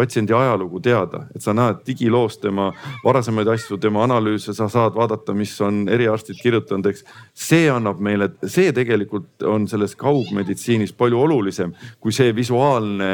patsiendi 0.00 0.34
ajalugu 0.36 0.80
teada, 0.84 1.26
et 1.34 1.44
sa 1.44 1.54
näed 1.56 1.84
digiloos 1.86 2.40
tema 2.40 2.70
varasemaid 3.04 3.52
asju, 3.52 3.78
tema 3.82 4.04
analüüse, 4.06 4.54
sa 4.56 4.70
saad 4.72 4.96
vaadata, 4.96 5.36
mis 5.36 5.52
on 5.64 5.84
eriarstid 5.92 6.40
kirjutanud, 6.40 6.90
eks. 6.90 7.04
see 7.36 7.68
annab 7.70 8.00
meile, 8.02 8.32
see 8.48 8.72
tegelikult 8.76 9.44
on 9.46 9.68
selles 9.70 9.96
kaugmeditsiinis 10.00 10.96
palju 10.96 11.20
olulisem 11.20 11.74
kui 12.00 12.14
see 12.14 12.34
visuaalne 12.36 13.10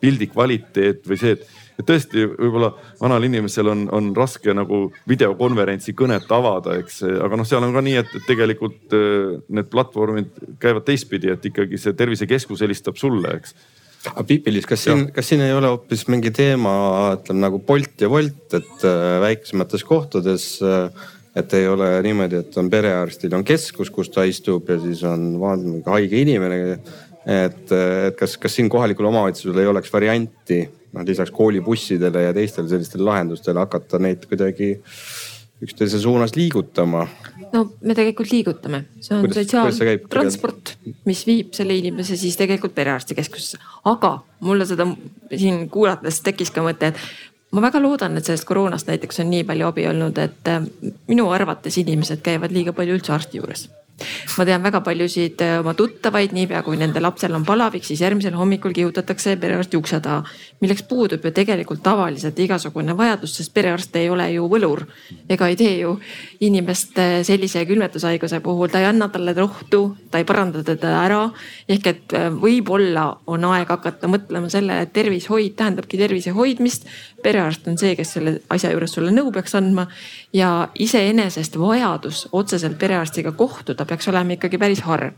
pildi 0.00 0.30
kvaliteet 0.32 1.06
või 1.08 1.20
see, 1.20 1.36
et 1.38 1.62
et 1.74 1.86
tõesti, 1.88 2.22
võib-olla 2.38 2.68
vanal 3.00 3.24
inimesel 3.26 3.66
on, 3.66 3.80
on 3.90 4.12
raske 4.14 4.52
nagu 4.54 4.84
videokonverentsi 5.10 5.90
kõnet 5.98 6.28
avada, 6.30 6.76
eks, 6.78 7.00
aga 7.26 7.38
noh, 7.40 7.48
seal 7.48 7.66
on 7.66 7.74
ka 7.74 7.82
nii, 7.82 7.96
et, 7.98 8.12
tegelikult 8.28 8.94
need 8.94 9.70
platvormid 9.72 10.38
käivad 10.62 10.86
teistpidi, 10.86 11.32
et 11.34 11.50
ikkagi 11.50 11.80
see 11.80 11.96
tervisekeskus 11.98 12.62
helistab 12.62 13.00
sulle, 13.00 13.34
eks 13.40 13.56
aga 14.12 14.24
Pipilis, 14.28 14.66
kas 14.68 14.84
siin, 14.86 15.06
kas 15.14 15.28
siin 15.30 15.42
ei 15.44 15.54
ole 15.56 15.70
hoopis 15.72 16.06
mingi 16.12 16.32
teema, 16.34 16.74
ütleme 17.16 17.46
nagu 17.46 17.60
Bolt 17.64 18.04
ja 18.04 18.10
Wolt, 18.12 18.46
et 18.56 18.86
äh, 18.86 19.18
väiksemates 19.24 19.84
kohtades 19.88 20.48
äh, 20.62 20.88
et 21.34 21.54
ei 21.58 21.66
ole 21.68 21.88
niimoodi, 22.04 22.38
et 22.44 22.56
on 22.60 22.68
perearstil 22.70 23.34
on 23.34 23.44
keskus, 23.46 23.90
kus 23.90 24.10
ta 24.14 24.26
istub 24.28 24.68
ja 24.70 24.78
siis 24.82 25.02
on 25.08 25.82
haige 25.88 26.20
inimene. 26.22 26.60
et, 26.76 26.94
et 27.24 27.74
kas, 28.18 28.36
kas 28.38 28.54
siin 28.54 28.68
kohalikul 28.70 29.08
omavalitsusel 29.10 29.58
ei 29.62 29.70
oleks 29.70 29.92
varianti 29.92 30.62
noh 30.94 31.02
lisaks 31.06 31.32
koolibussidele 31.34 32.22
ja 32.28 32.34
teistele 32.36 32.68
sellistele 32.70 33.06
lahendustele 33.08 33.58
hakata 33.64 33.98
neid 33.98 34.28
kuidagi 34.30 34.76
üksteise 35.64 36.00
suunas 36.00 36.36
liigutama? 36.36 37.06
no 37.52 37.64
me 37.80 37.94
tegelikult 37.94 38.32
liigutame, 38.32 38.84
see 39.00 39.16
on 39.16 39.28
sotsiaaltransport, 39.32 40.74
mis 41.08 41.22
viib 41.28 41.54
selle 41.56 41.76
inimese 41.78 42.18
siis 42.20 42.36
tegelikult 42.40 42.74
perearstikeskusesse. 42.74 43.60
aga 43.90 44.16
mulle 44.40 44.66
seda 44.68 44.88
siin 45.34 45.68
kuulates 45.70 46.20
tekkis 46.26 46.52
ka 46.54 46.64
mõte, 46.66 46.92
et 46.92 47.54
ma 47.54 47.62
väga 47.64 47.82
loodan, 47.82 48.18
et 48.18 48.26
sellest 48.26 48.48
koroonast 48.48 48.90
näiteks 48.90 49.22
on 49.24 49.30
nii 49.30 49.46
palju 49.48 49.70
abi 49.70 49.88
olnud, 49.92 50.18
et 50.18 50.50
äh, 50.50 50.66
minu 51.08 51.30
arvates 51.34 51.78
inimesed 51.82 52.22
käivad 52.26 52.54
liiga 52.54 52.76
palju 52.76 52.98
üldse 52.98 53.14
arsti 53.16 53.42
juures 53.42 53.68
ma 54.38 54.44
tean 54.44 54.62
väga 54.62 54.80
paljusid 54.84 55.42
äh, 55.44 55.58
oma 55.60 55.74
tuttavaid, 55.78 56.32
niipea 56.34 56.62
kui 56.66 56.78
nende 56.80 57.00
lapsel 57.02 57.34
on 57.36 57.44
palavik, 57.46 57.84
siis 57.86 58.00
järgmisel 58.02 58.34
hommikul 58.34 58.74
kihutatakse 58.74 59.36
perearsti 59.40 59.78
ukse 59.78 60.00
taha. 60.00 60.24
milleks 60.60 60.82
puudub 60.88 61.24
ju 61.24 61.30
tegelikult 61.30 61.82
tavaliselt 61.82 62.38
igasugune 62.38 62.96
vajadus, 62.96 63.36
sest 63.36 63.54
perearst 63.54 63.96
ei 63.96 64.10
ole 64.10 64.30
ju 64.32 64.48
võlur 64.50 64.86
ega 65.28 65.48
ei 65.48 65.56
tee 65.56 65.78
ju 65.78 65.98
inimest 66.40 66.98
sellise 67.22 67.64
külmetushaiguse 67.66 68.40
puhul, 68.40 68.68
ta 68.68 68.80
ei 68.82 68.88
anna 68.90 69.08
talle 69.08 69.34
rohtu, 69.36 69.84
ta 70.10 70.18
ei 70.18 70.24
paranda 70.24 70.64
teda 70.64 70.96
ära. 71.04 71.30
ehk 71.68 71.86
et 71.86 72.14
äh, 72.14 72.30
võib-olla 72.30 73.06
on 73.26 73.44
aeg 73.44 73.68
hakata 73.68 74.10
mõtlema 74.10 74.50
sellele, 74.50 74.82
et 74.82 74.92
tervishoid 74.92 75.54
tähendabki 75.56 75.98
tervise 75.98 76.34
hoidmist. 76.34 76.86
perearst 77.22 77.68
on 77.68 77.78
see, 77.78 77.94
kes 77.96 78.16
selle 78.18 78.40
asja 78.52 78.70
juures 78.74 78.92
sulle 78.92 79.14
nõu 79.14 79.30
peaks 79.32 79.54
andma 79.54 79.86
ja 80.32 80.68
iseenesest 80.74 81.56
vajadus 81.58 82.28
otseselt 82.32 82.78
perearstiga 82.78 83.32
kohtuda 83.32 83.83
ta 83.84 83.92
peaks 83.92 84.08
olema 84.08 84.38
ikkagi 84.38 84.58
päris 84.60 84.82
harv. 84.88 85.12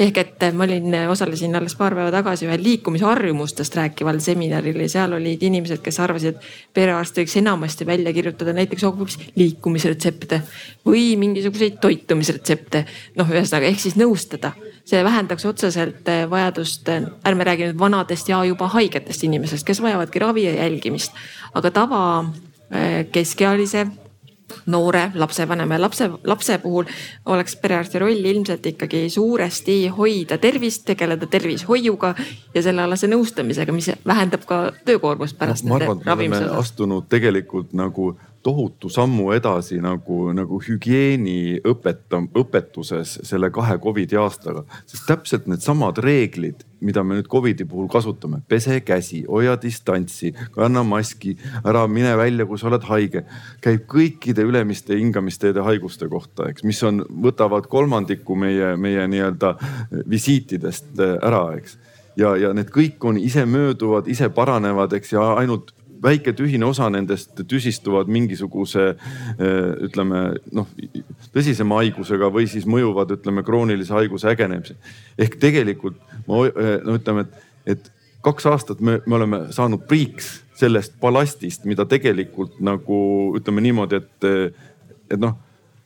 Ehk 0.00 0.16
et 0.16 0.44
ma 0.56 0.64
olin, 0.64 0.94
osalesin 1.12 1.52
alles 1.58 1.74
paar 1.76 1.92
päeva 1.92 2.08
tagasi 2.14 2.46
ühel 2.46 2.62
liikumisharjumustest 2.64 3.76
rääkival 3.76 4.16
seminaril 4.24 4.78
ja 4.80 4.88
seal 4.88 5.12
olid 5.18 5.42
inimesed, 5.44 5.82
kes 5.84 6.00
arvasid, 6.00 6.38
et 6.38 6.74
perearst 6.74 7.20
võiks 7.20 7.36
enamasti 7.36 7.84
välja 7.86 8.14
kirjutada 8.16 8.54
näiteks 8.56 8.86
hoopis 8.88 9.18
liikumisretsepte 9.36 10.40
või 10.88 11.12
mingisuguseid 11.20 11.76
toitumisretsepte. 11.84 12.86
noh, 13.20 13.28
ühesõnaga 13.28 13.68
ehk 13.68 13.84
siis 13.84 14.00
nõustada, 14.00 14.54
see 14.88 15.04
vähendaks 15.04 15.44
otseselt 15.44 16.08
vajadust, 16.30 16.88
ärme 17.28 17.44
räägi 17.44 17.68
nüüd 17.68 17.84
vanadest 17.84 18.32
ja 18.32 18.40
juba 18.48 18.72
haigetest 18.72 19.28
inimesest, 19.28 19.68
kes 19.68 19.84
vajavadki 19.84 20.24
ravi 20.24 20.48
ja 20.48 20.56
jälgimist, 20.62 21.12
aga 21.52 21.70
tava 21.82 22.04
eh, 22.72 23.04
keskealise 23.12 23.90
noore 24.66 25.10
lapsevanema 25.14 25.74
ja 25.74 25.82
lapse, 25.82 26.10
lapse 26.24 26.58
puhul 26.58 26.88
oleks 27.26 27.56
perearsti 27.56 27.98
roll 27.98 28.24
ilmselt 28.32 28.66
ikkagi 28.66 29.08
suuresti 29.10 29.88
hoida 29.96 30.38
tervist, 30.38 30.84
tegeleda 30.88 31.26
tervishoiuga 31.26 32.14
ja 32.54 32.62
sellealase 32.62 33.10
nõustamisega, 33.10 33.72
mis 33.72 33.90
vähendab 34.06 34.46
ka 34.48 34.62
töökoormust 34.84 35.38
pärast 35.38 35.64
no,. 35.64 35.74
ma 35.74 35.80
arvan, 35.80 35.98
et 35.98 36.04
me 36.04 36.12
oleme 36.12 36.42
astunud 36.60 37.08
tegelikult 37.08 37.72
nagu 37.76 38.12
tohutu 38.42 38.88
sammu 38.88 39.30
edasi 39.36 39.80
nagu, 39.82 40.30
nagu 40.36 40.60
hügieeni 40.64 41.60
õpetam-, 41.66 42.30
õpetuses 42.40 43.18
selle 43.28 43.50
kahe 43.52 43.76
Covidi 43.82 44.16
aastaga. 44.16 44.64
sest 44.86 45.06
täpselt 45.08 45.46
needsamad 45.50 45.98
reeglid, 46.00 46.64
mida 46.80 47.04
me 47.04 47.18
nüüd 47.18 47.28
Covidi 47.28 47.66
puhul 47.68 47.88
kasutame, 47.92 48.40
pese 48.48 48.80
käsi, 48.80 49.24
hoia 49.28 49.56
distantsi, 49.60 50.32
kanna 50.54 50.82
maski, 50.86 51.36
ära 51.64 51.86
mine 51.88 52.16
välja, 52.16 52.46
kui 52.46 52.58
sa 52.58 52.70
oled 52.70 52.86
haige. 52.88 53.24
käib 53.60 53.84
kõikide 53.90 54.46
ülemiste 54.48 54.96
hingamisteede 54.96 55.60
haiguste 55.60 56.08
kohta, 56.08 56.48
eks, 56.48 56.64
mis 56.64 56.82
on, 56.82 57.04
võtavad 57.22 57.68
kolmandiku 57.68 58.36
meie, 58.36 58.76
meie 58.76 59.06
nii-öelda 59.08 59.54
visiitidest 60.08 60.96
ära, 61.20 61.44
eks 61.60 61.78
ja, 62.18 62.34
ja 62.36 62.54
need 62.56 62.70
kõik 62.72 63.04
on 63.06 63.18
ise 63.20 63.44
mööduvad, 63.48 64.08
ise 64.10 64.30
paranevad, 64.34 64.92
eks 64.96 65.14
ja 65.14 65.26
ainult 65.40 65.74
väike 66.02 66.32
tühine 66.36 66.66
osa 66.68 66.88
nendest 66.92 67.42
tüsistuvad 67.48 68.10
mingisuguse 68.12 68.94
ütleme 69.86 70.22
noh, 70.56 70.68
tõsisema 71.34 71.80
haigusega 71.82 72.30
või 72.32 72.48
siis 72.50 72.66
mõjuvad, 72.70 73.16
ütleme 73.18 73.44
kroonilise 73.46 73.94
haiguse 73.96 74.30
ägenemise. 74.32 74.76
ehk 75.18 75.36
tegelikult 75.40 75.98
ma 76.26 76.46
no 76.84 76.96
ütleme, 76.96 77.26
et, 77.26 77.76
et 77.76 77.92
kaks 78.24 78.46
aastat 78.46 78.80
me, 78.80 79.00
me 79.06 79.20
oleme 79.20 79.44
saanud 79.54 79.86
priiks 79.88 80.40
sellest 80.60 80.98
ballastist, 81.00 81.64
mida 81.64 81.86
tegelikult 81.88 82.58
nagu 82.64 82.98
ütleme 83.38 83.64
niimoodi, 83.64 84.00
et, 84.00 84.58
et 85.10 85.20
noh 85.20 85.38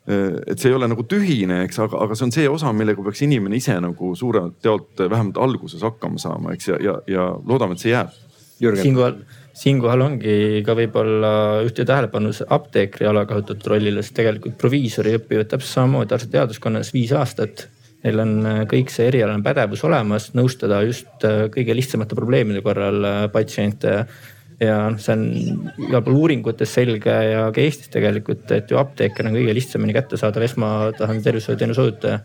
et 0.04 0.60
see 0.60 0.68
ei 0.68 0.74
ole 0.76 0.84
nagu 0.90 1.00
tühine, 1.08 1.62
eks, 1.64 1.78
aga, 1.80 2.02
aga 2.04 2.16
see 2.18 2.26
on 2.26 2.32
see 2.34 2.48
osa, 2.50 2.74
millega 2.76 3.00
peaks 3.06 3.22
inimene 3.24 3.56
ise 3.56 3.72
nagu 3.80 4.10
suuremalt 4.18 4.66
jaolt 4.66 5.00
vähemalt 5.00 5.38
alguses 5.40 5.80
hakkama 5.86 6.20
saama, 6.20 6.52
eks 6.52 6.68
ja, 6.68 6.76
ja, 6.84 6.96
ja 7.08 7.24
loodame, 7.40 7.72
et 7.72 7.80
see 7.80 7.94
jääb. 7.94 8.12
siinkohal 8.60 9.16
siinkohal 9.54 10.02
ongi 10.02 10.62
ka 10.66 10.74
võib-olla 10.76 11.30
ühte 11.64 11.86
tähelepanu 11.86 12.32
apteekri 12.56 13.06
alakasutatud 13.06 13.70
rollile, 13.70 14.02
sest 14.02 14.16
tegelikult 14.18 14.58
proviisori 14.60 15.14
õpivad 15.20 15.50
täpselt 15.52 15.78
samamoodi 15.78 16.16
arstiteaduskonnas 16.16 16.92
viis 16.94 17.14
aastat. 17.14 17.68
Neil 18.04 18.20
on 18.20 18.34
äh, 18.44 18.60
kõik 18.68 18.90
see 18.92 19.06
erialane 19.08 19.44
pädevus 19.46 19.84
olemas, 19.86 20.32
nõustada 20.36 20.82
just 20.84 21.24
äh, 21.24 21.46
kõige 21.54 21.76
lihtsamate 21.78 22.18
probleemide 22.18 22.60
korral 22.66 23.06
äh, 23.08 23.20
patsiente 23.32 23.94
ja 24.60 24.74
noh, 24.92 24.98
see 25.00 25.14
on 25.14 25.22
igal 25.86 26.02
pool 26.04 26.18
uuringutes 26.18 26.74
selge 26.76 27.14
ja 27.30 27.46
ka 27.54 27.62
Eestis 27.62 27.88
tegelikult, 27.94 28.44
et 28.54 28.70
ju 28.70 28.78
apteeker 28.78 29.30
on 29.30 29.38
kõige 29.38 29.54
lihtsamini 29.56 29.96
kättesaadav 29.96 30.44
esmatasandi 30.46 31.24
tervishoiuteenuse 31.24 31.86
osutaja. 31.86 32.20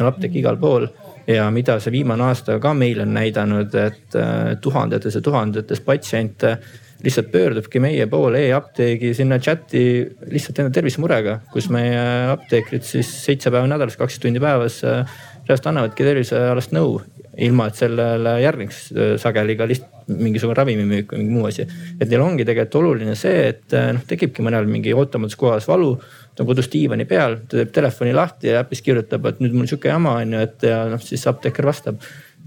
on 0.00 0.08
apteek 0.08 0.36
igal 0.40 0.56
pool 0.60 0.88
ja 1.30 1.48
mida 1.54 1.78
see 1.80 1.94
viimane 1.94 2.26
aasta 2.30 2.58
ka 2.62 2.74
meil 2.76 3.02
on 3.04 3.14
näidanud, 3.14 3.74
et 3.78 4.16
äh, 4.18 4.54
tuhandetes 4.62 5.18
ja 5.18 5.24
tuhandetes 5.24 5.82
patsiente 5.84 6.56
lihtsalt 7.04 7.30
pöördubki 7.32 7.80
meie 7.80 8.06
poole 8.12 8.42
e-apteegi 8.48 9.14
sinna 9.16 9.38
chati 9.40 9.84
lihtsalt 10.30 10.60
enda 10.60 10.74
tervisemurega, 10.74 11.38
kus 11.52 11.70
meie 11.72 12.02
apteekrid 12.34 12.84
siis 12.84 13.08
seitse 13.24 13.52
päeva 13.52 13.68
nädalas, 13.70 13.96
kaksteist 14.00 14.26
tundi 14.26 14.42
päevas 14.42 14.82
äh, 14.84 15.16
reaalselt 15.46 15.70
annavadki 15.72 16.06
tervisealast 16.06 16.76
nõu. 16.76 17.00
ilma, 17.40 17.68
et 17.70 17.78
sellele 17.78 18.32
järgneks 18.42 18.78
äh, 18.92 19.12
sageli 19.22 19.54
ka 19.56 19.68
lihtsalt 19.70 20.10
mingisugune 20.10 20.56
ravimimüük 20.58 21.12
või 21.12 21.20
mingi 21.22 21.36
muu 21.36 21.46
asi. 21.46 21.66
et 22.00 22.08
neil 22.08 22.24
ongi 22.24 22.44
tegelikult 22.44 22.80
oluline 22.82 23.14
see, 23.14 23.46
et 23.52 23.76
noh, 23.94 24.02
tekibki 24.06 24.42
mõnel 24.42 24.66
mingi 24.66 24.92
ootamatus 24.92 25.38
kohas 25.38 25.68
valu 25.70 25.94
ta 26.34 26.44
on 26.44 26.48
kodus 26.48 26.70
diivani 26.72 27.04
peal, 27.08 27.36
ta 27.44 27.58
teeb 27.58 27.72
telefoni 27.74 28.14
lahti 28.16 28.50
ja 28.50 28.62
äpis 28.64 28.82
kirjutab, 28.86 29.26
et 29.28 29.42
nüüd 29.42 29.54
mul 29.56 29.68
sihuke 29.70 29.90
jama 29.90 30.16
on 30.22 30.34
ju, 30.36 30.42
et 30.46 30.66
ja 30.68 30.82
noh, 30.90 31.02
siis 31.02 31.26
apteeker 31.30 31.66
vastab. 31.66 32.02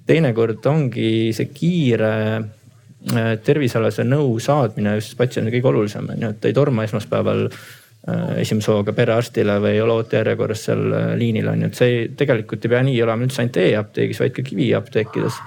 teinekord 0.07 0.65
ongi 0.67 1.31
see 1.31 1.47
kiire 1.55 2.15
äh, 2.39 3.29
tervisealase 3.43 4.03
nõu 4.03 4.35
saadmine 4.43 4.97
just 4.97 5.15
patsiendile 5.19 5.55
kõige 5.55 5.71
olulisem 5.71 6.09
on 6.11 6.25
ju, 6.25 6.33
et 6.33 6.41
ta 6.41 6.51
ei 6.51 6.57
torma 6.57 6.83
esmaspäeval 6.87 7.45
äh, 7.47 8.33
esimese 8.43 8.71
hooga 8.71 8.95
perearstile 8.97 9.59
või 9.63 9.77
ei 9.77 9.85
ole 9.85 9.99
ootejärjekorras 10.01 10.65
seal 10.67 10.83
äh, 10.89 11.13
liinil 11.19 11.53
on 11.53 11.63
ju, 11.63 11.71
et 11.71 11.79
see 11.83 12.03
tegelikult 12.19 12.65
ei 12.65 12.75
pea 12.75 12.83
nii 12.89 12.99
olema 13.05 13.27
üldse 13.27 13.43
ainult 13.43 13.61
e-apteegis, 13.63 14.23
vaid 14.25 14.35
ka 14.35 14.47
kiviapteekides. 14.49 15.39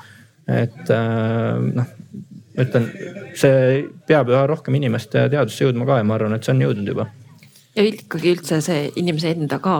et 0.46 0.90
noh, 1.74 1.86
ütlen, 2.62 2.84
see 3.34 3.84
peab 4.06 4.30
üha 4.30 4.46
rohkem 4.46 4.78
inimeste 4.78 5.26
teadvusse 5.32 5.66
jõudma 5.66 5.88
ka 5.88 5.98
ja 5.98 6.06
ma 6.06 6.14
arvan, 6.14 6.36
et 6.36 6.46
see 6.46 6.54
on 6.54 6.68
jõudnud 6.68 6.94
juba 6.94 7.10
ja 7.76 7.84
ikkagi 7.84 8.32
üldse 8.32 8.60
see 8.64 8.90
inimese 8.96 9.34
enda 9.34 9.58
ka 9.62 9.76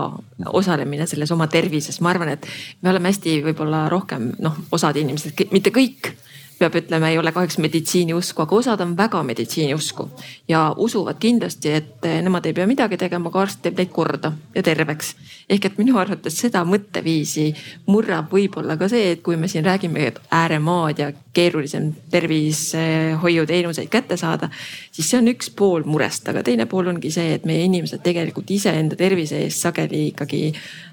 osalemine 0.53 1.07
selles 1.09 1.31
oma 1.33 1.47
tervises, 1.51 1.99
ma 2.01 2.13
arvan, 2.13 2.35
et 2.35 2.47
me 2.81 2.91
oleme 2.93 3.11
hästi 3.11 3.39
võib-olla 3.47 3.87
rohkem 3.91 4.31
noh, 4.43 4.57
osad 4.71 4.99
inimesed, 5.01 5.47
mitte 5.51 5.73
kõik 5.75 6.13
peab 6.59 6.75
ütlema, 6.79 7.09
ei 7.11 7.17
ole 7.17 7.31
kahjuks 7.33 7.57
meditsiiniusku, 7.61 8.43
aga 8.43 8.55
osad 8.55 8.81
on 8.83 8.95
väga 8.97 9.21
meditsiiniusku 9.23 10.07
ja 10.49 10.63
usuvad 10.77 11.19
kindlasti, 11.21 11.73
et 11.79 12.07
nemad 12.23 12.45
ei 12.45 12.55
pea 12.57 12.67
midagi 12.69 12.97
tegema, 12.97 13.29
aga 13.29 13.43
arst 13.45 13.61
teeb 13.63 13.77
neid 13.77 13.91
korda 13.93 14.31
ja 14.55 14.63
terveks. 14.63 15.15
ehk 15.49 15.65
et 15.65 15.77
minu 15.77 15.97
arvates 15.97 16.39
seda 16.41 16.63
mõtteviisi 16.67 17.47
murrab 17.87 18.31
võib-olla 18.33 18.77
ka 18.77 18.89
see, 18.91 19.11
et 19.13 19.21
kui 19.23 19.37
me 19.37 19.47
siin 19.47 19.65
räägime, 19.65 20.07
et 20.07 20.19
ääremaad 20.31 20.99
ja 20.99 21.11
keerulisem 21.33 21.91
tervishoiuteenuseid 22.11 23.89
kätte 23.89 24.17
saada, 24.17 24.49
siis 24.91 25.09
see 25.09 25.19
on 25.19 25.29
üks 25.31 25.51
pool 25.55 25.85
murest, 25.85 26.27
aga 26.29 26.43
teine 26.43 26.65
pool 26.65 26.89
ongi 26.93 27.11
see, 27.13 27.35
et 27.37 27.45
meie 27.45 27.67
inimesed 27.69 28.01
tegelikult 28.03 28.49
iseenda 28.51 28.95
tervise 28.95 29.43
eest 29.45 29.61
sageli 29.61 30.07
ikkagi 30.13 30.41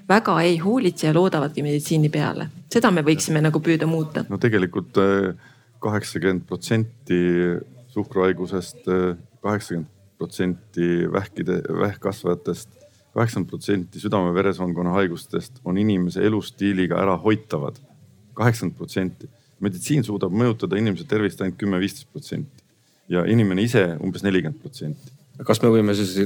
väga 0.09 0.37
ei 0.41 0.57
hoolitse 0.61 1.07
ja 1.07 1.13
loodavadki 1.13 1.63
meditsiini 1.65 2.09
peale. 2.09 2.49
seda 2.69 2.91
me 2.91 3.01
võiksime 3.01 3.41
nagu 3.41 3.59
püüda 3.59 3.87
muuta. 3.87 4.25
no 4.29 4.37
tegelikult 4.37 4.97
äh 5.01 5.53
kaheksakümmend 5.85 6.47
protsenti 6.49 7.19
suhkruhaigusest, 7.93 8.87
kaheksakümmend 9.45 9.91
protsenti 10.17 11.11
vähkide, 11.11 11.61
vähkkasvajatest, 11.81 12.69
kaheksakümmend 13.13 13.49
protsenti 13.49 14.01
südame-veresoonkonna 14.01 14.95
haigustest 14.95 15.61
on 15.65 15.77
inimese 15.77 16.23
elustiiliga 16.25 17.01
ära 17.01 17.17
hoitavad. 17.17 17.77
kaheksakümmend 18.35 18.77
protsenti, 18.77 19.29
meditsiin 19.63 20.03
suudab 20.03 20.33
mõjutada 20.35 20.75
inimese 20.75 21.05
tervist 21.07 21.39
ainult 21.41 21.55
kümme-viisteist 21.61 22.09
protsenti 22.11 22.63
ja 23.09 23.23
inimene 23.31 23.63
ise 23.63 23.85
umbes 24.03 24.25
nelikümmend 24.25 24.59
protsenti. 24.61 25.13
kas 25.45 25.61
me 25.63 25.71
võime 25.71 25.95
siis 25.95 26.17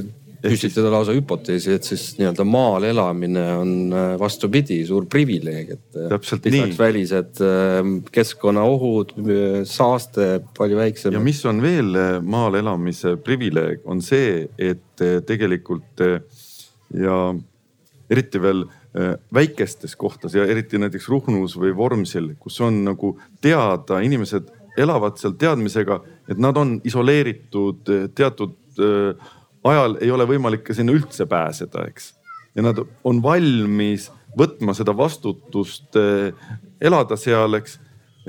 püstitada 0.42 0.90
lausa 0.92 1.14
hüpoteesi, 1.14 1.74
et 1.76 1.86
siis 1.86 2.04
nii-öelda 2.18 2.44
maal 2.48 2.84
elamine 2.88 3.44
on 3.58 3.72
äh, 3.92 4.12
vastupidi 4.20 4.80
suur 4.88 5.06
privileeg, 5.10 5.72
et. 5.76 5.84
Äh, 5.96 6.08
täpselt 6.14 6.48
nii. 6.48 6.72
välised 6.78 7.40
äh, 7.44 7.80
keskkonnaohud, 8.14 9.14
saaste 9.68 10.30
palju 10.56 10.80
väiksem. 10.80 11.14
ja 11.16 11.22
mis 11.22 11.42
on 11.48 11.62
veel 11.64 11.96
maal 12.24 12.56
elamise 12.60 13.16
privileeg, 13.24 13.84
on 13.84 14.02
see, 14.04 14.46
et 14.58 15.04
tegelikult 15.26 16.00
ja 16.00 17.18
eriti 18.10 18.40
veel 18.42 18.64
väikestes 19.32 19.94
kohtades 19.96 20.34
ja 20.34 20.44
eriti 20.50 20.80
näiteks 20.80 21.06
Ruhnus 21.08 21.54
või 21.60 21.70
Vormsil, 21.76 22.32
kus 22.42 22.56
on 22.64 22.82
nagu 22.88 23.12
teada, 23.40 24.00
inimesed 24.02 24.48
elavad 24.80 25.18
seal 25.20 25.36
teadmisega, 25.38 26.00
et 26.30 26.40
nad 26.42 26.58
on 26.58 26.78
isoleeritud 26.86 27.92
teatud 28.18 28.56
ajal 29.64 29.98
ei 30.00 30.10
ole 30.10 30.26
võimalik 30.28 30.64
ka 30.66 30.76
sinna 30.76 30.94
üldse 30.96 31.26
pääseda, 31.28 31.84
eks. 31.90 32.14
ja 32.56 32.64
nad 32.64 32.80
on 33.04 33.22
valmis 33.22 34.08
võtma 34.38 34.74
seda 34.76 34.94
vastutust 34.96 35.96
eh, 35.98 36.32
elada 36.80 37.18
seal, 37.20 37.58
eks 37.58 37.78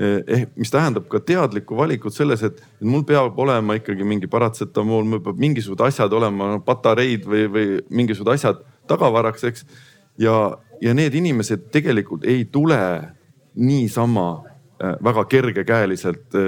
ehk 0.02 0.28
eh, 0.32 0.44
mis 0.56 0.72
tähendab 0.72 1.04
ka 1.10 1.20
teadlikku 1.20 1.76
valikut 1.76 2.14
selles, 2.14 2.42
et 2.42 2.60
mul 2.80 3.04
peab 3.06 3.38
olema 3.38 3.76
ikkagi 3.78 4.06
mingi 4.08 4.28
paratsetamool, 4.30 5.04
mul 5.04 5.22
peab 5.24 5.40
mingisugused 5.40 5.84
asjad 5.84 6.12
olema, 6.16 6.54
patareid 6.64 7.26
või, 7.28 7.44
või 7.52 7.66
mingisugused 7.90 8.32
asjad 8.32 8.62
tagavaraks, 8.90 9.44
eks. 9.50 9.66
ja, 10.20 10.36
ja 10.82 10.94
need 10.96 11.14
inimesed 11.20 11.68
tegelikult 11.74 12.24
ei 12.24 12.46
tule 12.50 12.80
niisama 13.54 14.28
eh, 14.80 14.96
väga 15.04 15.26
kergekäeliselt 15.30 16.40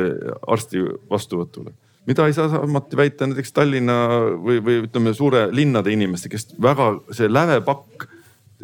arsti 0.49 0.85
vastuvõtule 1.11 1.77
mida 2.07 2.27
ei 2.27 2.37
saa 2.37 2.49
samuti 2.53 2.97
väita 2.97 3.29
näiteks 3.29 3.53
Tallinna 3.53 3.99
või, 4.41 4.59
või 4.65 4.83
ütleme, 4.85 5.15
suure 5.17 5.47
linnade 5.53 5.93
inimeste, 5.93 6.29
kes 6.33 6.53
väga 6.61 6.91
see 7.15 7.31
lävepakk 7.33 8.09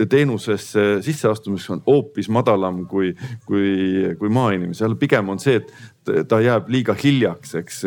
teenusesse 0.09 1.03
sisseastumiseks 1.03 1.71
on 1.71 1.83
hoopis 1.87 2.29
madalam 2.33 2.85
kui, 2.89 3.11
kui, 3.47 4.15
kui 4.19 4.29
maainimesel. 4.33 4.95
pigem 4.97 5.29
on 5.29 5.41
see, 5.43 5.61
et 5.61 6.29
ta 6.29 6.41
jääb 6.41 6.71
liiga 6.73 6.95
hiljaks, 6.97 7.55
eks 7.61 7.83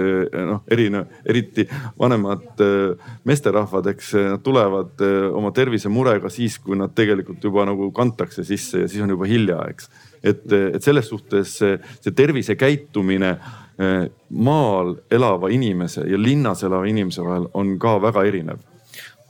noh, 0.50 0.62
erinev, 0.72 1.10
eriti 1.26 1.66
vanemad 2.00 2.62
äh, 2.62 3.16
meesterahvad, 3.26 3.90
eks 3.94 4.14
nad 4.36 4.44
tulevad 4.46 5.02
äh, 5.02 5.30
oma 5.34 5.52
tervisemurega 5.56 6.30
siis, 6.34 6.60
kui 6.62 6.78
nad 6.80 6.94
tegelikult 6.96 7.44
juba 7.44 7.66
nagu 7.70 7.90
kantakse 7.96 8.46
sisse 8.48 8.84
ja 8.84 8.92
siis 8.92 9.04
on 9.04 9.16
juba 9.16 9.30
hilja, 9.30 9.64
eks. 9.72 9.90
et, 10.22 10.46
et 10.52 10.84
selles 10.84 11.10
suhtes 11.10 11.58
see, 11.64 12.14
tervisekäitumine 12.14 13.38
maal 13.74 14.92
elava 15.10 15.50
inimese 15.50 16.04
ja 16.06 16.18
linnas 16.20 16.62
elava 16.64 16.86
inimese 16.86 17.24
vahel 17.26 17.48
on 17.58 17.72
ka 17.82 17.96
väga 18.04 18.22
erinev 18.30 18.60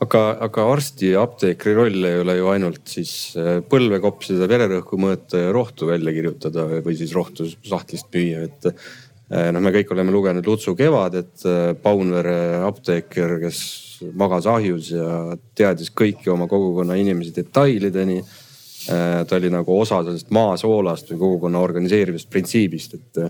aga, 0.04 0.22
aga 0.46 0.66
arsti 0.72 1.12
ja 1.14 1.24
apteekri 1.24 1.74
roll 1.76 2.06
ei 2.08 2.20
ole 2.22 2.36
ju 2.38 2.50
ainult 2.52 2.82
siis 2.90 3.14
eh, 3.40 3.58
põlve 3.70 4.00
kopsida, 4.02 4.48
vererõhku 4.50 4.98
mõõta 5.00 5.40
ja 5.40 5.54
rohtu 5.54 5.88
välja 5.90 6.14
kirjutada 6.16 6.66
või 6.84 6.96
siis 6.98 7.14
rohtu 7.16 7.48
sahtlist 7.48 8.10
müüa, 8.14 8.46
et. 8.48 8.70
Eh, 9.32 9.48
noh, 9.54 9.62
me 9.64 9.72
kõik 9.72 9.92
oleme 9.94 10.12
lugenud 10.12 10.46
Lutsu 10.46 10.74
Kevadet, 10.76 11.46
Paunvere 11.82 12.60
apteeker, 12.66 13.38
kes 13.40 13.60
magas 14.20 14.48
ahjus 14.50 14.90
ja 14.92 15.36
teadis 15.56 15.88
kõiki 15.96 16.28
oma 16.32 16.48
kogukonna 16.50 16.98
inimesi 17.00 17.32
detailideni. 17.36 18.22
ta 18.84 19.36
oli 19.38 19.48
nagu 19.48 19.78
osa 19.80 20.02
sellest 20.04 20.28
maasoolast 20.28 21.08
või 21.14 21.18
kogukonna 21.22 21.62
organiseerivast 21.64 22.28
printsiibist, 22.28 22.94
et 22.98 23.20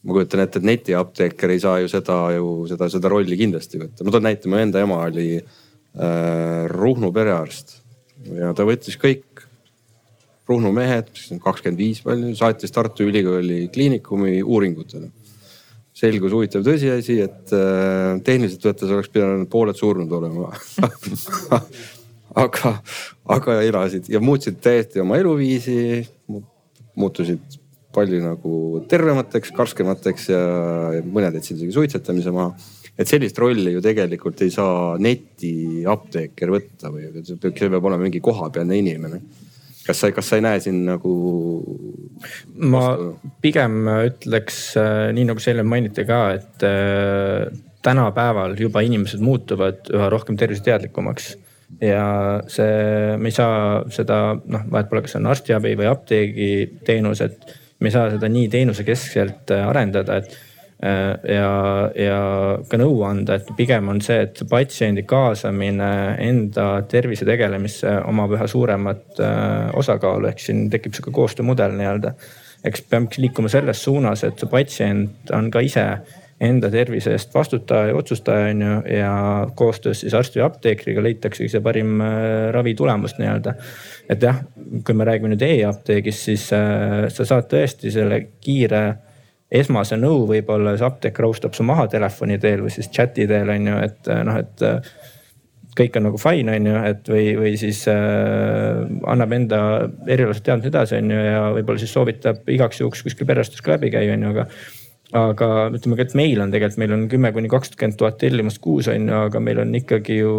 ma 0.00 0.16
kujutan 0.16 0.44
ette, 0.44 0.60
et 0.60 0.68
netiapteeker 0.68 1.52
ei 1.52 1.60
saa 1.60 1.80
ju 1.82 1.90
seda 1.92 2.16
ju 2.36 2.48
seda, 2.70 2.88
seda 2.92 3.10
rolli 3.12 3.36
kindlasti 3.40 3.80
võtta. 3.82 4.04
ma 4.06 4.14
toon 4.14 4.26
näite, 4.28 4.48
mu 4.48 4.60
enda 4.60 4.80
ema 4.84 5.02
oli 5.04 5.28
äh, 5.36 6.64
Ruhnu 6.72 7.12
perearst 7.12 7.76
ja 8.38 8.54
ta 8.56 8.66
võttis 8.68 8.98
kõik 9.00 9.46
Ruhnu 10.50 10.72
mehed, 10.74 11.12
kakskümmend 11.44 11.78
viis 11.78 12.00
palju, 12.02 12.32
saatis 12.34 12.72
Tartu 12.74 13.04
Ülikooli 13.06 13.68
kliinikumi 13.70 14.40
uuringutele. 14.42 15.12
selgus 16.00 16.32
huvitav 16.32 16.64
tõsiasi, 16.64 17.20
et 17.20 17.52
äh, 17.52 18.16
tehniliselt 18.24 18.64
võttes 18.70 18.90
oleks 18.90 19.12
pidanud 19.12 19.48
pooled 19.52 19.76
surnud 19.76 20.12
olema 20.16 20.48
aga, 22.44 22.72
aga 23.36 23.60
elasid 23.66 24.08
ja 24.08 24.20
muutsid 24.22 24.62
täiesti 24.64 25.02
oma 25.04 25.18
eluviisi, 25.20 26.06
muutusid 26.96 27.59
palju 27.94 28.20
nagu 28.22 28.54
tervemateks, 28.90 29.52
karskemateks 29.56 30.28
ja 30.30 30.40
mõned 31.02 31.38
jätsid 31.38 31.58
isegi 31.58 31.74
suitsetamise 31.74 32.34
maha. 32.34 32.54
et 33.00 33.08
sellist 33.08 33.38
rolli 33.40 33.72
ju 33.72 33.80
tegelikult 33.80 34.42
ei 34.44 34.50
saa 34.52 34.96
netiapteeker 35.00 36.52
võtta 36.52 36.90
või 36.92 37.08
see 37.24 37.38
peab 37.40 37.84
olema 37.84 38.04
mingi 38.04 38.20
kohapealne 38.20 38.78
inimene. 38.78 39.20
kas 39.86 40.04
sa, 40.04 40.12
kas 40.14 40.28
sa 40.28 40.38
ei 40.38 40.46
näe 40.46 40.60
siin 40.60 40.84
nagu? 40.86 41.14
ma 42.54 42.84
pigem 43.42 43.82
ütleks 43.88 44.62
nii 45.16 45.26
nagu 45.26 45.42
sa 45.42 45.54
enne 45.54 45.66
mainiti 45.66 46.06
ka, 46.06 46.22
et 46.36 46.66
tänapäeval 47.82 48.58
juba 48.60 48.82
inimesed 48.84 49.22
muutuvad 49.24 49.88
üha 49.90 50.10
rohkem 50.12 50.36
terviseteadlikumaks 50.36 51.32
ja 51.78 52.04
see, 52.50 53.16
me 53.16 53.30
ei 53.30 53.34
saa 53.34 53.80
seda 53.92 54.20
noh, 54.36 54.66
vahet 54.72 54.90
pole, 54.90 55.04
kas 55.04 55.14
see 55.14 55.22
on 55.22 55.30
arstiabi 55.30 55.74
või 55.78 55.88
apteegiteenus, 55.90 57.22
et 57.24 57.54
me 57.80 57.88
ei 57.88 57.94
saa 57.94 58.10
seda 58.12 58.28
nii 58.28 58.48
teenusekeskselt 58.52 59.52
arendada, 59.56 60.20
et 60.20 60.38
Äh, 60.80 61.34
ja, 61.34 61.48
ja 61.92 62.20
ka 62.70 62.78
nõu 62.80 63.02
anda, 63.04 63.36
et 63.36 63.48
pigem 63.58 63.90
on 63.92 63.98
see, 64.00 64.22
et 64.24 64.38
patsiendi 64.48 65.02
kaasamine 65.04 65.90
enda 66.24 66.68
tervise 66.88 67.26
tegelemisse 67.28 67.98
omab 68.08 68.32
üha 68.38 68.46
suuremat 68.48 69.20
äh, 69.20 69.66
osakaalu, 69.76 70.30
ehk 70.30 70.40
siin 70.40 70.70
tekib 70.72 70.96
sihuke 70.96 71.12
koostöömudel 71.18 71.76
nii-öelda. 71.76 72.14
eks 72.64 72.86
peaks 72.88 73.20
liikuma 73.20 73.52
selles 73.52 73.84
suunas, 73.84 74.24
et 74.24 74.40
patsient 74.50 75.30
on 75.36 75.50
ka 75.52 75.60
ise 75.64 75.84
enda 76.40 76.70
tervise 76.72 77.12
eest 77.12 77.34
vastutaja 77.34 77.90
ja 77.90 77.96
otsustaja 77.96 78.48
on 78.50 78.62
ju 78.64 78.76
ja 78.96 79.12
koostöös 79.54 80.00
siis 80.00 80.14
arsti 80.16 80.40
või 80.40 80.46
apteekriga 80.46 81.02
leitaksegi 81.04 81.52
see 81.52 81.60
parim 81.64 82.00
äh, 82.00 82.48
ravitulemus 82.56 83.18
nii-öelda. 83.18 83.54
et 84.08 84.22
jah, 84.22 84.42
kui 84.86 84.96
me 84.96 85.04
räägime 85.04 85.34
nüüd 85.34 85.44
e-apteegist, 85.44 86.26
siis 86.30 86.48
äh, 86.56 87.06
sa 87.12 87.28
saad 87.28 87.50
tõesti 87.52 87.92
selle 87.92 88.22
kiire 88.40 88.82
esmase 89.50 89.98
nõu 90.00 90.24
võib-olla 90.30 90.76
see 90.78 90.86
apteeker 90.86 91.26
rahustab 91.26 91.54
su 91.58 91.66
maha 91.66 91.88
telefoni 91.90 92.38
teel 92.38 92.64
või 92.64 92.74
siis 92.74 92.88
chat'i 92.88 93.26
teel 93.28 93.50
on 93.50 93.72
ju, 93.72 93.80
et 93.84 94.12
noh, 94.24 94.38
et 94.40 94.68
kõik 95.76 95.96
on 95.98 96.06
nagu 96.08 96.18
fine, 96.20 96.56
on 96.56 96.68
ju, 96.70 96.76
et 96.90 97.08
või, 97.10 97.24
või 97.38 97.54
siis 97.60 97.82
äh, 97.90 98.80
annab 99.10 99.34
enda 99.36 99.60
erialased 100.10 100.44
teadmised 100.46 100.72
edasi, 100.72 100.98
on 100.98 101.12
ju, 101.14 101.22
ja 101.24 101.42
võib-olla 101.56 101.82
siis 101.82 101.94
soovitab 101.94 102.48
igaks 102.50 102.82
juhuks 102.82 103.04
kuskil 103.06 103.28
perearstis 103.28 103.62
ka 103.64 103.74
läbi 103.76 103.92
käia, 103.94 104.14
on 104.16 104.26
ju, 104.26 104.32
aga. 104.34 104.46
Aga 105.16 105.48
ütleme 105.74 105.96
ka, 105.98 106.06
et 106.06 106.14
meil 106.18 106.42
on 106.42 106.52
tegelikult, 106.52 106.80
meil 106.82 106.94
on 106.94 107.08
kümme 107.10 107.32
kuni 107.34 107.50
kakskümmend 107.50 107.98
tuhat 107.98 108.18
tellimust 108.20 108.60
kuus 108.62 108.88
on 108.92 109.08
ju, 109.08 109.16
aga 109.26 109.42
meil 109.42 109.62
on 109.64 109.74
ikkagi 109.74 110.20
ju 110.20 110.34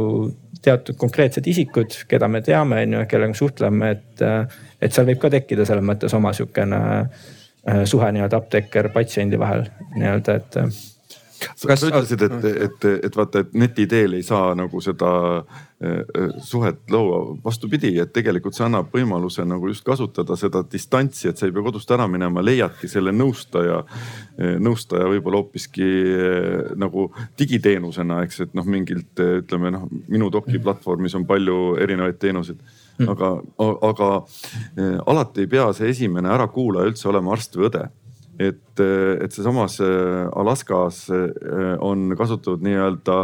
teatud 0.64 0.98
konkreetsed 1.02 1.48
isikud, 1.50 1.96
keda 2.10 2.30
me 2.32 2.44
teame, 2.46 2.84
on 2.86 2.96
ju, 2.96 3.04
kellega 3.12 3.34
me 3.34 3.40
suhtleme, 3.40 3.92
et, 3.98 4.24
et 4.82 4.96
seal 4.96 5.10
võib 5.10 5.22
ka 5.24 5.32
tekkida 5.34 5.66
selles 5.68 5.86
mõttes 5.88 6.16
oma 6.18 6.32
sihukene 6.38 6.82
äh, 7.02 7.84
suhe 7.90 8.12
nii-öelda 8.16 8.40
apteeker 8.40 8.92
patsiendi 8.96 9.40
vahel 9.42 9.68
nii-öelda, 9.98 10.40
et. 10.40 10.60
Äh, 11.42 11.76
sa 11.76 11.90
ütlesid, 11.90 12.22
et, 12.22 12.46
et, 12.68 12.88
et 13.08 13.18
vaata, 13.18 13.44
et 13.44 13.54
neti 13.58 13.88
teel 13.90 14.18
ei 14.18 14.24
saa 14.26 14.54
nagu 14.58 14.82
seda 14.84 15.12
äh, 15.42 16.20
suhet 16.46 16.92
luua. 16.92 17.22
vastupidi, 17.44 17.94
et 18.00 18.12
tegelikult 18.14 18.56
see 18.58 18.66
annab 18.66 18.92
võimaluse 18.94 19.46
nagu 19.48 19.70
just 19.72 19.86
kasutada 19.88 20.38
seda 20.38 20.64
distantsi, 20.72 21.30
et 21.30 21.40
sa 21.40 21.48
ei 21.48 21.56
pea 21.56 21.66
kodust 21.66 21.92
ära 21.92 22.08
minema, 22.12 22.44
leiadki 22.46 22.90
selle 22.92 23.14
nõustaja, 23.16 23.82
nõustaja 24.62 25.10
võib-olla 25.10 25.42
hoopiski 25.42 25.88
nagu 26.80 27.08
digiteenusena, 27.40 28.22
eks, 28.26 28.44
et 28.46 28.54
noh, 28.58 28.68
mingilt 28.68 29.22
ütleme 29.22 29.74
noh, 29.74 29.88
minu 30.12 30.30
doki 30.34 30.62
platvormis 30.62 31.16
on 31.18 31.26
palju 31.30 31.78
erinevaid 31.82 32.20
teenuseid 32.22 32.62
mm. 33.02 33.10
aga, 33.10 33.32
aga 33.90 34.12
alati 35.12 35.46
ei 35.46 35.52
pea 35.52 35.72
see 35.76 35.90
esimene 35.92 36.32
ärakuulaja 36.36 36.92
üldse 36.92 37.10
olema 37.12 37.34
arst 37.36 37.58
või 37.58 37.70
õde 37.72 37.88
et, 38.42 38.80
äh, 38.80 39.18
et 39.24 39.34
sealsamas 39.34 39.80
äh, 39.84 40.28
Alaskas 40.36 41.06
on 41.80 42.12
kasutatud 42.18 42.64
nii-öelda 42.66 43.18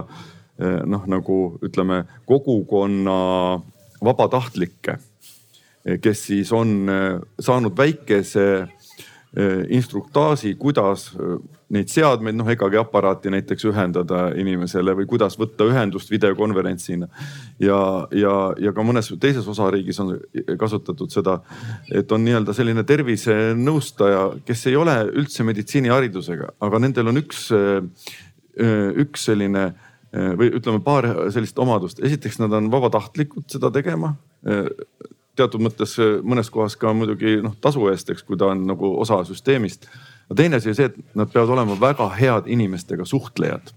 noh, 0.90 1.04
nagu 1.06 1.36
ütleme 1.62 2.00
kogukonna 2.26 3.18
vabatahtlikke, 4.02 4.96
kes 6.02 6.24
siis 6.32 6.50
on 6.50 6.90
saanud 7.38 7.76
väikese 7.78 8.66
instruktaaži, 9.70 10.56
kuidas 10.58 11.12
neid 11.74 11.92
seadmeid, 11.92 12.38
noh 12.40 12.48
EKG 12.50 12.80
aparaati 12.80 13.32
näiteks 13.34 13.68
ühendada 13.70 14.32
inimesele 14.40 14.96
või 14.98 15.08
kuidas 15.10 15.36
võtta 15.38 15.68
ühendust 15.68 16.10
videokonverentsina. 16.12 17.10
ja, 17.60 17.80
ja, 18.16 18.36
ja 18.58 18.74
ka 18.74 18.86
mõnes 18.88 19.12
teises 19.22 19.48
osariigis 19.48 20.00
on 20.02 20.16
kasutatud 20.60 21.12
seda, 21.14 21.42
et 21.92 22.12
on 22.12 22.24
nii-öelda 22.26 22.56
selline 22.56 22.86
tervisenõustaja, 22.88 24.24
kes 24.48 24.66
ei 24.72 24.80
ole 24.80 24.96
üldse 25.12 25.46
meditsiiniharidusega, 25.48 26.56
aga 26.64 26.82
nendel 26.82 27.12
on 27.12 27.22
üks, 27.22 27.50
üks 29.04 29.28
selline 29.30 29.70
või 30.12 30.50
ütleme 30.56 30.80
paar 30.82 31.06
sellist 31.36 31.60
omadust. 31.60 32.00
esiteks, 32.00 32.40
nad 32.40 32.54
on 32.58 32.72
vabatahtlikud 32.72 33.46
seda 33.52 33.70
tegema 33.76 34.16
teatud 35.38 35.64
mõttes 35.64 35.96
mõnes 36.26 36.50
kohas 36.54 36.76
ka 36.80 36.94
muidugi 36.94 37.38
noh 37.44 37.56
tasu 37.62 37.88
eest, 37.92 38.10
eks, 38.14 38.26
kui 38.28 38.40
ta 38.40 38.52
on 38.54 38.66
nagu 38.68 38.94
osa 39.02 39.22
süsteemist. 39.28 39.88
Teine 40.36 40.60
asi 40.60 40.72
on 40.74 40.76
see, 40.76 40.90
et 40.90 41.16
nad 41.16 41.30
peavad 41.32 41.54
olema 41.56 41.78
väga 41.80 42.10
head 42.18 42.50
inimestega 42.52 43.06
suhtlejad, 43.08 43.72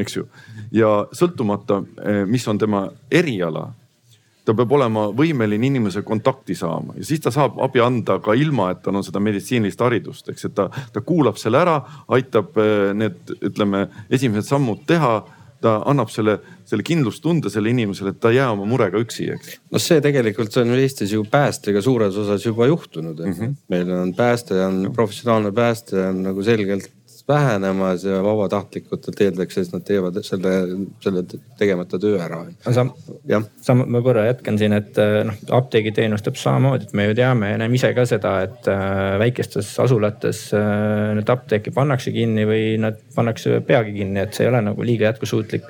eks 0.00 0.16
ju. 0.16 0.24
ja 0.72 0.88
sõltumata, 1.12 1.82
eh, 2.04 2.24
mis 2.26 2.46
on 2.48 2.58
tema 2.58 2.86
eriala, 3.10 3.66
ta 4.44 4.54
peab 4.56 4.72
olema 4.72 5.08
võimeline 5.12 5.66
inimese 5.68 6.02
kontakti 6.02 6.54
saama. 6.56 6.94
Ja 6.96 7.04
siis 7.04 7.20
ta 7.20 7.30
saab 7.34 7.58
abi 7.60 7.82
anda 7.84 8.18
ka 8.24 8.34
ilma, 8.34 8.70
et 8.72 8.80
tal 8.82 8.96
on 8.96 9.04
seda 9.04 9.20
meditsiinilist 9.20 9.80
haridust, 9.84 10.30
eks, 10.32 10.48
et 10.48 10.54
ta, 10.56 10.70
ta 10.92 11.02
kuulab 11.04 11.36
selle 11.36 11.60
ära, 11.60 11.76
aitab 12.08 12.56
eh, 12.56 12.94
need, 12.96 13.36
ütleme, 13.50 13.86
esimesed 14.10 14.48
sammud 14.48 14.86
teha 14.88 15.18
ta 15.60 15.80
annab 15.90 16.10
selle, 16.12 16.38
selle 16.68 16.84
kindlustunde 16.86 17.50
selle 17.52 17.72
inimesele, 17.72 18.14
et 18.14 18.20
ta 18.20 18.32
ei 18.32 18.38
jää 18.38 18.50
oma 18.54 18.68
murega 18.68 19.00
üksi, 19.02 19.28
eks. 19.34 19.58
no 19.72 19.82
see 19.82 20.00
tegelikult 20.04 20.56
on 20.62 20.74
Eestis 20.76 21.12
ju 21.12 21.24
päästega 21.30 21.82
suures 21.84 22.16
osas 22.16 22.46
juba 22.46 22.66
juhtunud, 22.70 23.20
et 23.20 23.26
mm 23.26 23.36
-hmm. 23.40 23.58
meil 23.68 23.90
on 23.96 24.14
pääste 24.14 24.56
on 24.64 24.90
professionaalne 24.94 25.52
pääste 25.52 26.06
on 26.06 26.22
nagu 26.22 26.42
selgelt 26.42 26.90
vähenemas 27.30 28.04
ja 28.04 28.18
vabatahtlikutelt 28.24 29.20
eeldakse, 29.24 29.62
et 29.64 29.74
nad 29.74 29.84
teevad 29.86 30.18
selle, 30.26 30.52
selle 31.04 31.22
tegemata 31.58 31.98
töö 32.02 32.18
ära. 32.22 32.42
Sam, 32.66 32.92
sam, 33.62 33.84
ma 33.86 34.02
korra 34.04 34.26
jätkan 34.26 34.58
siin, 34.60 34.74
et 34.76 34.98
äh, 35.00 35.20
noh 35.28 35.38
apteegiteenus 35.60 36.24
täpselt 36.26 36.50
samamoodi, 36.50 36.88
et 36.88 36.96
me 36.98 37.08
ju 37.08 37.16
teame 37.18 37.52
ja 37.52 37.62
näeme 37.62 37.78
ise 37.78 37.92
ka 37.96 38.04
seda, 38.08 38.34
et 38.48 38.68
äh, 38.70 39.16
väikestes 39.22 39.72
asulates 39.82 40.44
äh, 40.56 41.14
need 41.18 41.32
apteeki 41.32 41.74
pannakse 41.76 42.12
kinni 42.14 42.46
või 42.48 42.76
nad 42.82 43.00
pannakse 43.16 43.62
peagi 43.66 43.96
kinni, 44.00 44.22
et 44.24 44.36
see 44.36 44.46
ei 44.46 44.52
ole 44.52 44.62
nagu 44.70 44.86
liiga 44.86 45.10
jätkusuutlik 45.10 45.66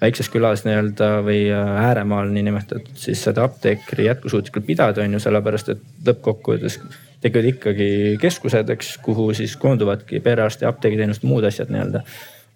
väikses 0.00 0.28
külas 0.28 0.66
nii-öelda 0.66 1.10
või 1.24 1.46
ääremaal 1.56 2.28
niinimetatud, 2.34 2.98
siis 3.00 3.22
seda 3.24 3.46
apteekri 3.48 4.10
jätkusuutlikult 4.10 4.66
pidada 4.68 5.06
on 5.06 5.16
ju 5.16 5.22
sellepärast, 5.24 5.72
et 5.72 6.08
lõppkokkuvõttes 6.10 6.76
tekivad 7.24 7.50
ikkagi 7.54 7.88
keskused, 8.20 8.70
eks, 8.76 8.96
kuhu 9.04 9.30
siis 9.36 9.56
koonduvadki 9.60 10.20
perearsti, 10.24 10.66
apteegiteenused, 10.68 11.24
muud 11.28 11.46
asjad 11.48 11.72
nii-öelda. 11.72 12.02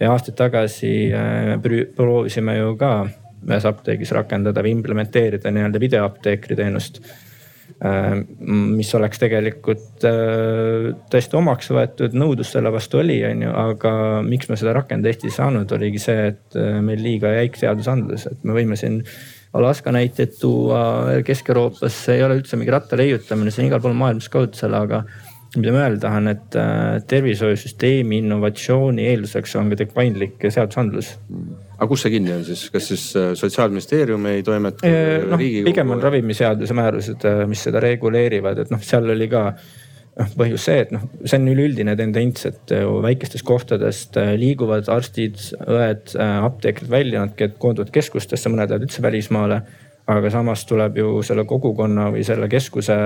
ja 0.00 0.12
aastaid 0.12 0.36
tagasi 0.36 0.92
äh, 1.12 1.56
proovisime 1.96 2.56
ju 2.56 2.76
ka 2.80 2.92
ühes 3.40 3.66
apteegis 3.68 4.12
rakendada 4.16 4.62
või 4.64 4.76
implementeerida 4.76 5.52
nii-öelda 5.52 5.80
videoapteekri 5.80 6.56
teenust 6.56 7.00
äh, 7.00 8.20
mis 8.46 8.94
oleks 8.94 9.22
tegelikult 9.22 10.04
äh, 10.08 10.92
tõesti 11.12 11.40
omaks 11.40 11.72
võetud, 11.72 12.16
nõudlus 12.16 12.52
selle 12.52 12.72
vastu 12.72 13.00
oli, 13.00 13.20
on 13.28 13.44
ju, 13.46 13.56
aga 13.64 13.92
miks 14.26 14.52
me 14.52 14.60
seda 14.60 14.76
rakendada 14.76 15.12
Eestis 15.12 15.32
ei 15.32 15.38
saanud, 15.40 15.76
oligi 15.76 16.00
see, 16.04 16.30
et 16.34 16.62
meil 16.84 17.04
liiga 17.04 17.32
jäik 17.40 17.60
seadusandlus, 17.60 18.28
et 18.32 18.44
me 18.44 18.56
võime 18.56 18.76
siin 18.80 19.02
Alaska 19.52 19.90
näiteid 19.90 20.36
tuua, 20.38 20.80
Kesk-Euroopas 21.26 21.96
ei 22.14 22.22
ole 22.22 22.36
üldse 22.38 22.58
mingi 22.58 22.70
ratta 22.70 22.98
leiutamine, 22.98 23.50
see 23.50 23.64
on 23.64 23.70
igal 23.70 23.82
pool 23.82 23.96
maailmas 23.98 24.28
kaudsel, 24.30 24.76
aga 24.78 25.02
mida 25.56 25.72
ma 25.74 25.82
öelda 25.82 25.98
tahan, 26.04 26.30
et 26.30 26.56
äh, 26.58 27.00
tervishoiusüsteemi 27.10 28.20
innovatsiooni 28.22 29.08
eelduseks 29.10 29.56
on 29.58 29.72
ka 29.74 29.88
paindlik 29.94 30.38
seadusandlus. 30.46 31.16
aga 31.76 31.88
kus 31.90 32.04
see 32.06 32.14
kinni 32.14 32.32
on 32.36 32.44
siis, 32.46 32.68
kas 32.70 32.86
siis 32.92 33.08
äh, 33.18 33.32
sotsiaalministeerium 33.34 34.30
ei 34.30 34.44
toimeta? 34.46 34.94
noh, 35.32 35.42
pigem 35.66 35.90
on 35.96 36.02
ravimiseaduse 36.02 36.76
määrused, 36.78 37.26
äh, 37.26 37.42
mis 37.50 37.66
seda 37.66 37.82
reguleerivad, 37.82 38.62
et 38.62 38.70
noh, 38.70 38.82
seal 38.86 39.10
oli 39.10 39.26
ka 39.32 39.48
noh, 40.20 40.32
põhjus 40.38 40.66
see, 40.68 40.80
et 40.84 40.90
noh, 40.94 41.04
see 41.24 41.38
on 41.40 41.50
üleüldine 41.52 41.96
tendents, 41.98 42.46
et 42.48 42.74
väikestest 43.04 43.46
kohtadest 43.46 44.18
äh, 44.20 44.34
liiguvad 44.40 44.90
arstid, 44.92 45.40
õed, 45.64 46.16
äh, 46.16 46.34
apteekrid 46.46 46.90
välja, 46.92 47.24
nad 47.24 47.56
koonduvad 47.62 47.92
keskustesse, 47.94 48.52
mõned 48.52 48.68
lähevad 48.68 48.88
üldse 48.88 49.04
välismaale. 49.06 49.62
aga 50.10 50.30
samas 50.30 50.64
tuleb 50.66 50.96
ju 50.98 51.20
selle 51.22 51.44
kogukonna 51.46 52.08
või 52.10 52.24
selle 52.26 52.48
keskuse 52.50 52.96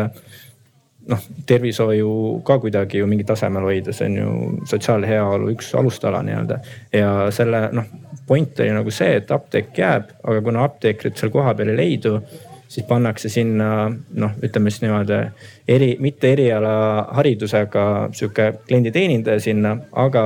noh, 1.11 1.25
tervishoiu 1.47 2.41
ka 2.47 2.57
kuidagi 2.63 3.03
ju 3.03 3.09
mingil 3.11 3.27
tasemel 3.29 3.67
hoida, 3.69 3.93
see 3.93 4.09
on 4.09 4.17
ju 4.17 4.31
sotsiaalheaolu 4.71 5.51
üks 5.53 5.75
alustala 5.77 6.23
nii-öelda. 6.25 6.59
ja 6.93 7.11
selle 7.35 7.69
noh, 7.77 7.91
point 8.27 8.61
oli 8.61 8.73
nagu 8.73 8.95
see, 8.95 9.19
et 9.21 9.31
apteek 9.35 9.77
jääb, 9.79 10.15
aga 10.25 10.41
kuna 10.47 10.65
apteekrit 10.65 11.21
seal 11.21 11.33
kohapeal 11.35 11.75
ei 11.75 11.81
leidu 11.83 12.17
siis 12.75 12.87
pannakse 12.89 13.31
sinna 13.31 13.69
noh, 13.91 14.35
ütleme 14.43 14.73
siis 14.73 14.83
niimoodi 14.83 15.21
eri, 15.71 15.93
mitte 16.03 16.33
erialaharidusega 16.35 17.85
sihuke 18.13 18.51
klienditeenindaja 18.67 19.43
sinna, 19.45 19.77
aga 19.93 20.25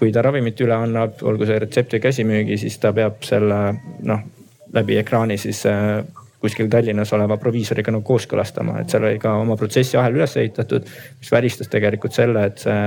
kui 0.00 0.10
ta 0.12 0.24
ravimit 0.24 0.60
üle 0.64 0.74
annab, 0.74 1.20
olgu 1.22 1.46
see 1.46 1.60
retsept 1.62 1.94
või 1.94 2.04
käsimüügi, 2.08 2.58
siis 2.58 2.78
ta 2.82 2.92
peab 2.96 3.22
selle 3.26 3.60
noh 4.08 4.26
läbi 4.74 4.96
ekraani 5.00 5.36
siis 5.38 5.62
äh, 5.66 6.00
kuskil 6.40 6.70
Tallinnas 6.72 7.12
oleva 7.16 7.36
proviisoriga 7.40 7.92
nagu 7.92 8.04
kooskõlastama, 8.06 8.78
et 8.80 8.92
seal 8.92 9.04
oli 9.04 9.18
ka 9.20 9.34
oma 9.42 9.56
protsessiahel 9.60 10.16
üles 10.16 10.36
ehitatud, 10.40 10.86
mis 11.20 11.32
välistas 11.32 11.68
tegelikult 11.72 12.16
selle, 12.16 12.46
et 12.48 12.62
see 12.64 12.78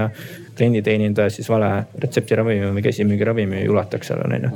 klienditeenindaja 0.57 1.33
siis 1.33 1.49
vale 1.49 1.69
retseptiravimi 2.01 2.71
või 2.73 2.85
käsimüügiravimi 2.85 3.67
ulataks 3.69 4.09
seal 4.09 4.25
on 4.25 4.35
ju. 4.39 4.51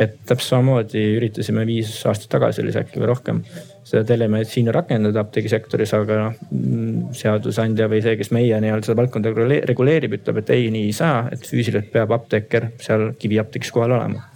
Et 0.00 0.14
täpselt 0.24 0.54
samamoodi 0.54 1.02
üritasime 1.18 1.66
viis 1.68 1.90
aastat 2.08 2.30
tagasi 2.38 2.62
oli 2.62 2.72
see 2.72 2.84
äkki 2.84 3.02
või 3.02 3.10
rohkem 3.10 3.42
seda 3.84 4.04
telemeditsiini 4.06 4.72
rakendada 4.72 5.24
apteegisektoris, 5.24 5.92
aga 5.98 6.18
noh 6.20 7.14
seadusandja 7.16 7.88
või 7.90 8.00
see, 8.04 8.14
kes 8.20 8.30
meie 8.32 8.60
nii-öelda 8.62 8.86
seda 8.86 9.00
valdkonda 9.02 9.32
reguleerib, 9.68 10.14
ütleb, 10.20 10.40
et 10.40 10.52
ei, 10.54 10.68
nii 10.72 10.88
ei 10.88 10.96
saa, 10.96 11.24
et 11.34 11.42
füüsiliselt 11.44 11.90
peab 11.92 12.14
apteeker 12.14 12.70
seal 12.80 13.10
kiviapteegis 13.20 13.74
kohal 13.74 13.98
olema 13.98 14.28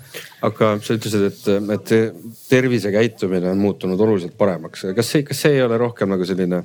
aga 0.45 0.75
sa 0.85 0.97
ütlesid, 0.99 1.29
et, 1.29 1.45
et 1.75 1.93
tervisekäitumine 2.51 3.53
on 3.53 3.63
muutunud 3.63 4.01
oluliselt 4.01 4.37
paremaks. 4.39 4.87
kas 4.97 5.13
see, 5.15 5.23
kas 5.27 5.45
see 5.45 5.59
ei 5.59 5.63
ole 5.65 5.79
rohkem 5.81 6.11
nagu 6.13 6.27
selline 6.29 6.65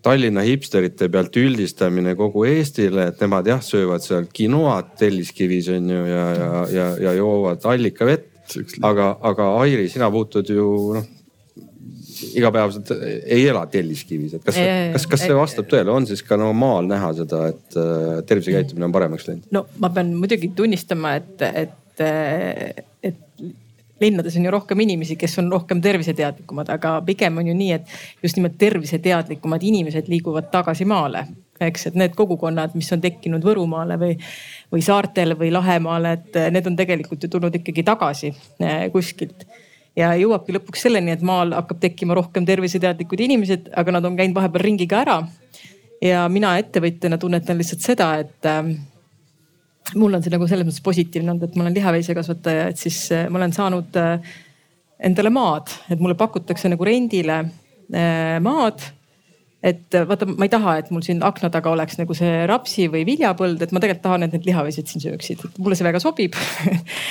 Tallinna 0.00 0.40
hipsterite 0.40 1.10
pealt 1.12 1.34
üldistamine 1.36 2.14
kogu 2.16 2.46
Eestile, 2.48 3.10
et 3.10 3.20
nemad 3.20 3.50
jah, 3.50 3.60
söövad 3.60 4.00
seal 4.00 4.30
quinoat 4.32 4.94
Telliskivis 4.96 5.68
on 5.74 5.90
ju 5.92 6.04
ja, 6.08 6.26
ja, 6.38 6.50
ja, 6.72 6.86
ja 7.04 7.12
joovad 7.18 7.66
allikavett. 7.68 8.28
aga, 8.82 9.12
aga 9.20 9.52
Airi, 9.60 9.88
sina 9.92 10.08
puutud 10.10 10.48
ju 10.48 10.70
noh 10.96 11.19
igapäevaselt 12.34 12.92
ei 13.24 13.48
ela 13.48 13.64
Telliskivis, 13.70 14.34
et 14.38 14.44
kas, 14.44 14.58
kas, 14.94 15.06
kas 15.14 15.24
see 15.26 15.36
vastab 15.36 15.68
tõele, 15.70 15.92
on 15.94 16.06
siis 16.08 16.22
ka 16.26 16.38
normaal 16.40 16.88
näha 16.90 17.12
seda, 17.22 17.46
et 17.52 17.78
äh, 17.80 18.20
tervisekäitumine 18.28 18.88
on 18.88 18.94
paremaks 18.94 19.28
läinud? 19.28 19.48
no 19.54 19.66
ma 19.82 19.92
pean 19.94 20.12
muidugi 20.18 20.52
tunnistama, 20.56 21.16
et, 21.20 21.46
et, 21.50 22.04
et 23.06 23.44
linnades 24.00 24.36
on 24.36 24.44
ju 24.44 24.50
rohkem 24.50 24.80
inimesi, 24.80 25.16
kes 25.20 25.38
on 25.42 25.50
rohkem 25.52 25.80
terviseteadlikumad, 25.84 26.72
aga 26.72 26.96
pigem 27.06 27.38
on 27.42 27.50
ju 27.50 27.54
nii, 27.56 27.72
et 27.76 28.22
just 28.24 28.38
nimelt 28.38 28.56
terviseteadlikumad 28.58 29.62
inimesed 29.62 30.08
liiguvad 30.08 30.50
tagasi 30.52 30.88
maale. 30.88 31.26
eks, 31.60 31.90
et 31.90 31.96
need 32.00 32.14
kogukonnad, 32.16 32.72
mis 32.72 32.88
on 32.94 33.02
tekkinud 33.04 33.42
Võrumaale 33.44 33.98
või, 34.00 34.14
või 34.72 34.80
saartele 34.80 35.34
või 35.36 35.50
Lahemaale, 35.52 36.12
et 36.16 36.38
need 36.54 36.66
on 36.70 36.76
tegelikult 36.76 37.26
ju 37.26 37.28
tulnud 37.28 37.58
ikkagi 37.60 37.84
tagasi 37.84 38.30
kuskilt 38.92 39.44
ja 39.98 40.12
jõuabki 40.18 40.54
lõpuks 40.54 40.84
selleni, 40.86 41.14
et 41.14 41.24
maal 41.26 41.54
hakkab 41.56 41.80
tekkima 41.82 42.14
rohkem 42.18 42.46
terviseteadlikud 42.46 43.24
inimesed, 43.26 43.72
aga 43.76 43.96
nad 43.96 44.06
on 44.06 44.18
käinud 44.18 44.36
vahepeal 44.36 44.66
ringiga 44.66 45.00
ära. 45.04 45.18
ja 46.00 46.28
mina 46.32 46.54
ettevõtjana 46.58 47.18
tunnetan 47.20 47.58
lihtsalt 47.60 47.82
seda, 47.84 48.12
et 48.22 48.46
äh, 48.48 48.70
mul 49.94 50.14
on 50.14 50.22
see 50.22 50.32
nagu 50.32 50.46
selles 50.48 50.68
mõttes 50.68 50.84
positiivne 50.84 51.34
olnud, 51.34 51.48
et 51.48 51.58
ma 51.58 51.66
olen 51.66 51.76
lihaveisekasvataja, 51.76 52.70
et 52.70 52.80
siis 52.80 53.02
äh, 53.16 53.26
ma 53.30 53.40
olen 53.40 53.52
saanud 53.56 53.98
äh, 54.00 54.32
endale 55.10 55.32
maad, 55.34 55.72
et 55.90 56.00
mulle 56.00 56.16
pakutakse 56.18 56.70
nagu 56.72 56.86
rendile 56.86 57.42
äh, 57.42 58.38
maad 58.44 58.84
et 59.62 59.94
äh, 59.94 60.06
vaata, 60.08 60.26
ma 60.26 60.46
ei 60.46 60.52
taha, 60.52 60.76
et 60.80 60.90
mul 60.94 61.02
siin 61.04 61.20
akna 61.26 61.50
taga 61.52 61.72
oleks 61.74 61.98
nagu 62.00 62.14
see 62.16 62.44
rapsi 62.48 62.86
või 62.92 63.04
viljapõld, 63.08 63.60
et 63.60 63.72
ma 63.76 63.82
tegelikult 63.82 64.06
tahan, 64.06 64.24
et 64.24 64.36
need 64.36 64.46
lihaveised 64.48 64.88
siin 64.88 65.04
sööksid, 65.04 65.42
et 65.44 65.58
mulle 65.60 65.76
see 65.76 65.86
väga 65.86 66.00
sobib. 66.02 66.38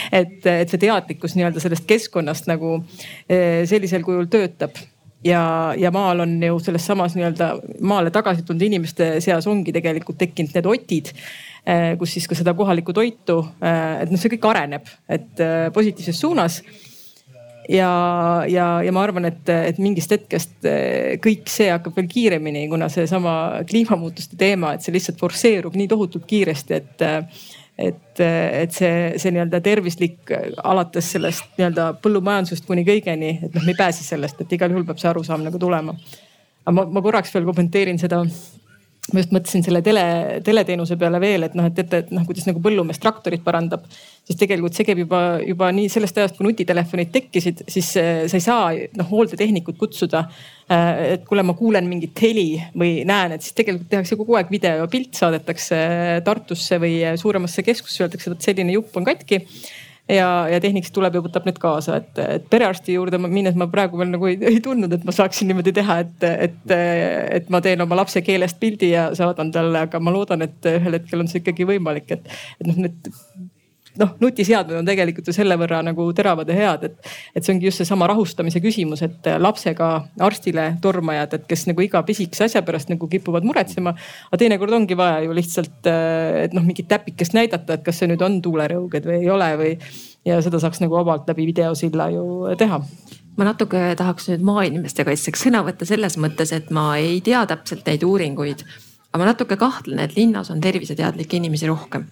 Et, 0.10 0.42
et 0.42 0.72
see 0.72 0.80
teadlikkus 0.82 1.36
nii-öelda 1.38 1.62
sellest 1.62 1.86
keskkonnast 1.86 2.48
nagu 2.50 2.80
äh, 3.30 3.62
sellisel 3.70 4.02
kujul 4.02 4.26
töötab. 4.32 4.80
Ja, 5.26 5.76
ja 5.78 5.92
maal 5.94 6.24
on 6.24 6.34
ju 6.42 6.58
selles 6.64 6.86
samas 6.88 7.14
nii-öelda 7.14 7.52
maale 7.86 8.10
tagasi 8.16 8.42
tulnud 8.48 8.64
inimeste 8.66 9.12
seas 9.22 9.46
ongi 9.52 9.74
tegelikult 9.76 10.18
tekkinud 10.18 10.56
need 10.56 10.70
otid 10.72 11.12
äh, 11.12 11.94
kus 12.00 12.16
siis 12.16 12.26
ka 12.32 12.38
seda 12.40 12.56
kohalikku 12.58 12.96
toitu, 12.96 13.42
et 13.62 14.10
noh, 14.10 14.22
see 14.22 14.32
kõik 14.34 14.48
areneb, 14.50 14.90
et 15.12 15.44
positiivses 15.76 16.24
suunas 16.24 16.62
ja, 17.70 17.92
ja, 18.50 18.68
ja 18.84 18.92
ma 18.96 19.04
arvan, 19.06 19.30
et, 19.30 19.50
et 19.50 19.80
mingist 19.82 20.12
hetkest 20.14 20.68
eh, 20.68 21.18
kõik 21.24 21.50
see 21.52 21.70
hakkab 21.72 21.98
veel 22.00 22.10
kiiremini, 22.12 22.66
kuna 22.72 22.90
seesama 22.92 23.64
kliimamuutuste 23.70 24.40
teema, 24.40 24.74
et 24.74 24.86
see 24.86 24.96
lihtsalt 24.96 25.22
forsseerub 25.22 25.78
nii 25.78 25.90
tohutult 25.92 26.28
kiiresti, 26.30 26.80
et 26.82 27.10
et, 27.80 28.20
et 28.20 28.74
see, 28.76 28.96
see 29.16 29.32
nii-öelda 29.32 29.62
tervislik 29.64 30.32
alates 30.68 31.14
sellest 31.14 31.46
nii-öelda 31.56 31.94
põllumajandusest 32.04 32.66
kuni 32.68 32.84
kõigeni, 32.88 33.38
et 33.46 33.54
noh, 33.56 33.64
me 33.64 33.72
ei 33.72 33.78
pääse 33.80 34.04
sellest, 34.04 34.42
et 34.44 34.58
igal 34.58 34.74
juhul 34.74 34.84
peab 34.88 35.00
see 35.00 35.08
arusaam 35.08 35.46
nagu 35.46 35.62
tulema. 35.62 35.96
aga 36.66 36.74
ma, 36.76 36.86
ma 36.98 37.04
korraks 37.06 37.32
veel 37.32 37.48
kommenteerin 37.48 38.02
seda 38.02 38.20
ma 39.14 39.24
just 39.24 39.34
mõtlesin 39.36 39.66
selle 39.66 39.82
tele, 39.86 40.04
teleteenuse 40.46 40.98
peale 41.00 41.20
veel, 41.22 41.48
et 41.48 41.56
noh, 41.58 41.68
et 41.70 41.76
teate, 41.78 42.04
et 42.04 42.14
noh, 42.16 42.26
kuidas 42.28 42.48
nagu 42.50 42.62
põllumees 42.64 43.02
traktorit 43.02 43.44
parandab. 43.46 43.88
siis 44.30 44.38
tegelikult 44.38 44.78
see 44.78 44.86
käib 44.86 45.02
juba, 45.02 45.22
juba 45.42 45.72
nii 45.74 45.90
sellest 45.90 46.18
ajast, 46.22 46.38
kui 46.38 46.46
nutitelefonid 46.46 47.12
tekkisid, 47.14 47.64
siis 47.72 47.92
äh, 47.98 48.24
sa 48.30 48.38
ei 48.38 48.46
saa 48.46 48.70
noh 49.00 49.10
hooldetehnikut 49.10 49.78
kutsuda. 49.80 50.26
Äh, 50.70 51.02
et 51.16 51.26
kuule, 51.26 51.44
ma 51.44 51.56
kuulen 51.58 51.90
mingit 51.90 52.22
heli 52.22 52.62
või 52.78 53.04
näen, 53.10 53.34
et 53.36 53.46
siis 53.46 53.58
tegelikult 53.58 53.90
tehakse 53.90 54.20
kogu 54.20 54.38
aeg 54.38 54.52
video 54.54 54.84
ja 54.84 54.90
pilt 54.92 55.18
saadetakse 55.18 55.80
Tartusse 56.26 56.78
või 56.82 57.02
suuremasse 57.18 57.66
keskusesse, 57.66 58.06
öeldakse, 58.06 58.36
et 58.36 58.50
selline 58.52 58.78
jupp 58.78 58.98
on 59.00 59.08
katki 59.08 59.42
ja, 60.10 60.30
ja 60.52 60.60
tehnik 60.62 60.88
siis 60.88 60.96
tuleb 60.96 61.16
ja 61.16 61.24
võtab 61.24 61.46
need 61.48 61.60
kaasa, 61.62 62.00
et, 62.02 62.22
et 62.38 62.48
perearsti 62.52 62.96
juurde 62.98 63.20
minnes 63.22 63.58
ma 63.60 63.70
praegu 63.72 64.00
veel 64.00 64.12
nagu 64.14 64.30
ei, 64.30 64.40
ei 64.52 64.60
tundnud, 64.64 64.94
et 64.96 65.06
ma 65.08 65.16
saaksin 65.16 65.52
niimoodi 65.52 65.74
teha, 65.76 66.00
et, 66.06 66.28
et, 66.48 66.74
et 67.40 67.54
ma 67.54 67.62
teen 67.66 67.86
oma 67.86 68.00
lapse 68.02 68.24
keelest 68.26 68.60
pildi 68.62 68.94
ja 68.94 69.10
saadan 69.18 69.54
talle, 69.56 69.86
aga 69.88 70.02
ma 70.04 70.14
loodan, 70.16 70.46
et 70.48 70.72
ühel 70.74 71.00
hetkel 71.00 71.24
on 71.24 71.32
see 71.32 71.44
ikkagi 71.44 71.68
võimalik, 71.70 72.18
et, 72.18 72.28
et 72.60 72.70
noh, 72.70 72.84
need 72.88 73.14
noh, 74.00 74.14
nutiseadmed 74.22 74.80
on 74.80 74.88
tegelikult 74.88 75.28
ju 75.30 75.36
selle 75.36 75.58
võrra 75.60 75.82
nagu 75.86 76.06
teravad 76.16 76.50
ja 76.50 76.56
head, 76.58 76.86
et, 76.88 77.12
et 77.36 77.46
see 77.46 77.54
ongi 77.56 77.68
just 77.70 77.82
seesama 77.82 78.08
rahustamise 78.10 78.62
küsimus, 78.64 79.04
et 79.06 79.30
lapsega 79.42 79.90
arstile 80.26 80.70
tormajad, 80.84 81.36
et 81.38 81.48
kes 81.50 81.68
nagu 81.70 81.84
iga 81.84 82.02
pisikese 82.08 82.48
asja 82.48 82.64
pärast 82.66 82.92
nagu 82.94 83.10
kipuvad 83.12 83.48
muretsema. 83.48 83.96
aga 84.30 84.42
teinekord 84.42 84.76
ongi 84.80 84.98
vaja 85.00 85.24
ju 85.26 85.36
lihtsalt, 85.36 85.90
et 86.46 86.56
noh, 86.56 86.66
mingit 86.66 86.90
täpikest 86.92 87.36
näidata, 87.38 87.78
et 87.78 87.86
kas 87.86 88.02
see 88.02 88.12
nüüd 88.12 88.24
on 88.26 88.40
tuulerõuged 88.46 89.08
või 89.10 89.20
ei 89.22 89.32
ole 89.34 89.50
või. 89.60 89.74
ja 90.28 90.42
seda 90.44 90.60
saaks 90.60 90.82
nagu 90.84 90.96
vabalt 90.96 91.28
läbi 91.30 91.48
videosilla 91.50 92.10
ju 92.14 92.24
teha 92.60 92.82
ma 93.40 93.48
natuke 93.48 93.94
tahaks 93.98 94.28
nüüd 94.34 94.44
maainimeste 94.44 95.06
kaitseks 95.08 95.48
sõna 95.48 95.64
võtta 95.64 95.88
selles 95.88 96.18
mõttes, 96.20 96.52
et 96.56 96.72
ma 96.76 96.92
ei 97.00 97.22
tea 97.24 97.46
täpselt 97.48 97.88
neid 97.88 98.04
uuringuid. 98.04 98.64
aga 99.10 99.24
ma 99.24 99.32
natuke 99.32 99.58
kahtlen, 99.58 100.00
et 100.04 100.16
linnas 100.18 100.52
on 100.52 100.62
terviseteadlikke 100.62 101.40
inimesi 101.40 101.68
rohkem 101.68 102.08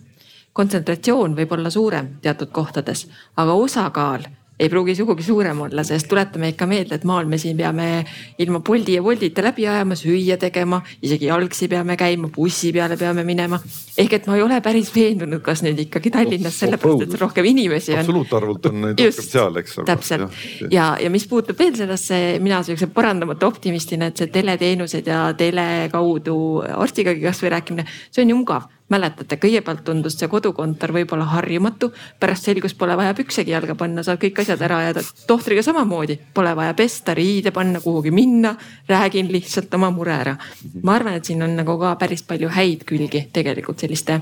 kontsentratsioon 0.57 1.37
võib 1.37 1.53
olla 1.57 1.69
suurem 1.73 2.17
teatud 2.21 2.51
kohtades, 2.55 3.05
aga 3.37 3.53
osakaal 3.53 4.27
ei 4.59 4.69
pruugi 4.69 4.95
sugugi 4.95 5.23
suurem 5.23 5.59
olla, 5.61 5.83
sest 5.85 6.07
tuletame 6.09 6.49
ikka 6.53 6.65
meelde, 6.65 6.97
et 6.97 7.03
maal 7.05 7.27
me 7.29 7.37
siin 7.37 7.57
peame 7.57 8.05
ilma 8.41 8.59
Bolti 8.65 8.95
ja 8.95 9.03
Woltita 9.05 9.43
läbi 9.45 9.67
ajama, 9.69 9.95
süüa 9.95 10.37
tegema, 10.41 10.79
isegi 11.01 11.29
jalgsi 11.29 11.67
peame 11.69 11.97
käima, 11.97 12.31
bussi 12.33 12.71
peale 12.73 12.97
peame 12.97 13.23
minema. 13.23 13.59
ehk 13.97 14.13
et 14.13 14.27
ma 14.27 14.35
ei 14.37 14.41
ole 14.41 14.57
päris 14.61 14.89
veendunud, 14.95 15.41
kas 15.45 15.61
nüüd 15.65 15.77
ikkagi 15.85 16.09
Tallinnas 16.13 16.57
sellepärast, 16.59 17.05
et 17.05 17.21
rohkem 17.21 17.45
inimesi 17.45 17.93
on. 17.93 17.99
absoluutarvult 18.01 18.65
on 18.71 18.81
neid 18.81 19.03
rohkem 19.03 19.27
seal, 19.29 19.61
eks. 19.61 19.77
täpselt 19.85 20.25
ja, 20.61 20.69
ja, 20.71 20.87
ja 21.03 21.11
mis 21.13 21.27
puutub 21.29 21.59
veel 21.59 21.75
sellesse, 21.77 22.39
mina 22.41 22.63
sihukese 22.65 22.89
parandamatu 22.93 23.45
optimistina, 23.45 24.09
et 24.09 24.17
see 24.17 24.33
teleteenused 24.33 25.05
ja 25.05 25.27
tele 25.37 25.67
kaudu 25.93 26.39
arstigagi 26.65 27.21
kasvõi 27.29 27.53
rääkimine, 27.53 27.85
see 28.09 28.25
on 28.25 28.33
ju 28.33 28.41
mugav 28.41 28.65
mäletate, 28.89 29.38
kõigepealt 29.41 29.83
tundus 29.88 30.15
see 30.19 30.29
kodukontor 30.31 30.93
võib-olla 30.95 31.27
harjumatu, 31.33 31.91
pärast 32.19 32.47
selgus, 32.47 32.75
pole 32.77 32.95
vaja 32.97 33.13
püksegi 33.17 33.51
jalga 33.51 33.75
panna, 33.75 34.03
saab 34.03 34.21
kõik 34.21 34.41
asjad 34.43 34.61
ära 34.63 34.79
ajada. 34.85 35.03
tohtriga 35.27 35.63
samamoodi, 35.63 36.19
pole 36.33 36.55
vaja 36.55 36.73
pesta, 36.73 37.13
riide 37.17 37.51
panna, 37.51 37.81
kuhugi 37.83 38.11
minna, 38.11 38.55
räägin 38.89 39.31
lihtsalt 39.31 39.73
oma 39.73 39.91
mure 39.91 40.13
ära. 40.13 40.38
ma 40.83 40.95
arvan, 40.95 41.13
et 41.13 41.25
siin 41.25 41.43
on 41.43 41.55
nagu 41.55 41.77
ka 41.79 41.95
päris 41.95 42.23
palju 42.23 42.49
häid 42.49 42.85
külgi 42.85 43.27
tegelikult 43.33 43.79
selliste 43.79 44.21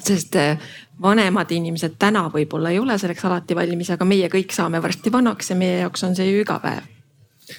sest 0.00 0.36
eh, 0.36 0.58
vanemad 1.02 1.50
inimesed 1.50 1.98
täna 1.98 2.28
võib-olla 2.32 2.70
ei 2.70 2.78
ole 2.78 2.98
selleks 2.98 3.24
alati 3.24 3.56
valmis, 3.56 3.90
aga 3.90 4.04
meie 4.04 4.30
kõik 4.32 4.54
saame 4.54 4.82
varsti 4.82 5.12
vanaks 5.12 5.50
ja 5.50 5.56
meie 5.56 5.82
jaoks 5.82 6.04
on 6.08 6.16
see 6.16 6.30
ju 6.30 6.40
iga 6.40 6.58
päev 6.62 6.99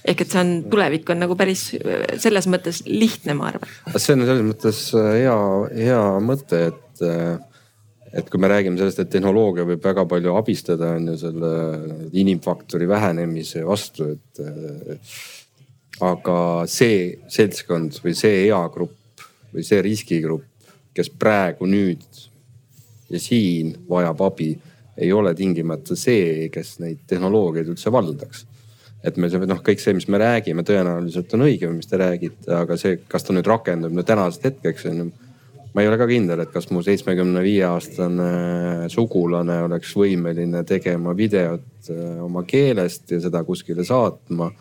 ehk 0.05 0.23
et 0.23 0.33
see 0.33 0.41
on, 0.41 0.51
tulevik 0.71 1.09
on 1.13 1.23
nagu 1.23 1.37
päris 1.39 1.69
selles 2.21 2.47
mõttes 2.51 2.83
lihtne, 2.87 3.35
ma 3.37 3.51
arvan. 3.51 3.71
see 3.95 4.15
on 4.15 4.25
selles 4.27 4.45
mõttes 4.47 4.83
äh, 4.97 5.09
hea, 5.21 5.37
hea 5.77 6.03
mõte, 6.23 6.61
et, 6.71 7.03
äh, 7.05 7.35
et 8.21 8.31
kui 8.31 8.41
me 8.41 8.51
räägime 8.51 8.79
sellest, 8.79 9.03
et 9.03 9.11
tehnoloogia 9.11 9.67
võib 9.67 9.83
väga 9.83 10.05
palju 10.09 10.35
abistada, 10.39 10.95
on 10.97 11.13
ju 11.13 11.19
selle 11.25 11.53
inimfaktori 12.23 12.89
vähenemise 12.89 13.65
vastu, 13.67 14.13
et. 14.15 14.43
Äh, 14.43 14.97
aga 16.01 16.65
see 16.65 17.19
seltskond 17.29 17.99
või 18.01 18.15
see 18.17 18.47
eagrupp 18.47 19.21
või 19.51 19.61
see 19.67 19.81
riskigrupp, 19.85 20.47
kes 20.97 21.11
praegu 21.13 21.67
nüüd 21.69 22.01
ja 23.11 23.19
siin 23.21 23.75
vajab 23.89 24.23
abi, 24.25 24.49
ei 24.97 25.11
ole 25.13 25.33
tingimata 25.37 25.95
see, 25.99 26.47
kes 26.49 26.79
neid 26.81 27.03
tehnoloogiaid 27.09 27.69
üldse 27.69 27.93
valdaks 27.93 28.47
et 29.03 29.17
me 29.17 29.29
noh, 29.49 29.61
kõik 29.65 29.81
see, 29.81 29.95
mis 29.97 30.07
me 30.11 30.19
räägime, 30.21 30.63
tõenäoliselt 30.67 31.33
on 31.35 31.47
õige, 31.47 31.69
mis 31.73 31.89
te 31.89 31.99
räägite, 32.01 32.47
aga 32.53 32.77
see, 32.77 32.99
kas 33.09 33.25
ta 33.25 33.33
nüüd 33.33 33.49
rakendub 33.49 33.93
nüüd 33.95 34.07
tänasest 34.07 34.49
hetkeks 34.49 34.89
on 34.91 35.03
ju 35.03 35.11
ma 35.73 35.81
ei 35.81 35.87
ole 35.87 35.97
ka 35.99 36.07
kindel, 36.09 36.41
et 36.43 36.51
kas 36.51 36.67
mu 36.71 36.81
seitsmekümne 36.83 37.43
viie 37.45 37.63
aastane 37.67 38.89
sugulane 38.91 39.61
oleks 39.67 39.93
võimeline 39.95 40.65
tegema 40.67 41.15
videot 41.15 41.91
oma 42.25 42.43
keelest 42.47 43.13
ja 43.15 43.21
seda 43.23 43.43
kuskile 43.47 43.85
saatma 43.87 44.51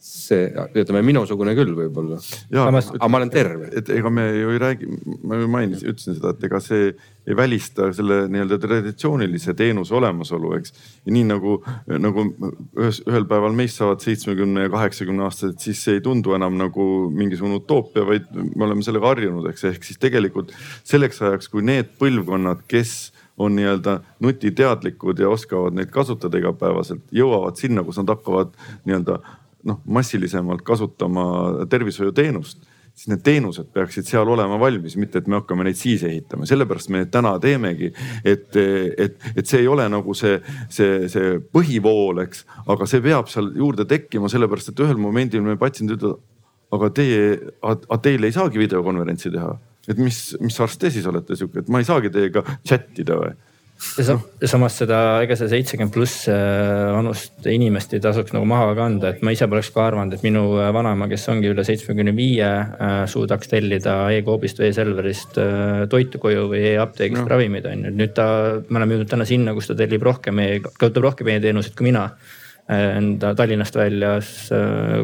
see, 0.00 0.48
ütleme 0.80 1.02
minusugune 1.04 1.52
küll 1.58 1.74
võib-olla. 1.76 2.16
aga 2.56 3.08
ma 3.12 3.18
olen 3.20 3.30
terve. 3.32 3.68
et 3.76 3.90
ega 3.92 4.10
me 4.10 4.24
ju 4.32 4.54
ei 4.54 4.60
räägi, 4.62 4.88
ma 5.28 5.36
ju 5.36 5.48
mainisin, 5.52 5.92
ütlesin 5.92 6.16
seda, 6.16 6.32
et 6.32 6.46
ega 6.48 6.60
see 6.64 6.88
ei 7.28 7.36
välista 7.36 7.90
selle 7.94 8.22
nii-öelda 8.32 8.58
traditsioonilise 8.62 9.54
teenuse 9.58 9.94
olemasolu, 9.94 10.54
eks. 10.56 10.72
ja 11.04 11.14
nii 11.14 11.26
nagu, 11.28 11.58
nagu 12.00 12.26
ühes, 12.80 13.02
ühel 13.04 13.28
päeval 13.28 13.54
meist 13.56 13.80
saavad 13.80 14.00
seitsmekümne 14.04 14.66
ja 14.66 14.72
kaheksakümne 14.72 15.26
aastased, 15.28 15.60
siis 15.60 15.84
see 15.84 15.98
ei 15.98 16.04
tundu 16.04 16.34
enam 16.38 16.56
nagu 16.58 16.86
mingisugune 17.12 17.60
utoopia, 17.60 18.06
vaid 18.08 18.30
me 18.32 18.66
oleme 18.68 18.86
sellega 18.86 19.12
harjunud, 19.12 19.50
eks. 19.52 19.68
ehk 19.74 19.84
siis 19.84 20.00
tegelikult 20.00 20.54
selleks 20.80 21.20
ajaks, 21.28 21.52
kui 21.52 21.66
need 21.66 21.92
põlvkonnad, 22.00 22.64
kes 22.70 23.12
on 23.40 23.54
nii-öelda 23.56 24.00
nutiteadlikud 24.20 25.18
ja 25.18 25.28
oskavad 25.32 25.76
neid 25.76 25.88
kasutada 25.92 26.40
igapäevaselt, 26.40 27.06
jõuavad 27.14 27.56
sinna, 27.56 27.84
kus 27.86 28.00
nad 28.00 28.12
hakkavad 28.12 28.52
nii-öelda 28.88 29.20
noh 29.68 29.80
massilisemalt 29.84 30.62
kasutama 30.66 31.24
tervishoiuteenust 31.70 32.64
siis 33.00 33.08
need 33.08 33.22
teenused 33.24 33.70
peaksid 33.72 34.08
seal 34.08 34.28
olema 34.28 34.58
valmis, 34.60 34.96
mitte 35.00 35.20
et 35.22 35.28
me 35.30 35.38
hakkame 35.38 35.64
neid 35.66 35.78
siis 35.78 36.02
ehitama, 36.06 36.46
sellepärast 36.48 36.90
me 36.92 37.00
neid 37.00 37.12
täna 37.14 37.32
teemegi. 37.42 37.92
et, 38.24 38.56
et, 38.56 39.16
et 39.36 39.46
see 39.46 39.62
ei 39.62 39.68
ole 39.70 39.86
nagu 39.88 40.14
see, 40.16 40.40
see, 40.72 41.06
see 41.12 41.38
põhivool, 41.54 42.22
eks, 42.26 42.44
aga 42.70 42.88
see 42.90 43.02
peab 43.04 43.30
seal 43.32 43.52
juurde 43.56 43.86
tekkima, 43.88 44.28
sellepärast 44.32 44.72
et 44.72 44.84
ühel 44.84 45.00
momendil 45.00 45.44
meie 45.46 45.60
patsiendid 45.60 46.00
ütlevad, 46.00 46.20
aga 46.76 46.90
teie, 46.94 47.22
teil 48.02 48.26
ei 48.26 48.34
saagi 48.34 48.60
videokonverentsi 48.60 49.32
teha. 49.34 49.54
et 49.88 49.98
mis, 49.98 50.18
mis 50.38 50.60
arst 50.60 50.78
te 50.80 50.90
siis 50.92 51.06
olete 51.08 51.38
sihuke, 51.38 51.64
et 51.64 51.70
ma 51.72 51.80
ei 51.80 51.88
saagi 51.88 52.12
teiega 52.14 52.44
chat 52.66 52.98
ida 53.00 53.16
või 53.18 53.32
ja 53.80 54.48
samas 54.48 54.76
seda, 54.76 54.98
ega 55.24 55.36
see 55.38 55.48
seitsekümmend 55.50 55.92
pluss 55.94 56.26
äh, 56.28 56.90
vanust 56.92 57.46
inimest 57.48 57.94
ei 57.96 58.02
tasuks 58.04 58.34
nagu 58.36 58.46
maha 58.48 58.74
kanda, 58.76 59.12
et 59.14 59.22
ma 59.24 59.32
ise 59.32 59.48
poleks 59.50 59.70
ka 59.74 59.86
arvanud, 59.88 60.16
et 60.16 60.24
minu 60.26 60.42
äh, 60.60 60.68
vanaema, 60.74 61.08
kes 61.10 61.24
ongi 61.32 61.48
üle 61.50 61.64
seitsmekümne 61.66 62.12
viie, 62.16 62.50
äh, 62.50 62.98
suudaks 63.10 63.50
tellida 63.52 63.96
e-koobist 64.16 64.60
või 64.60 64.68
e-Selverist 64.70 65.40
toitu 65.92 66.20
koju 66.20 66.50
või 66.52 66.62
e-apteegist 66.74 67.24
no. 67.24 67.30
ravimeid 67.30 67.70
on 67.70 67.88
ju. 67.88 67.94
nüüd 68.02 68.14
ta, 68.16 68.26
me 68.68 68.82
oleme 68.82 68.98
jõudnud 68.98 69.14
täna 69.14 69.28
sinna, 69.28 69.56
kus 69.56 69.70
ta 69.70 69.78
tellib 69.78 70.04
rohkem 70.04 70.44
e, 70.44 70.50
kasutab 70.68 71.08
rohkem 71.08 71.32
e-teenuseid 71.32 71.76
kui 71.78 71.88
mina 71.88 72.10
enda 72.70 73.32
Tallinnast 73.34 73.74
väljas 73.74 74.28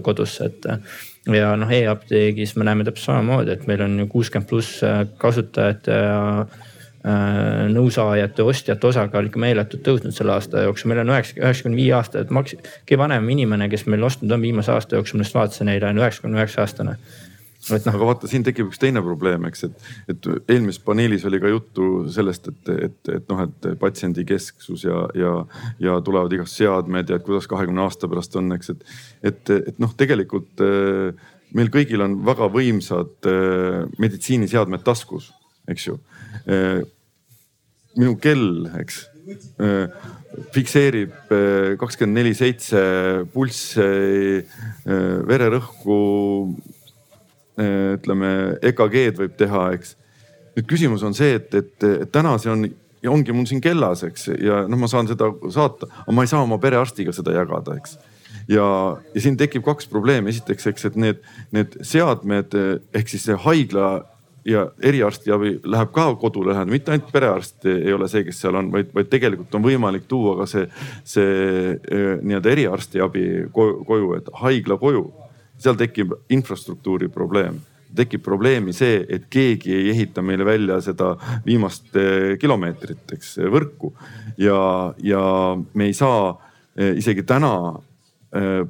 kodusse, 0.06 0.46
et 0.46 0.68
ja 1.34 1.48
noh 1.58 1.72
e, 1.72 1.80
e-apteegis 1.82 2.52
me 2.60 2.68
näeme 2.68 2.86
täpselt 2.86 3.08
samamoodi, 3.08 3.56
et 3.56 3.66
meil 3.66 3.82
on 3.88 3.96
ju 4.04 4.06
kuuskümmend 4.12 4.46
pluss 4.52 4.84
kasutajat 5.18 5.90
ja 5.90 6.20
nõusaajate, 7.70 8.42
ostjate 8.42 8.88
osakaal 8.88 9.28
ikka 9.28 9.38
meeletult 9.38 9.84
tõusnud 9.86 10.14
selle 10.14 10.34
aasta 10.34 10.64
jooksul. 10.64 10.90
meil 10.90 11.04
on 11.04 11.12
üheksa, 11.14 11.36
üheksakümne 11.38 11.78
viie 11.78 11.94
aasta, 11.94 12.24
et 12.24 12.32
maks-, 12.34 12.56
kõige 12.82 12.98
vanem 12.98 13.28
inimene, 13.30 13.68
kes 13.70 13.86
meil 13.86 14.02
ostnud 14.08 14.32
on 14.34 14.42
viimase 14.42 14.72
aasta 14.74 14.98
jooksul, 14.98 15.20
ma 15.20 15.26
just 15.26 15.36
vaatasin 15.36 15.70
eile, 15.70 15.92
on 15.92 16.02
üheksakümne 16.02 16.40
üheksa 16.40 16.64
aastane. 16.64 16.96
Et 17.66 17.86
noh, 17.86 17.94
aga 17.98 18.06
vaata, 18.06 18.28
siin 18.30 18.44
tekib 18.46 18.68
üks 18.70 18.78
teine 18.78 19.00
probleem, 19.02 19.46
eks, 19.48 19.64
et, 19.66 19.86
et 20.12 20.28
eelmises 20.54 20.78
paneelis 20.86 21.24
oli 21.26 21.40
ka 21.42 21.50
juttu 21.50 21.86
sellest, 22.14 22.50
et, 22.52 22.72
et, 22.88 22.98
et 23.16 23.30
noh, 23.32 23.42
et 23.42 23.68
patsiendikesksus 23.80 24.84
ja, 24.86 25.00
ja, 25.18 25.32
ja 25.82 25.96
tulevad 26.06 26.34
igast 26.36 26.58
seadmed 26.60 27.10
ja 27.10 27.18
et 27.18 27.26
kuidas 27.26 27.48
kahekümne 27.50 27.82
aasta 27.82 28.10
pärast 28.10 28.38
on, 28.38 28.52
eks, 28.54 28.70
et, 28.74 28.84
et, 29.32 29.54
et 29.72 29.82
noh, 29.82 29.94
tegelikult 29.98 30.62
äh, 30.62 31.26
meil 31.58 31.72
kõigil 31.74 32.06
on 32.06 32.20
väga 32.26 32.50
võimsad 32.54 33.30
äh, 33.30 33.80
meditsiiniseadmed 33.98 34.86
taskus, 34.86 35.32
eks 35.70 35.90
ju 35.90 35.98
minu 37.96 38.16
kell, 38.20 38.66
eks 38.80 39.02
äh, 39.60 39.88
fikseerib 40.54 41.32
äh, 41.32 41.74
kakskümmend 41.80 42.20
neli 42.20 42.34
seitse 42.36 42.80
pulssi, 43.32 43.86
äh, 44.40 45.20
vererõhku. 45.28 46.00
ütleme 47.56 48.58
EKG-d 48.68 49.16
võib 49.16 49.36
teha, 49.40 49.60
eks. 49.72 49.94
nüüd 50.58 50.66
küsimus 50.68 51.00
on 51.08 51.14
see, 51.16 51.38
et, 51.38 51.54
et, 51.56 51.86
täna 52.12 52.34
see 52.36 52.50
on 52.52 52.66
ja 53.00 53.08
ongi 53.08 53.32
mul 53.32 53.46
siin 53.48 53.62
kellas, 53.64 54.02
eks, 54.04 54.26
ja 54.44 54.58
noh, 54.68 54.76
ma 54.76 54.90
saan 54.92 55.08
seda 55.08 55.30
saata, 55.54 55.88
aga 56.02 56.12
ma 56.12 56.26
ei 56.26 56.28
saa 56.28 56.42
oma 56.44 56.58
perearstiga 56.60 57.14
seda 57.16 57.32
jagada, 57.32 57.78
eks 57.80 57.96
ja, 58.52 58.66
ja 59.14 59.22
siin 59.24 59.38
tekib 59.40 59.64
kaks 59.64 59.88
probleemi, 59.88 60.34
esiteks, 60.34 60.68
eks, 60.68 60.84
et 60.90 61.00
need, 61.00 61.24
need 61.56 61.78
seadmed 61.80 62.52
ehk 62.60 63.08
siis 63.08 63.24
see 63.30 63.40
haigla 63.46 63.88
ja 64.46 64.66
eriarstiabi 64.82 65.56
läheb 65.64 65.92
ka 65.94 66.06
kodule 66.20 66.52
lähedale, 66.52 66.70
mitte 66.70 66.92
ainult 66.94 67.12
perearst 67.12 67.66
ei 67.70 67.92
ole 67.92 68.08
see, 68.08 68.24
kes 68.26 68.40
seal 68.44 68.58
on, 68.58 68.70
vaid, 68.72 68.92
vaid 68.94 69.08
tegelikult 69.10 69.54
on 69.58 69.64
võimalik 69.64 70.06
tuua 70.08 70.36
ka 70.40 70.48
see, 70.50 70.66
see 71.04 71.30
eh, 71.74 72.10
nii-öelda 72.22 72.52
eriarstiabi 72.52 73.24
koju, 73.54 74.12
et 74.18 74.30
haigla 74.42 74.78
koju. 74.80 75.06
seal 75.58 75.76
tekib 75.80 76.12
infrastruktuuri 76.30 77.08
probleem 77.08 77.56
tekib 77.96 78.20
probleemi 78.22 78.74
see, 78.76 78.98
et 79.08 79.24
keegi 79.30 79.72
ei 79.72 79.90
ehita 79.90 80.22
meile 80.22 80.44
välja 80.44 80.80
seda 80.84 81.14
viimast 81.46 81.96
eh, 81.96 82.36
kilomeetrit, 82.38 83.12
eks 83.16 83.38
võrku 83.52 83.94
ja, 84.38 84.92
ja 85.02 85.22
me 85.74 85.88
ei 85.88 85.94
saa 85.96 86.34
eh, 86.76 86.96
isegi 86.98 87.24
täna 87.26 87.52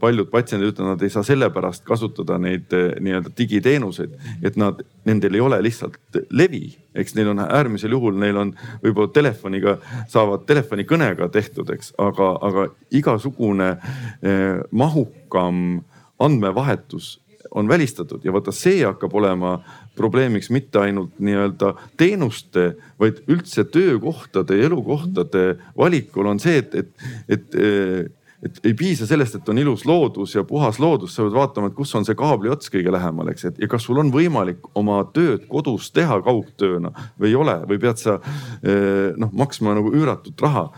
paljud 0.01 0.29
patsiendid 0.31 0.71
ütlevad, 0.71 0.95
nad 0.95 1.03
ei 1.03 1.11
saa 1.11 1.25
sellepärast 1.27 1.85
kasutada 1.89 2.37
neid 2.39 2.73
äh, 2.77 2.91
nii-öelda 3.03 3.33
digiteenuseid, 3.39 4.13
et 4.45 4.59
nad, 4.61 4.83
nendel 5.09 5.39
ei 5.39 5.43
ole 5.43 5.59
lihtsalt 5.65 6.21
levi, 6.31 6.69
eks 6.95 7.17
neil 7.17 7.33
on 7.33 7.41
äärmisel 7.45 7.97
juhul, 7.97 8.19
neil 8.21 8.37
on 8.41 8.53
võib-olla 8.85 9.13
telefoniga, 9.17 9.79
saavad 10.13 10.45
telefonikõnega 10.49 11.31
tehtud, 11.33 11.73
eks, 11.73 11.95
aga, 11.99 12.33
aga 12.49 12.67
igasugune 12.95 13.73
eh, 13.77 14.61
mahukam 14.71 15.81
andmevahetus 16.23 17.17
on 17.57 17.69
välistatud. 17.69 18.25
Ja 18.25 18.33
vaata, 18.35 18.53
see 18.53 18.83
hakkab 18.85 19.15
olema 19.17 19.57
probleemiks 19.97 20.51
mitte 20.53 20.81
ainult 20.83 21.17
nii-öelda 21.23 21.73
teenuste, 21.97 22.75
vaid 23.01 23.23
üldse 23.33 23.65
töökohtade 23.65 24.59
ja 24.59 24.69
elukohtade 24.69 25.45
valikul 25.79 26.29
on 26.29 26.41
see, 26.43 26.59
et, 26.61 26.75
et, 26.75 26.93
et 27.29 28.16
et 28.45 28.59
ei 28.65 28.75
piisa 28.77 29.07
sellest, 29.09 29.39
et 29.39 29.49
on 29.49 29.59
ilus 29.59 29.87
loodus 29.89 30.35
ja 30.37 30.45
puhas 30.45 30.79
loodus, 30.83 31.15
sa 31.15 31.25
pead 31.25 31.37
vaatama, 31.37 31.71
et 31.71 31.79
kus 31.79 31.95
on 31.97 32.05
see 32.07 32.19
kaabli 32.19 32.53
ots 32.53 32.71
kõige 32.73 32.93
lähemal, 32.93 33.33
eks, 33.33 33.49
et 33.51 33.63
ja 33.63 33.69
kas 33.71 33.87
sul 33.89 34.01
on 34.03 34.13
võimalik 34.15 34.69
oma 34.77 35.01
tööd 35.17 35.47
kodus 35.51 35.91
teha 35.97 36.21
kaugtööna 36.27 36.93
või 37.17 37.33
ei 37.33 37.41
ole 37.41 37.57
või 37.71 37.81
pead 37.83 38.03
sa 38.03 38.19
eh, 38.21 39.17
noh 39.17 39.33
maksma 39.33 39.77
nagu 39.79 39.93
üüratut 39.95 40.41
raha. 40.45 40.69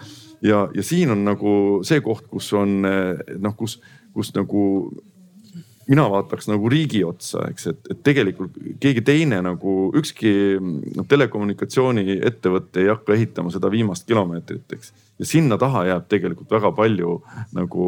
ja, 0.42 0.68
ja 0.74 0.82
siin 0.82 1.10
on 1.10 1.24
nagu 1.26 1.52
see 1.82 2.00
koht, 2.04 2.28
kus 2.30 2.52
on 2.54 2.84
eh, 2.86 3.36
noh, 3.38 3.56
kus, 3.58 3.80
kus 4.14 4.34
nagu 4.38 4.64
mina 5.88 6.04
vaataks 6.10 6.50
nagu 6.50 6.68
riigi 6.68 7.02
otsa, 7.04 7.48
eks, 7.50 7.66
et, 7.72 7.90
et 7.90 8.00
tegelikult 8.04 8.56
keegi 8.80 9.02
teine 9.06 9.40
nagu 9.44 9.74
ükski 9.96 10.30
noh, 10.60 11.06
telekommunikatsiooniettevõte 11.08 12.84
ei 12.84 12.90
hakka 12.92 13.16
ehitama 13.16 13.52
seda 13.54 13.70
viimast 13.72 14.06
kilomeetrit, 14.08 14.66
eks. 14.76 14.92
Ja 15.18 15.26
sinna 15.26 15.58
taha 15.58 15.84
jääb 15.88 16.08
tegelikult 16.10 16.50
väga 16.52 16.72
palju 16.76 17.18
nagu 17.56 17.86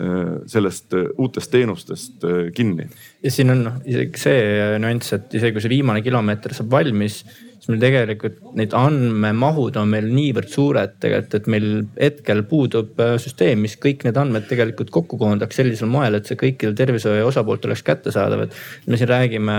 äh, 0.00 0.40
sellest 0.50 0.94
äh, 0.94 1.10
uutest 1.18 1.52
teenustest 1.52 2.24
äh, 2.24 2.50
kinni. 2.56 2.88
ja 3.22 3.30
siin 3.34 3.54
on 3.54 3.66
isegi 3.84 4.24
see 4.24 4.42
nüanss, 4.82 5.14
et 5.16 5.38
isegi 5.38 5.56
kui 5.56 5.64
see 5.64 5.74
viimane 5.76 6.04
kilomeeter 6.06 6.54
saab 6.56 6.70
valmis 6.72 7.22
siis 7.60 7.68
meil 7.74 7.80
tegelikult 7.82 8.38
need 8.56 8.72
andmemahud 8.76 9.76
on 9.76 9.90
meil 9.92 10.06
niivõrd 10.08 10.48
suured 10.48 10.94
tegelikult, 11.02 11.34
et 11.36 11.48
meil 11.52 11.66
hetkel 12.00 12.40
puudub 12.48 13.00
äh, 13.04 13.14
süsteem, 13.20 13.60
mis 13.66 13.76
kõik 13.80 14.06
need 14.06 14.16
andmed 14.20 14.46
tegelikult 14.48 14.92
kokku 14.94 15.18
koondaks 15.20 15.60
sellisel 15.60 15.90
moel, 15.92 16.16
et 16.16 16.28
see 16.28 16.38
kõikidel 16.40 16.72
tervishoiu 16.78 17.26
osapooltel 17.28 17.70
oleks 17.70 17.84
kättesaadav, 17.84 18.46
et 18.46 18.88
me 18.88 19.00
siin 19.00 19.10
räägime. 19.10 19.58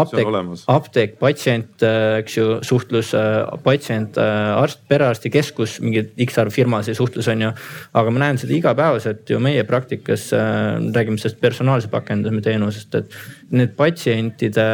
apteek, 0.00 0.32
apteek, 0.72 1.18
patsient, 1.20 1.84
äh, 1.84 2.20
eks 2.22 2.38
ju, 2.38 2.46
suhtlus, 2.66 3.12
äh, 3.18 3.42
patsient, 3.66 4.16
arst, 4.20 4.80
perearstikeskus, 4.88 5.78
mingi 5.84 6.06
X 6.24 6.40
arv 6.40 6.56
firmasid 6.56 6.96
suhtlus 6.96 7.28
on 7.28 7.44
ju. 7.46 7.52
aga 8.00 8.14
ma 8.14 8.24
näen 8.24 8.40
seda 8.40 8.56
igapäevaselt 8.56 9.28
ju 9.28 9.38
meie 9.42 9.66
praktikas, 9.68 10.30
räägime 10.32 11.20
sellest 11.20 11.40
personaalse 11.42 11.92
pakendamise 11.92 12.48
teenusest, 12.48 12.94
et 12.96 13.20
need 13.50 13.74
patsientide, 13.78 14.64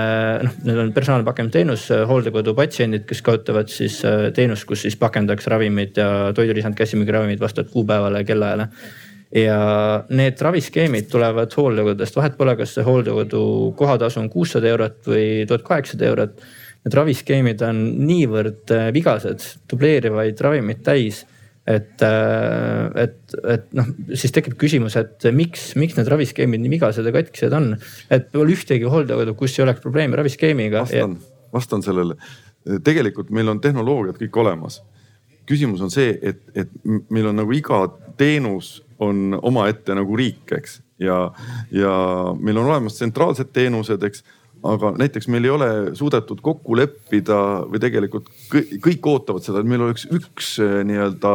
noh, 0.45 0.61
need 0.67 0.79
on 0.83 0.93
personaalne 0.97 1.25
pakendamisteenus, 1.25 1.87
hooldekodu 2.11 2.53
patsiendid, 2.57 3.07
kes 3.09 3.23
kasutavad 3.25 3.73
siis 3.73 4.03
äh, 4.05 4.29
teenust, 4.37 4.67
kus 4.69 4.85
siis 4.85 4.99
pakendatakse 5.01 5.51
ravimid 5.53 5.97
ja 5.97 6.11
toidulisand 6.37 6.77
käsimüügiravimid 6.77 7.41
vastavalt 7.41 7.73
kuupäevale 7.73 8.23
ja 8.23 8.29
kellaajale 8.29 8.69
ja 9.35 9.59
need 10.15 10.41
raviskeemid 10.41 11.09
tulevad 11.11 11.53
hooldekodudest, 11.57 12.17
vahet 12.17 12.37
pole, 12.39 12.55
kas 12.59 12.77
see 12.77 12.85
hooldekodu 12.87 13.41
kohatasu 13.79 14.21
on 14.23 14.29
kuussada 14.31 14.69
eurot 14.71 15.01
või 15.09 15.27
tuhat 15.49 15.65
kaheksasada 15.67 16.11
eurot. 16.13 16.45
Need 16.87 16.95
raviskeemid 16.95 17.65
on 17.67 17.81
niivõrd 18.07 18.75
äh, 18.75 18.91
vigased, 18.95 19.43
dubleerivaid 19.71 20.41
ravimeid 20.45 20.85
täis 20.87 21.25
et, 21.67 22.03
äh, 22.03 23.03
et, 23.03 23.37
et 23.51 23.69
noh, 23.75 23.89
siis 24.15 24.35
tekib 24.35 24.55
küsimus, 24.61 24.97
et 25.01 25.27
miks, 25.35 25.73
miks 25.79 25.99
need 25.99 26.11
raviskeemid 26.13 26.63
nii 26.63 26.77
vigased 26.77 27.07
ja 27.07 27.15
katkised 27.15 27.57
on. 27.57 27.73
et 28.11 28.29
pole 28.33 28.55
ühtegi 28.55 28.87
hooldekodu, 28.91 29.35
kus 29.39 29.59
ei 29.59 29.67
oleks 29.67 29.83
probleemi 29.83 30.19
raviskeemiga. 30.19 30.85
vastan, 30.87 31.19
vastan 31.53 31.83
sellele. 31.83 32.19
tegelikult 32.87 33.31
meil 33.35 33.51
on 33.51 33.61
tehnoloogiad 33.61 34.19
kõik 34.23 34.41
olemas. 34.45 34.83
küsimus 35.47 35.83
on 35.83 35.91
see, 35.91 36.19
et, 36.23 36.43
et 36.55 36.71
meil 36.85 37.27
on 37.33 37.43
nagu 37.43 37.53
iga 37.55 37.87
teenus 38.17 38.81
on 39.03 39.39
omaette 39.43 39.95
nagu 39.95 40.17
riik, 40.17 40.53
eks. 40.57 40.81
ja, 41.03 41.19
ja 41.75 41.95
meil 42.39 42.63
on 42.63 42.71
olemas 42.71 43.01
tsentraalsed 43.01 43.51
teenused, 43.53 44.07
eks 44.07 44.23
aga 44.75 44.93
näiteks 45.01 45.29
meil 45.33 45.47
ei 45.47 45.53
ole 45.55 45.69
suudetud 45.99 46.41
kokku 46.45 46.77
leppida 46.79 47.41
või 47.67 47.83
tegelikult 47.83 48.31
kõik, 48.53 49.11
ootavad 49.13 49.45
seda, 49.45 49.63
et 49.63 49.71
meil 49.71 49.85
oleks 49.87 50.07
üks 50.13 50.57
eh, 50.65 50.81
nii-öelda 50.89 51.35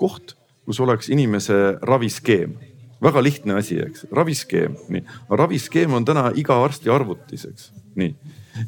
koht, 0.00 0.36
kus 0.66 0.80
oleks 0.82 1.10
inimese 1.12 1.78
raviskeem. 1.82 2.54
väga 3.02 3.22
lihtne 3.22 3.58
asi, 3.58 3.80
eks, 3.82 4.06
raviskeem, 4.14 4.76
nii. 4.94 5.02
raviskeem 5.30 5.94
on 5.94 6.04
täna 6.06 6.30
iga 6.38 6.60
arsti 6.64 6.90
arvutis, 6.90 7.48
eks, 7.50 7.72
nii 7.98 8.14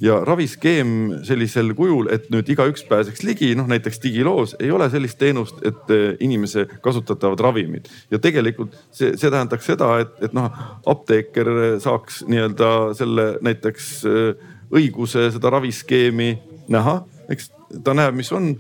ja 0.01 0.19
raviskeem 0.25 0.91
sellisel 1.27 1.75
kujul, 1.77 2.09
et 2.13 2.29
nüüd 2.33 2.49
igaüks 2.55 2.85
pääseks 2.89 3.25
ligi, 3.27 3.53
noh 3.59 3.69
näiteks 3.71 4.01
digiloos 4.03 4.57
ei 4.61 4.71
ole 4.75 4.89
sellist 4.93 5.19
teenust, 5.21 5.61
et 5.67 5.93
eh, 5.95 6.07
inimese 6.25 6.67
kasutatavad 6.85 7.41
ravimid. 7.41 7.89
ja 8.11 8.19
tegelikult 8.19 8.77
see, 8.91 9.15
see 9.17 9.31
tähendaks 9.31 9.69
seda, 9.73 9.91
et, 10.05 10.17
et 10.25 10.37
noh, 10.37 10.51
apteeker 10.87 11.79
saaks 11.83 12.23
nii-öelda 12.29 12.71
selle 12.99 13.29
näiteks 13.45 13.91
eh, 14.11 14.53
õiguse 14.75 15.29
seda 15.35 15.53
raviskeemi 15.55 16.33
näha, 16.73 17.03
eks 17.33 17.51
ta 17.85 17.95
näeb, 17.97 18.15
mis 18.17 18.31
on 18.35 18.51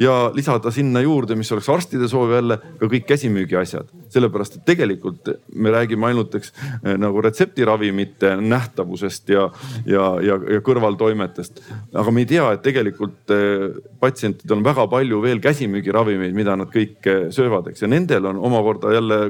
ja 0.00 0.30
lisada 0.34 0.70
sinna 0.72 1.02
juurde, 1.02 1.36
mis 1.38 1.50
oleks 1.52 1.68
arstide 1.72 2.08
soov 2.10 2.32
jälle 2.32 2.58
ka 2.80 2.88
kõik 2.88 3.06
käsimüügi 3.08 3.56
asjad. 3.58 3.90
sellepärast, 4.12 4.56
et 4.56 4.64
tegelikult 4.68 5.28
me 5.54 5.70
räägime 5.72 6.06
ainult, 6.06 6.34
eks 6.34 6.52
nagu 7.00 7.22
retseptiravimite 7.24 8.34
nähtavusest 8.40 9.28
ja, 9.32 9.48
ja, 9.86 10.04
ja, 10.20 10.38
ja 10.56 10.60
kõrvaltoimetest. 10.60 11.62
aga 11.94 12.10
me 12.10 12.24
ei 12.24 12.26
tea, 12.26 12.50
et 12.52 12.62
tegelikult 12.62 13.32
eh, 13.34 13.68
patsientidel 14.00 14.58
on 14.58 14.64
väga 14.64 14.86
palju 14.88 15.22
veel 15.22 15.40
käsimüügiravimeid, 15.40 16.34
mida 16.36 16.56
nad 16.56 16.72
kõik 16.72 17.08
eh, 17.08 17.24
söövad, 17.30 17.72
eks 17.72 17.82
ja 17.82 17.90
nendel 17.90 18.30
on 18.32 18.40
omakorda 18.50 18.94
jälle 18.94 19.20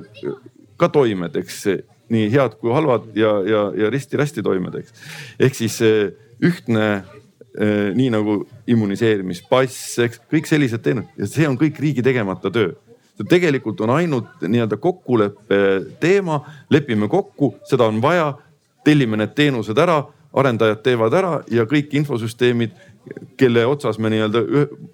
ka 0.76 0.88
toimed, 0.88 1.36
eks 1.36 1.64
nii 2.12 2.28
head 2.32 2.58
kui 2.60 2.72
halvad 2.74 3.12
ja, 3.16 3.32
ja, 3.46 3.64
ja 3.76 3.90
risti-rästi 3.92 4.44
toimed, 4.44 4.76
eks. 4.82 4.94
ehk 5.40 5.56
siis 5.56 5.80
eh, 5.86 6.12
ühtne 6.42 7.04
nii 7.52 8.08
nagu 8.08 8.38
immuniseerimispass, 8.70 9.98
eks 10.00 10.22
kõik 10.32 10.46
sellised 10.48 10.80
teenused. 10.80 11.10
Ja 11.20 11.26
see 11.28 11.44
on 11.48 11.58
kõik 11.60 11.76
riigi 11.84 12.04
tegemata 12.04 12.50
töö. 12.50 12.70
see 13.16 13.28
tegelikult 13.28 13.80
on 13.84 13.90
ainult 13.92 14.40
nii-öelda 14.40 14.78
kokkuleppe 14.80 15.58
teema, 16.00 16.40
lepime 16.70 17.08
kokku, 17.12 17.54
seda 17.68 17.84
on 17.84 18.00
vaja, 18.00 18.32
tellime 18.84 19.16
need 19.20 19.34
teenused 19.36 19.78
ära, 19.78 20.00
arendajad 20.32 20.82
teevad 20.82 21.14
ära 21.14 21.32
ja 21.52 21.66
kõik 21.68 21.92
infosüsteemid, 22.00 22.72
kelle 23.36 23.64
otsas 23.66 23.98
me 23.98 24.10
nii-öelda 24.12 24.42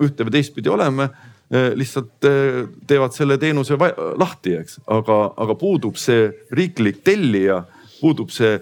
ühte 0.02 0.26
või 0.26 0.34
teistpidi 0.34 0.70
oleme 0.72 1.08
äh, 1.08 1.70
lihtsalt 1.78 2.26
äh, 2.26 2.62
teevad 2.88 3.14
selle 3.16 3.38
teenuse 3.38 3.78
lahti, 4.18 4.56
eks, 4.62 4.80
aga, 4.86 5.18
aga 5.36 5.56
puudub 5.58 5.98
see 6.00 6.30
riiklik 6.54 7.02
tellija, 7.06 7.62
puudub 8.00 8.32
see 8.34 8.56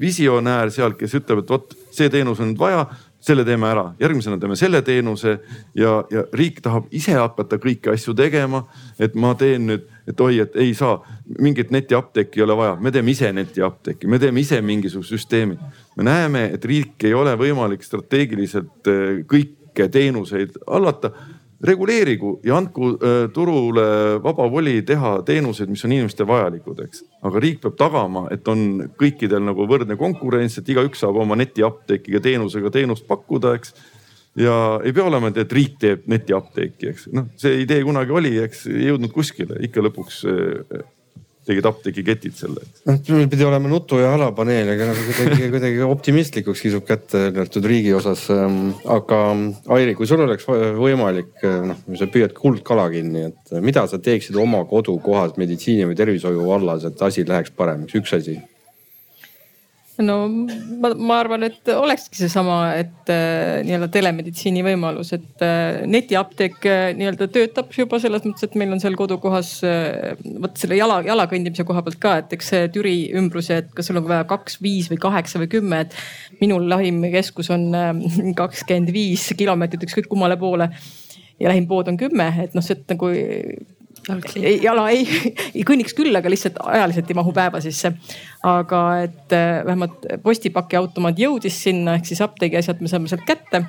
visionäär 0.00 0.70
seal, 0.74 0.96
kes 0.98 1.14
ütleb, 1.16 1.44
et 1.44 1.50
vot 1.50 1.76
see 1.94 2.10
teenus 2.12 2.40
on 2.42 2.50
nüüd 2.52 2.60
vaja, 2.60 2.86
selle 3.26 3.44
teeme 3.44 3.66
ära, 3.66 3.84
järgmisena 4.00 4.38
teeme 4.38 4.56
selle 4.58 4.82
teenuse 4.86 5.38
ja, 5.74 5.92
ja 6.12 6.24
riik 6.36 6.60
tahab 6.62 6.86
ise 6.94 7.16
hakata 7.16 7.58
kõiki 7.62 7.90
asju 7.94 8.14
tegema. 8.14 8.64
et 8.98 9.14
ma 9.14 9.32
teen 9.34 9.66
nüüd, 9.66 9.86
et 10.06 10.20
oi, 10.20 10.38
et 10.44 10.56
ei 10.62 10.74
saa, 10.74 11.00
mingit 11.42 11.72
netiapteeki 11.74 12.40
ei 12.40 12.44
ole 12.46 12.56
vaja, 12.56 12.76
me 12.80 12.92
teeme 12.94 13.10
ise 13.10 13.32
netiapteeki, 13.32 14.06
me 14.06 14.20
teeme 14.22 14.40
ise 14.40 14.60
mingisuguse 14.62 15.16
süsteemi. 15.16 15.58
me 15.96 16.06
näeme, 16.06 16.44
et 16.54 16.64
riik 16.64 17.04
ei 17.04 17.14
ole 17.14 17.34
võimalik 17.40 17.82
strateegiliselt 17.82 18.92
eh, 18.92 19.24
kõiki 19.26 19.88
teenuseid 19.92 20.60
hallata 20.66 21.10
reguleerigu 21.64 22.40
ja 22.44 22.56
andku 22.56 22.90
äh, 22.94 23.16
turule 23.32 23.86
vaba 24.22 24.48
voli 24.52 24.80
teha 24.86 25.20
teenuseid, 25.26 25.70
mis 25.72 25.84
on 25.84 25.94
inimestele 25.94 26.28
vajalikud, 26.28 26.82
eks. 26.84 27.04
aga 27.26 27.42
riik 27.42 27.62
peab 27.64 27.76
tagama, 27.80 28.26
et 28.34 28.48
on 28.48 28.66
kõikidel 29.00 29.44
nagu 29.46 29.66
võrdne 29.68 29.96
konkurents, 30.00 30.58
et 30.58 30.68
igaüks 30.72 31.04
saab 31.04 31.20
oma 31.22 31.38
netiapteekiga 31.40 32.20
teenusega 32.24 32.72
teenust 32.74 33.06
pakkuda, 33.08 33.54
eks. 33.56 33.72
ja 34.40 34.56
ei 34.84 34.92
pea 34.96 35.08
olema, 35.08 35.32
et 35.32 35.56
riik 35.58 35.78
teeb 35.80 36.04
netiapteeki, 36.12 36.92
eks. 36.92 37.08
noh, 37.16 37.30
see 37.40 37.62
idee 37.64 37.80
kunagi 37.86 38.12
oli, 38.20 38.36
eks, 38.44 38.66
ei 38.72 38.90
jõudnud 38.90 39.14
kuskile, 39.16 39.60
ikka 39.68 39.84
lõpuks 39.88 40.22
äh, 40.28 40.84
tegid 41.46 41.68
apteegiketid 41.70 42.34
selle. 42.36 42.64
noh, 42.88 42.98
meil 43.14 43.28
pidi 43.32 43.46
olema 43.46 43.70
nutu 43.70 44.00
ja 44.00 44.12
halapaneel, 44.14 44.72
aga 44.74 44.90
nagu 44.90 45.04
kuidagi, 45.06 45.48
kuidagi 45.54 45.84
optimistlikuks 45.86 46.64
kisub 46.66 46.86
kätte 46.88 47.28
teatud 47.36 47.68
riigi 47.70 47.94
osas. 47.96 48.26
Ähm, 48.34 48.74
aga 48.90 49.22
Airi, 49.76 49.94
kui 49.98 50.08
sul 50.10 50.24
oleks 50.24 50.48
võimalik, 50.48 51.32
äh, 51.46 51.62
noh, 51.70 51.80
sa 51.98 52.10
püüad 52.10 52.34
kuldkala 52.36 52.88
kinni, 52.94 53.28
et 53.30 53.56
mida 53.64 53.86
sa 53.90 54.00
teeksid 54.02 54.36
oma 54.40 54.64
kodukohas 54.68 55.38
meditsiini 55.40 55.86
või 55.88 55.98
tervishoiu 55.98 56.46
vallas, 56.48 56.86
et 56.88 57.02
asi 57.06 57.26
läheks 57.26 57.54
paremaks, 57.56 57.96
üks 57.98 58.14
asi 58.18 58.38
no 60.04 60.16
ma, 60.28 60.90
ma 60.94 61.18
arvan, 61.20 61.46
et 61.46 61.70
olekski 61.72 62.18
seesama, 62.20 62.56
et 62.78 63.10
äh, 63.12 63.62
nii-öelda 63.66 63.88
telemeditsiini 63.94 64.64
võimalus, 64.66 65.12
et 65.16 65.44
äh, 65.44 65.82
netiapteek 65.88 66.58
äh, 66.68 66.82
nii-öelda 66.98 67.28
töötab 67.32 67.72
juba 67.76 68.00
selles 68.02 68.26
mõttes, 68.26 68.46
et 68.46 68.58
meil 68.60 68.74
on 68.74 68.82
seal 68.82 68.98
kodukohas 68.98 69.52
äh, 69.66 70.18
vot 70.42 70.58
selle 70.60 70.78
jala, 70.78 71.00
jala 71.06 71.28
kõndimise 71.30 71.66
koha 71.68 71.84
pealt 71.86 72.00
ka, 72.02 72.16
et 72.22 72.36
eks 72.36 72.52
see 72.52 72.68
Türi 72.74 72.96
ümbrus 73.16 73.50
ja 73.52 73.60
et 73.62 73.72
kas 73.76 73.88
sul 73.88 74.00
on 74.00 74.08
vaja 74.08 74.26
kaks, 74.28 74.60
viis 74.64 74.90
või 74.92 75.00
kaheksa 75.02 75.40
või 75.42 75.50
kümme, 75.56 75.84
et 75.86 76.42
minul 76.42 76.68
lähim 76.72 77.00
keskus 77.14 77.52
on 77.54 77.70
äh, 77.76 77.92
kakskümmend 78.38 78.92
viis 78.94 79.30
kilomeetrit 79.38 79.88
ükskõik 79.88 80.10
kummale 80.12 80.38
poole 80.40 80.70
ja 81.40 81.50
lähim 81.50 81.68
pood 81.68 81.88
on 81.88 81.98
kümme, 82.00 82.30
et 82.42 82.56
noh, 82.56 82.64
see 82.64 82.78
nagu 82.90 83.12
ei, 84.38 84.58
jala 84.62 84.86
ei, 84.94 85.04
ei 85.54 85.64
kõnniks 85.66 85.94
küll, 85.96 86.14
aga 86.14 86.30
lihtsalt 86.30 86.60
ajaliselt 86.62 87.10
ei 87.10 87.18
mahu 87.18 87.32
päeva 87.34 87.60
sisse. 87.64 87.92
aga 88.46 88.80
et 89.02 89.34
äh, 89.34 89.64
vähemalt 89.66 90.06
postipakiautomaat 90.22 91.18
jõudis 91.18 91.56
sinna, 91.66 91.96
ehk 91.98 92.06
siis 92.06 92.22
apteegi 92.22 92.60
asjad 92.60 92.82
me 92.82 92.90
saame 92.92 93.10
sealt 93.10 93.26
kätte. 93.26 93.64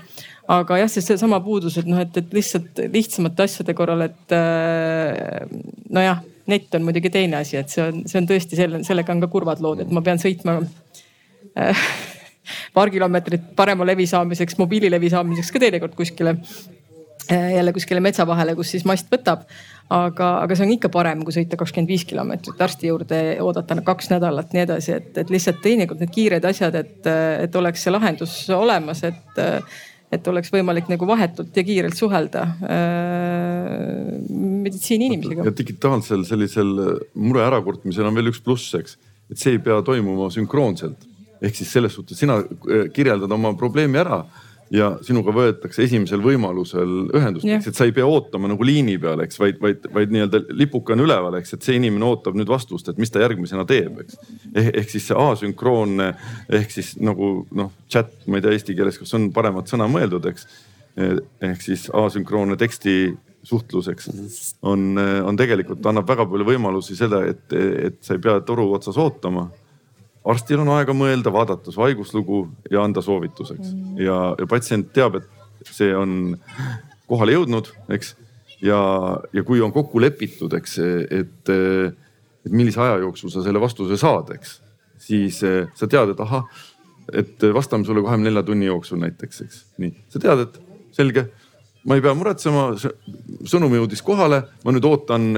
aga 0.48 0.82
jah, 0.84 0.92
see 0.92 1.06
seesama 1.06 1.40
puudus, 1.44 1.80
et 1.82 1.90
noh, 1.90 2.00
et, 2.04 2.18
et 2.22 2.34
lihtsalt 2.38 2.84
lihtsamate 2.94 3.48
asjade 3.48 3.74
korral, 3.78 4.06
et 4.06 4.36
äh, 4.36 5.48
nojah, 5.90 6.22
net 6.48 6.78
on 6.78 6.86
muidugi 6.86 7.12
teine 7.12 7.42
asi, 7.42 7.58
et 7.60 7.74
see 7.74 7.84
on, 7.84 8.04
see 8.08 8.22
on 8.22 8.30
tõesti 8.30 8.60
selle, 8.60 8.84
sellega 8.88 9.16
on 9.16 9.26
ka 9.26 9.32
kurvad 9.34 9.64
lood, 9.64 9.84
et 9.84 9.92
ma 9.92 10.06
pean 10.06 10.22
sõitma 10.22 10.60
äh, 11.58 11.86
paar 12.78 12.94
kilomeetrit 12.94 13.54
parema 13.58 13.88
levi 13.90 14.06
saamiseks, 14.08 14.60
mobiililevi 14.62 15.12
saamiseks 15.18 15.52
ka 15.56 15.66
teinekord 15.66 15.98
kuskile 15.98 16.38
jälle 17.28 17.74
kuskile 17.74 18.00
metsa 18.00 18.28
vahele, 18.28 18.56
kus 18.56 18.70
siis 18.72 18.86
mast 18.88 19.10
võtab 19.12 19.44
aga, 19.94 20.30
aga 20.44 20.56
see 20.56 20.66
on 20.68 20.74
ikka 20.76 20.90
parem, 20.92 21.22
kui 21.26 21.36
sõita 21.36 21.60
kakskümmend 21.60 21.92
viis 21.92 22.06
kilomeetrit 22.08 22.64
arsti 22.64 22.90
juurde, 22.90 23.20
oodata 23.44 23.78
kaks 23.88 24.12
nädalat, 24.12 24.54
nii 24.56 24.64
edasi, 24.66 24.96
et, 25.00 25.12
et 25.24 25.30
lihtsalt 25.32 25.62
teinekord 25.64 26.02
need 26.04 26.14
kiired 26.14 26.48
asjad, 26.48 26.76
et, 26.76 27.08
et 27.48 27.60
oleks 27.60 27.86
see 27.86 27.94
lahendus 27.94 28.36
olemas, 28.56 29.04
et, 29.08 29.44
et 30.14 30.32
oleks 30.32 30.52
võimalik 30.54 30.92
nagu 30.92 31.08
vahetult 31.08 31.56
ja 31.56 31.66
kiirelt 31.68 31.98
suhelda 32.00 32.46
äh, 32.68 34.18
meditsiiniinimesega. 34.28 35.48
ja 35.48 35.56
digitaalsel 35.56 36.26
sellisel 36.28 36.74
mure 37.16 37.46
ärakurtmisel 37.48 38.10
on 38.10 38.20
veel 38.20 38.34
üks 38.34 38.44
pluss, 38.44 38.76
eks, 38.80 38.98
et 39.32 39.40
see 39.40 39.56
ei 39.56 39.64
pea 39.64 39.80
toimuma 39.88 40.30
sünkroonselt. 40.34 41.08
ehk 41.38 41.56
siis 41.56 41.72
selles 41.72 41.94
suhtes 41.94 42.18
sina 42.18 42.42
kirjeldad 42.94 43.32
oma 43.32 43.54
probleemi 43.56 44.00
ära 44.02 44.24
ja 44.74 44.90
sinuga 45.06 45.34
võetakse 45.36 45.84
esimesel 45.86 46.22
võimalusel 46.24 46.94
ühendust, 47.16 47.48
eks, 47.48 47.70
et 47.72 47.80
sa 47.80 47.88
ei 47.88 47.94
pea 47.96 48.08
ootama 48.08 48.50
nagu 48.52 48.66
liini 48.68 48.98
peal, 49.02 49.22
eks, 49.24 49.40
vaid, 49.40 49.60
vaid, 49.64 49.86
vaid 49.94 50.14
nii-öelda 50.14 50.42
lipuke 50.58 50.96
on 50.96 51.04
üleval, 51.06 51.38
eks, 51.40 51.56
et 51.56 51.68
see 51.68 51.78
inimene 51.80 52.08
ootab 52.08 52.38
nüüd 52.38 52.50
vastust, 52.52 52.90
et 52.92 53.00
mis 53.02 53.12
ta 53.14 53.24
järgmisena 53.24 53.68
teeb, 53.70 54.02
eks. 54.04 54.18
ehk, 54.54 54.72
ehk 54.84 54.96
siis 54.96 55.08
see 55.10 55.20
asünkroonne 55.28 56.10
ehk 56.60 56.74
siis 56.74 56.96
nagu 57.00 57.32
noh, 57.56 57.72
chat, 57.92 58.12
ma 58.28 58.40
ei 58.40 58.46
tea 58.46 58.58
eesti 58.58 58.76
keeles, 58.78 59.00
kas 59.00 59.16
on 59.18 59.30
paremat 59.36 59.72
sõna 59.72 59.88
mõeldud, 59.92 60.28
eks. 60.32 60.50
ehk 60.98 61.64
siis 61.64 61.88
asünkroonne 61.94 62.58
teksti 62.60 62.98
suhtluseks 63.48 64.10
on, 64.68 64.98
on 64.98 65.38
tegelikult 65.40 65.86
annab 65.88 66.10
väga 66.10 66.26
palju 66.28 66.48
võimalusi 66.48 66.98
seda, 66.98 67.22
et, 67.30 67.46
et 67.54 68.02
sa 68.04 68.18
ei 68.18 68.24
pea 68.24 68.42
toru 68.44 68.68
otsas 68.76 68.98
ootama 69.00 69.46
arstil 70.28 70.62
on 70.62 70.72
aega 70.76 70.96
mõelda, 70.96 71.32
vaadata 71.34 71.72
su 71.72 71.82
haiguslugu 71.84 72.44
ja 72.72 72.84
anda 72.84 73.04
soovituseks 73.04 73.72
mm. 73.72 73.98
ja, 74.04 74.18
ja 74.40 74.48
patsient 74.50 74.92
teab, 74.96 75.20
et 75.22 75.72
see 75.72 75.94
on 75.96 76.36
kohale 77.08 77.38
jõudnud, 77.38 77.70
eks. 77.96 78.14
ja, 78.66 78.80
ja 79.34 79.44
kui 79.48 79.62
on 79.64 79.74
kokku 79.76 80.02
lepitud, 80.04 80.54
eks, 80.60 80.78
et, 81.16 81.52
et 81.52 82.54
millise 82.54 82.82
aja 82.84 83.00
jooksul 83.06 83.32
sa 83.34 83.44
selle 83.46 83.62
vastuse 83.64 84.00
saad, 84.00 84.34
eks, 84.36 84.58
siis 85.08 85.42
eh, 85.48 85.68
sa 85.78 85.90
tead, 85.90 86.12
et 86.14 86.24
ahah, 86.24 86.48
et 87.16 87.48
vastame 87.56 87.88
sulle 87.88 88.04
kahekümne 88.04 88.28
nelja 88.28 88.44
tunni 88.48 88.68
jooksul 88.68 89.00
näiteks, 89.04 89.44
eks, 89.48 89.62
nii. 89.84 89.94
sa 90.12 90.24
tead, 90.24 90.44
et 90.48 90.58
selge, 90.98 91.30
ma 91.88 91.96
ei 91.96 92.04
pea 92.04 92.12
muretsema, 92.18 92.70
sõnum 93.48 93.78
jõudis 93.80 94.04
kohale, 94.04 94.44
ma 94.66 94.76
nüüd 94.76 94.88
ootan, 94.90 95.30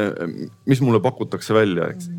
mis 0.69 0.81
mulle 0.81 1.01
pakutakse 1.03 1.53
välja, 1.53 1.91
eks 1.93 2.09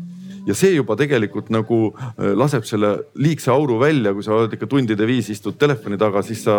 ja 0.47 0.55
see 0.57 0.75
juba 0.75 0.95
tegelikult 0.99 1.51
nagu 1.53 1.79
äh, 1.91 2.31
laseb 2.37 2.65
selle 2.67 2.91
liigse 3.21 3.51
auru 3.53 3.79
välja, 3.81 4.13
kui 4.15 4.25
sa 4.25 4.35
oled 4.37 4.55
ikka 4.55 4.69
tundide 4.71 5.07
viisi 5.09 5.35
istud 5.35 5.57
telefoni 5.61 5.99
taga, 6.01 6.23
siis 6.25 6.43
sa 6.47 6.57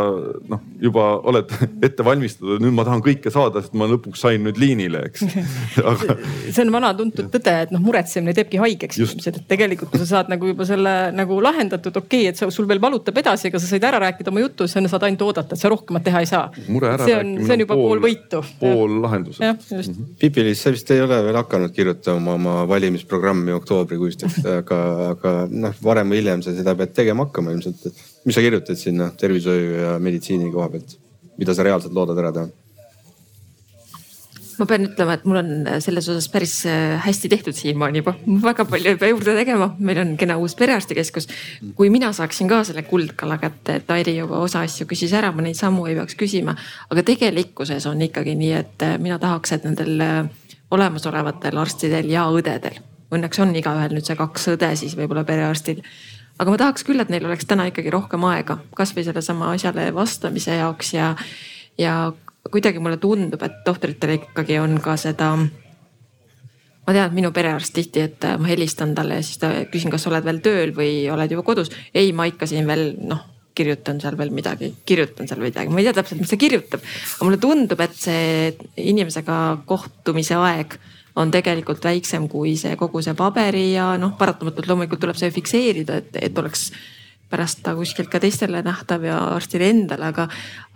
noh, 0.53 0.63
juba 0.83 1.09
oled 1.29 1.51
ette 1.87 2.07
valmistatud, 2.07 2.63
nüüd 2.63 2.77
ma 2.77 2.87
tahan 2.89 3.03
kõike 3.05 3.33
saada, 3.35 3.63
sest 3.65 3.77
ma 3.79 3.89
lõpuks 3.91 4.23
sain 4.23 4.45
nüüd 4.47 4.61
liinile, 4.61 5.05
eks 5.11 5.27
Aga... 5.93 6.17
see 6.49 6.65
on 6.65 6.73
vana 6.75 6.93
tuntud 6.99 7.31
tõde, 7.33 7.57
et 7.67 7.75
noh, 7.75 7.83
muretsemine 7.83 8.35
teebki 8.37 8.61
haigeks 8.63 9.01
inimesed, 9.03 9.41
et 9.43 9.49
tegelikult 9.51 9.93
kui 9.93 10.03
sa 10.03 10.09
saad 10.17 10.31
nagu 10.33 10.49
juba 10.49 10.67
selle 10.69 10.95
nagu 11.17 11.39
lahendatud, 11.45 11.97
okei 12.03 12.27
okay,, 12.27 12.33
et 12.33 12.41
sa, 12.41 12.49
sul 12.55 12.69
veel 12.71 12.83
valutab 12.83 13.19
edasi, 13.23 13.51
aga 13.51 13.61
sa 13.63 13.71
said 13.71 13.87
ära 13.89 14.01
rääkida 14.07 14.33
oma 14.33 14.45
jutu, 14.45 14.69
sa 14.71 14.83
saad 14.87 15.09
ainult 15.09 15.27
oodata, 15.27 15.57
et 15.57 15.63
sa 15.63 15.71
rohkemat 15.73 16.07
teha 16.07 16.23
ei 16.23 16.31
saa. 16.31 16.47
see 16.55 17.17
on, 17.17 17.35
see 17.43 17.57
on 17.57 17.65
juba 17.65 17.77
pool, 17.77 17.89
pool 17.97 18.05
võitu. 18.07 18.43
pool 18.61 18.97
lahendusest. 19.05 19.43
jah, 19.45 19.59
just 19.79 19.93
mm 19.93 19.99
-hmm.. 19.99 20.15
Pipi-Liis, 20.23 20.63
sa 20.63 20.73
vist 20.75 20.91
ei 20.95 21.03
ole 21.03 21.19
veel 21.25 21.37
hakanud 21.37 21.75
kirjutama 21.75 22.37
oma 22.39 22.55
valimisprogrammi 22.69 23.53
oktoobrikuisteks, 23.73 24.43
aga, 24.61 24.81
aga 25.13 25.35
noh, 25.51 25.77
varem 25.85 26.13
või 26.13 26.21
hiljem 26.21 26.43
sa 26.45 26.55
seda 26.57 26.75
pead 26.79 26.93
tegema 26.97 27.27
hakkama 27.27 27.55
ilmselt. 27.55 27.87
mis 28.25 28.37
sa 28.37 28.45
kirjutad 28.45 28.79
sinna 28.79 29.11
tervishoiu 29.19 29.79
ja 29.81 29.95
meditsiini 29.99 30.51
koha 30.53 30.69
pealt, 30.75 30.99
mida 31.39 31.55
sa 31.55 31.65
reaalselt 31.67 31.97
loodad 31.97 32.21
ära 32.23 32.35
teha? 32.37 32.51
ma 34.61 34.67
pean 34.69 34.85
ütlema, 34.87 35.17
et 35.17 35.25
mul 35.27 35.41
on 35.41 35.49
selles 35.83 36.07
osas 36.13 36.29
päris 36.31 36.53
äh, 36.69 37.01
hästi 37.03 37.31
tehtud 37.33 37.57
siiamaani 37.57 38.03
juba, 38.03 38.13
väga 38.45 38.67
palju 38.69 38.93
ei 38.93 38.99
pea 39.01 39.11
juurde 39.11 39.35
tegema, 39.35 39.71
meil 39.81 40.03
on 40.03 40.13
kena 40.21 40.37
uus 40.39 40.55
perearstikeskus. 40.59 41.27
kui 41.79 41.91
mina 41.91 42.13
saaksin 42.13 42.51
ka 42.53 42.61
selle 42.69 42.85
kuldkala 42.87 43.41
kätte, 43.43 43.81
et 43.81 43.91
Airi 43.97 44.19
juba 44.19 44.39
osa 44.45 44.63
asju 44.67 44.87
küsis 44.91 45.17
ära, 45.19 45.33
ma 45.33 45.43
neid 45.43 45.59
samu 45.59 45.89
ei 45.89 45.97
peaks 45.99 46.19
küsima. 46.21 46.55
aga 46.91 47.07
tegelikkuses 47.11 47.89
on 47.91 48.05
ikkagi 48.07 48.37
nii, 48.39 48.53
et 48.61 48.87
äh, 48.87 48.99
mina 49.03 49.19
tahaks, 49.19 49.57
et 49.57 49.67
nendel 49.67 50.05
äh, 50.05 50.23
olemasolevatel 50.73 51.59
arstidel 51.59 52.13
ja 52.13 52.29
õdedel, 52.33 52.79
õnneks 53.13 53.43
on 53.45 53.55
igaühel 53.57 53.95
nüüd 53.95 54.09
see 54.09 54.19
kaks 54.19 54.49
õde 54.55 54.73
siis 54.81 54.97
võib-olla 54.99 55.25
perearstil 55.29 55.83
aga 56.41 56.51
ma 56.51 56.59
tahaks 56.61 56.85
küll, 56.87 57.01
et 57.03 57.11
neil 57.13 57.27
oleks 57.29 57.47
täna 57.49 57.67
ikkagi 57.71 57.93
rohkem 57.93 58.25
aega, 58.31 58.59
kasvõi 58.79 59.05
sellesama 59.07 59.53
asjale 59.55 59.89
vastamise 59.95 60.57
jaoks 60.59 60.95
ja, 60.97 61.13
ja 61.79 61.97
kuidagi 62.51 62.83
mulle 62.83 62.99
tundub, 63.03 63.43
et 63.47 63.61
tohtritel 63.67 64.17
ikkagi 64.17 64.59
on 64.63 64.79
ka 64.83 64.97
seda. 65.01 65.35
ma 66.83 66.95
tean, 66.95 67.07
et 67.07 67.15
minu 67.15 67.31
perearst 67.35 67.75
tihti, 67.77 68.07
et 68.09 68.25
ma 68.39 68.49
helistan 68.51 68.95
talle 68.95 69.21
ja 69.21 69.27
siis 69.27 69.39
ta 69.39 69.53
küsin, 69.71 69.93
kas 69.93 70.07
oled 70.11 70.25
veel 70.27 70.41
tööl 70.43 70.73
või 70.77 71.07
oled 71.13 71.31
juba 71.31 71.45
kodus. 71.47 71.71
ei, 71.95 72.13
ma 72.13 72.27
ikka 72.31 72.49
siin 72.51 72.67
veel 72.67 72.97
noh, 72.99 73.23
kirjutan 73.55 74.01
seal 74.01 74.17
veel 74.19 74.33
midagi, 74.35 74.73
kirjutan 74.89 75.29
seal 75.29 75.43
midagi, 75.45 75.71
ma 75.71 75.83
ei 75.83 75.87
tea 75.87 76.01
täpselt, 76.01 76.25
mis 76.25 76.33
ta 76.33 76.41
kirjutab. 76.41 76.83
aga 76.83 77.29
mulle 77.29 77.39
tundub, 77.43 77.81
et 77.85 77.95
see 77.95 78.57
inimesega 78.81 79.39
kohtumise 79.69 80.41
aeg 80.41 80.79
on 81.17 81.31
tegelikult 81.31 81.85
väiksem 81.85 82.29
kui 82.33 82.57
see 82.57 82.77
kogu 82.81 83.03
see 83.05 83.15
paberi 83.19 83.73
ja 83.75 83.93
noh, 84.01 84.17
paratamatult 84.19 84.69
loomulikult 84.69 85.03
tuleb 85.03 85.19
see 85.19 85.31
fikseerida, 85.35 86.01
et, 86.03 86.21
et 86.31 86.39
oleks 86.39 86.71
pärast 87.33 87.63
ta 87.65 87.73
kuskilt 87.77 88.11
ka 88.13 88.21
teistele 88.21 88.61
nähtav 88.65 89.07
ja 89.07 89.17
arstile 89.33 89.71
endale, 89.73 90.11
aga, 90.13 90.27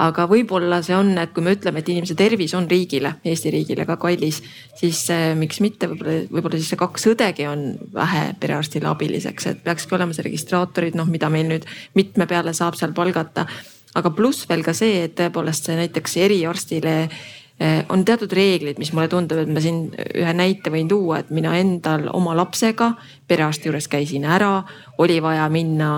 aga 0.01 0.25
võib-olla 0.31 0.81
see 0.85 0.97
on, 0.97 1.13
et 1.21 1.35
kui 1.37 1.45
me 1.45 1.53
ütleme, 1.57 1.83
et 1.83 1.91
inimese 1.93 2.17
tervis 2.17 2.55
on 2.57 2.69
riigile, 2.71 3.13
Eesti 3.29 3.53
riigile 3.53 3.85
ka 3.89 3.99
kallis, 4.01 4.41
siis 4.81 5.03
äh, 5.13 5.29
miks 5.39 5.61
mitte 5.65 5.91
võib-olla, 5.91 6.19
võib-olla 6.33 6.61
siis 6.61 6.73
see 6.73 6.81
kaks 6.81 7.09
õdegi 7.13 7.49
on 7.51 7.67
vähe 7.95 8.27
perearstile 8.41 8.89
abiliseks, 8.89 9.51
et 9.53 9.65
peakski 9.67 9.99
olema 9.99 10.17
see 10.17 10.29
registraatorid, 10.31 10.97
noh, 10.97 11.09
mida 11.13 11.29
meil 11.33 11.51
nüüd 11.51 11.69
mitme 11.99 12.29
peale 12.31 12.57
saab 12.57 12.79
seal 12.81 12.97
palgata. 12.97 13.47
aga 13.97 14.11
pluss 14.13 14.49
veel 14.49 14.65
ka 14.65 14.73
see, 14.77 15.05
et 15.05 15.17
tõepoolest 15.17 15.69
see 15.69 15.77
näiteks 15.77 16.17
eriarstile 16.25 16.97
on 17.89 18.03
teatud 18.05 18.33
reeglid, 18.37 18.77
mis 18.77 18.91
mulle 18.93 19.09
tundub, 19.09 19.39
et 19.41 19.49
ma 19.49 19.63
siin 19.65 19.87
ühe 19.97 20.33
näite 20.37 20.69
võin 20.69 20.91
tuua, 20.91 21.23
et 21.23 21.31
mina 21.33 21.55
endal 21.57 22.11
oma 22.13 22.35
lapsega 22.37 22.91
perearsti 23.29 23.71
juures 23.71 23.89
käisin 23.89 24.27
ära, 24.29 24.59
oli 25.01 25.17
vaja 25.25 25.49
minna 25.49 25.89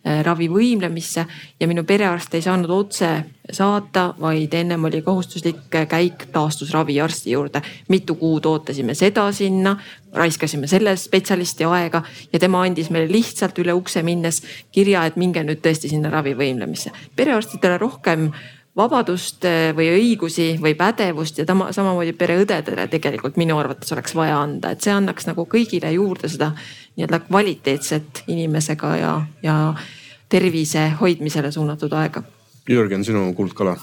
Äh, 0.00 0.22
ravivõimlemisse 0.24 1.26
ja 1.60 1.66
minu 1.68 1.82
perearst 1.84 2.32
ei 2.32 2.40
saanud 2.40 2.70
otse 2.72 3.08
saata, 3.52 4.14
vaid 4.16 4.54
ennem 4.56 4.86
oli 4.88 5.02
kohustuslik 5.04 5.58
käik 5.68 6.22
taastusraviarsti 6.32 7.34
juurde. 7.34 7.60
mitu 7.88 8.14
kuud 8.14 8.46
ootasime 8.48 8.94
seda 8.94 9.26
sinna, 9.32 9.76
raiskasime 10.14 10.66
selle 10.66 10.96
spetsialisti 10.96 11.64
aega 11.64 12.02
ja 12.32 12.38
tema 12.38 12.62
andis 12.62 12.88
meile 12.90 13.12
lihtsalt 13.12 13.58
üle 13.58 13.74
ukse 13.76 14.02
minnes 14.02 14.40
kirja, 14.72 15.04
et 15.04 15.16
minge 15.16 15.44
nüüd 15.44 15.60
tõesti 15.60 15.92
sinna 15.92 16.08
ravivõimlemisse. 16.08 16.90
perearstidele 17.16 17.76
rohkem 17.78 18.30
vabadust 18.76 19.44
äh, 19.48 19.70
või 19.76 19.88
õigusi 19.96 20.52
või 20.62 20.74
pädevust 20.78 21.40
ja 21.42 21.46
tama, 21.48 21.70
samamoodi 21.74 22.14
pereõdedele 22.18 22.86
tegelikult 22.92 23.38
minu 23.40 23.58
arvates 23.58 23.92
oleks 23.96 24.14
vaja 24.14 24.38
anda, 24.42 24.70
et 24.70 24.84
see 24.84 24.94
annaks 24.94 25.26
nagu 25.30 25.46
kõigile 25.50 25.90
juurde 25.96 26.30
seda 26.30 26.52
nii-öelda 26.54 27.22
kvaliteetset 27.26 28.24
inimesega 28.30 28.92
ja, 29.00 29.14
ja 29.42 29.56
tervise 30.30 30.90
hoidmisele 31.00 31.50
suunatud 31.52 31.92
aega. 31.98 32.22
Jürgen, 32.70 33.02
sinu 33.04 33.24
kuldkala 33.34 33.74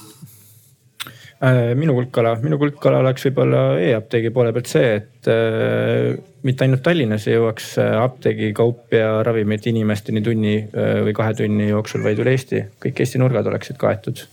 äh, 1.44 1.76
minu 1.76 1.98
kuldkala, 1.98 2.38
minu 2.44 2.60
kuldkala 2.62 3.02
oleks 3.04 3.28
võib-olla 3.28 3.66
e-apteegi 3.84 4.32
poole 4.34 4.54
pealt 4.56 4.72
see, 4.72 4.96
et 5.02 5.30
äh, 5.32 6.16
mitte 6.48 6.64
ainult 6.66 6.86
Tallinnas 6.86 7.28
ei 7.28 7.36
jõuaks 7.36 7.74
äh, 7.84 7.94
apteegikaup 8.00 8.96
ja 8.96 9.12
ravimid 9.28 9.68
inimesteni 9.68 10.24
tunni 10.24 10.58
äh, 10.64 11.02
või 11.04 11.16
kahe 11.18 11.36
tunni 11.38 11.70
jooksul, 11.74 12.06
vaid 12.08 12.24
üle 12.24 12.34
Eesti, 12.38 12.64
kõik 12.84 13.04
Eesti 13.04 13.22
nurgad 13.22 13.52
oleksid 13.52 13.80
kaetud. 13.82 14.24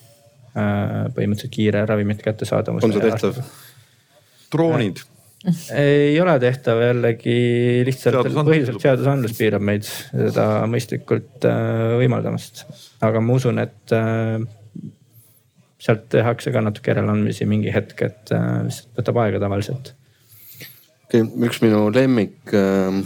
Põhimõtteliselt 0.55 1.51
kiire 1.55 1.83
ravimite 1.89 2.23
kättesaadavus. 2.23 2.87
on 2.87 2.95
see 2.95 3.03
tehtav? 3.03 3.41
droonid 4.55 5.03
äh, 5.03 5.15
ei 5.77 6.21
ole 6.21 6.35
tehtav 6.41 6.81
jällegi 6.81 7.39
lihtsalt 7.85 8.31
põhiliselt 8.33 8.81
seadusandlus 8.81 9.37
piirab 9.37 9.65
meid 9.67 9.85
seda 9.87 10.47
mõistlikult 10.71 11.45
äh, 11.49 11.97
võimaldamast. 12.01 12.65
aga 13.05 13.21
ma 13.21 13.37
usun, 13.37 13.61
et 13.61 13.97
äh, 13.97 14.39
sealt 15.85 16.09
tehakse 16.13 16.53
ka 16.55 16.63
natuke 16.65 16.95
järeleandmisi 16.95 17.49
mingi 17.49 17.73
hetk, 17.75 18.07
et 18.07 18.33
äh, 18.33 18.65
lihtsalt 18.69 19.03
võtab 19.03 19.21
aega 19.25 19.43
tavaliselt. 19.43 19.93
okei 21.05 21.27
okay,, 21.27 21.49
üks 21.51 21.61
minu 21.65 21.87
lemmik 21.93 22.55
äh, 22.57 23.03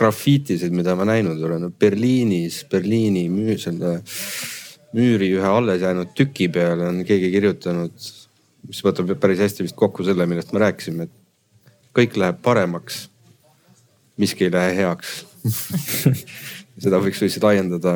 grafiitisid, 0.00 0.74
mida 0.74 0.96
ma 0.98 1.06
näinud 1.12 1.38
olen 1.46 1.70
Berliinis, 1.78 2.64
Berliini 2.70 3.28
müü, 3.30 3.58
selle 3.60 4.00
müüri 4.96 5.30
ühe 5.36 5.46
alles 5.46 5.82
jäänud 5.82 6.14
tüki 6.18 6.48
peale 6.52 6.88
on 6.90 7.04
keegi 7.06 7.30
kirjutanud 7.30 8.10
mis 8.66 8.82
võtab 8.84 9.10
päris 9.20 9.40
hästi 9.42 9.66
vist 9.66 9.78
kokku 9.78 10.04
selle, 10.06 10.26
millest 10.28 10.52
me 10.54 10.62
rääkisime, 10.62 11.08
et 11.08 11.74
kõik 11.96 12.18
läheb 12.20 12.40
paremaks. 12.44 13.08
miski 14.20 14.44
ei 14.44 14.52
lähe 14.52 14.74
heaks. 14.76 15.24
Seda 16.82 16.98
võiks 17.00 17.22
lihtsalt 17.22 17.46
laiendada, 17.46 17.94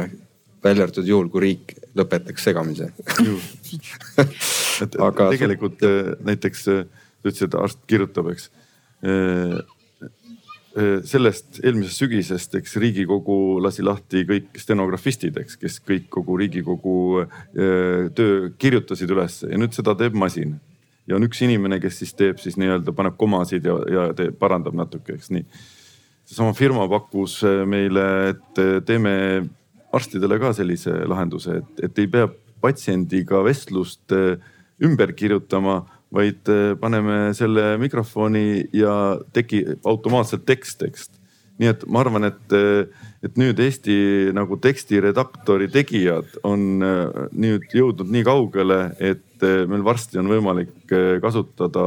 välja 0.64 0.86
arvatud 0.86 1.08
juhul, 1.08 1.28
kui 1.28 1.42
riik 1.44 1.74
lõpetaks 1.96 2.46
segamise. 2.48 2.90
Aga 5.08 5.28
tegelikult 5.34 5.84
äh, 5.84 6.14
näiteks 6.24 6.64
äh, 6.72 6.84
sa 6.88 7.28
ütlesid, 7.28 7.50
et 7.50 7.58
arst 7.60 7.82
kirjutab, 7.90 8.32
eks. 8.32 8.48
Äh, 9.04 9.60
sellest 11.06 11.60
eelmisest 11.62 12.02
sügisest, 12.02 12.54
eks 12.58 12.76
Riigikogu 12.82 13.60
lasi 13.62 13.84
lahti 13.86 14.24
kõik 14.26 14.58
stenografistid, 14.58 15.36
eks, 15.38 15.58
kes 15.60 15.78
kõik 15.86 16.08
kogu 16.10 16.38
Riigikogu 16.40 16.96
töö 18.18 18.48
kirjutasid 18.58 19.12
üles 19.14 19.42
ja 19.46 19.58
nüüd 19.60 19.76
seda 19.76 19.94
teeb 19.98 20.16
masin. 20.18 20.56
ja 21.06 21.14
on 21.16 21.26
üks 21.26 21.42
inimene, 21.44 21.78
kes 21.80 22.00
siis 22.00 22.14
teeb 22.16 22.40
siis 22.42 22.56
nii-öelda 22.58 22.94
paneb 22.96 23.14
komasid 23.20 23.66
ja, 23.68 23.76
ja 23.92 24.08
teeb, 24.18 24.34
parandab 24.40 24.74
natuke, 24.74 25.14
eks 25.14 25.30
nii. 25.30 25.46
seesama 26.26 26.56
firma 26.58 26.88
pakkus 26.90 27.42
meile, 27.70 28.06
et 28.32 28.62
teeme 28.86 29.14
arstidele 29.94 30.40
ka 30.42 30.52
sellise 30.56 31.04
lahenduse, 31.06 31.60
et, 31.62 31.84
et 31.86 32.02
ei 32.02 32.10
pea 32.10 32.26
patsiendiga 32.64 33.44
vestlust 33.44 34.10
ümber 34.82 35.12
kirjutama 35.14 35.84
vaid 36.14 36.48
äh, 36.48 36.74
paneme 36.80 37.34
selle 37.36 37.74
mikrofoni 37.82 38.64
ja 38.76 39.18
tekib 39.34 39.86
automaatselt 39.86 40.46
tekst, 40.46 40.78
tekst. 40.82 41.20
nii 41.54 41.68
et 41.70 41.84
ma 41.86 42.00
arvan, 42.02 42.26
et, 42.26 42.54
äh, 42.54 43.08
et 43.22 43.36
nüüd 43.38 43.60
Eesti 43.62 43.96
nagu 44.34 44.58
tekstiredaktori 44.62 45.68
tegijad 45.74 46.38
on 46.46 46.82
äh, 46.82 47.24
nüüd 47.30 47.66
jõudnud 47.74 48.10
nii 48.14 48.26
kaugele, 48.26 48.80
et 48.98 49.44
meil 49.68 49.82
varsti 49.84 50.16
on 50.22 50.30
võimalik 50.30 50.88
kasutada 51.20 51.82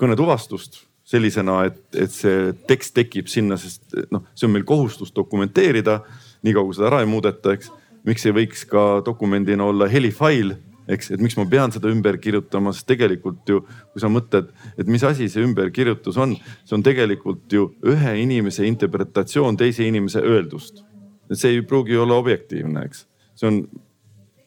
kõnetuvastust 0.00 0.78
sellisena, 1.04 1.58
et, 1.68 1.82
et 1.92 2.14
see 2.14 2.54
tekst 2.70 2.94
tekib 2.96 3.28
sinna, 3.28 3.58
sest 3.60 3.92
noh, 4.14 4.24
see 4.32 4.46
on 4.48 4.54
meil 4.54 4.64
kohustus 4.64 5.12
dokumenteerida, 5.12 5.98
niikaua 6.46 6.70
kui 6.70 6.78
seda 6.78 6.88
ära 6.88 7.02
ei 7.04 7.10
muudeta, 7.10 7.52
eks. 7.58 7.68
miks 8.08 8.24
ei 8.24 8.32
võiks 8.38 8.64
ka 8.70 8.86
dokumendina 9.04 9.66
olla 9.68 9.90
helifail 9.90 10.54
eks, 10.90 11.10
et 11.14 11.22
miks 11.22 11.36
ma 11.38 11.46
pean 11.50 11.72
seda 11.74 11.90
ümber 11.92 12.18
kirjutama, 12.22 12.72
sest 12.74 12.88
tegelikult 12.90 13.48
ju, 13.48 13.62
kui 13.92 14.02
sa 14.02 14.10
mõtled, 14.12 14.50
et 14.80 14.90
mis 14.90 15.04
asi 15.06 15.28
see 15.30 15.44
ümberkirjutus 15.46 16.18
on, 16.20 16.34
see 16.64 16.76
on 16.78 16.84
tegelikult 16.86 17.52
ju 17.54 17.70
ühe 17.86 18.16
inimese 18.22 18.66
interpretatsioon 18.68 19.58
teise 19.60 19.86
inimese 19.86 20.22
öeldust. 20.24 20.84
see 21.32 21.54
ei 21.54 21.62
pruugi 21.62 21.94
olla 21.96 22.16
objektiivne, 22.18 22.82
eks, 22.88 23.04
see 23.38 23.46
on, 23.46 23.60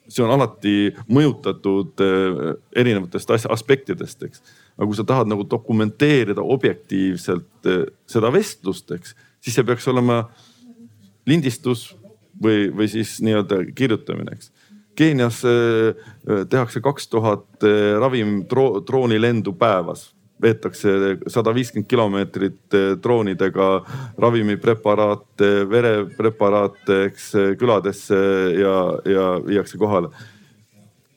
see 0.08 0.24
on 0.24 0.34
alati 0.34 0.74
mõjutatud 1.08 2.02
äh, 2.04 2.40
erinevatest 2.76 3.30
aspektidest, 3.48 4.22
eks. 4.28 4.42
aga 4.76 4.88
kui 4.90 4.98
sa 4.98 5.06
tahad 5.08 5.30
nagu 5.30 5.46
dokumenteerida 5.48 6.42
objektiivselt 6.42 7.70
eh, 7.70 7.86
seda 8.10 8.32
vestlust, 8.34 8.90
eks, 8.92 9.14
siis 9.40 9.56
see 9.56 9.64
peaks 9.64 9.88
olema 9.88 10.26
lindistus 11.26 11.94
või, 12.42 12.68
või 12.74 12.88
siis 12.90 13.16
nii-öelda 13.24 13.62
kirjutamine, 13.76 14.36
eks. 14.36 14.52
Keenias 14.94 15.40
eh, 15.48 15.94
tehakse 16.50 16.80
kaks 16.80 17.08
tuhat 17.10 17.66
ravimdroonilendu 18.00 19.52
päevas 19.58 20.12
veetakse 20.42 20.90
sada 21.30 21.54
viiskümmend 21.54 21.88
kilomeetrit 21.88 22.76
droonidega 23.02 23.68
ravimipreparaate, 24.20 25.50
verepreparaate, 25.70 26.98
eks 27.08 27.30
küladesse 27.60 28.18
ja, 28.58 28.76
ja 29.08 29.26
viiakse 29.46 29.78
kohale. 29.80 30.10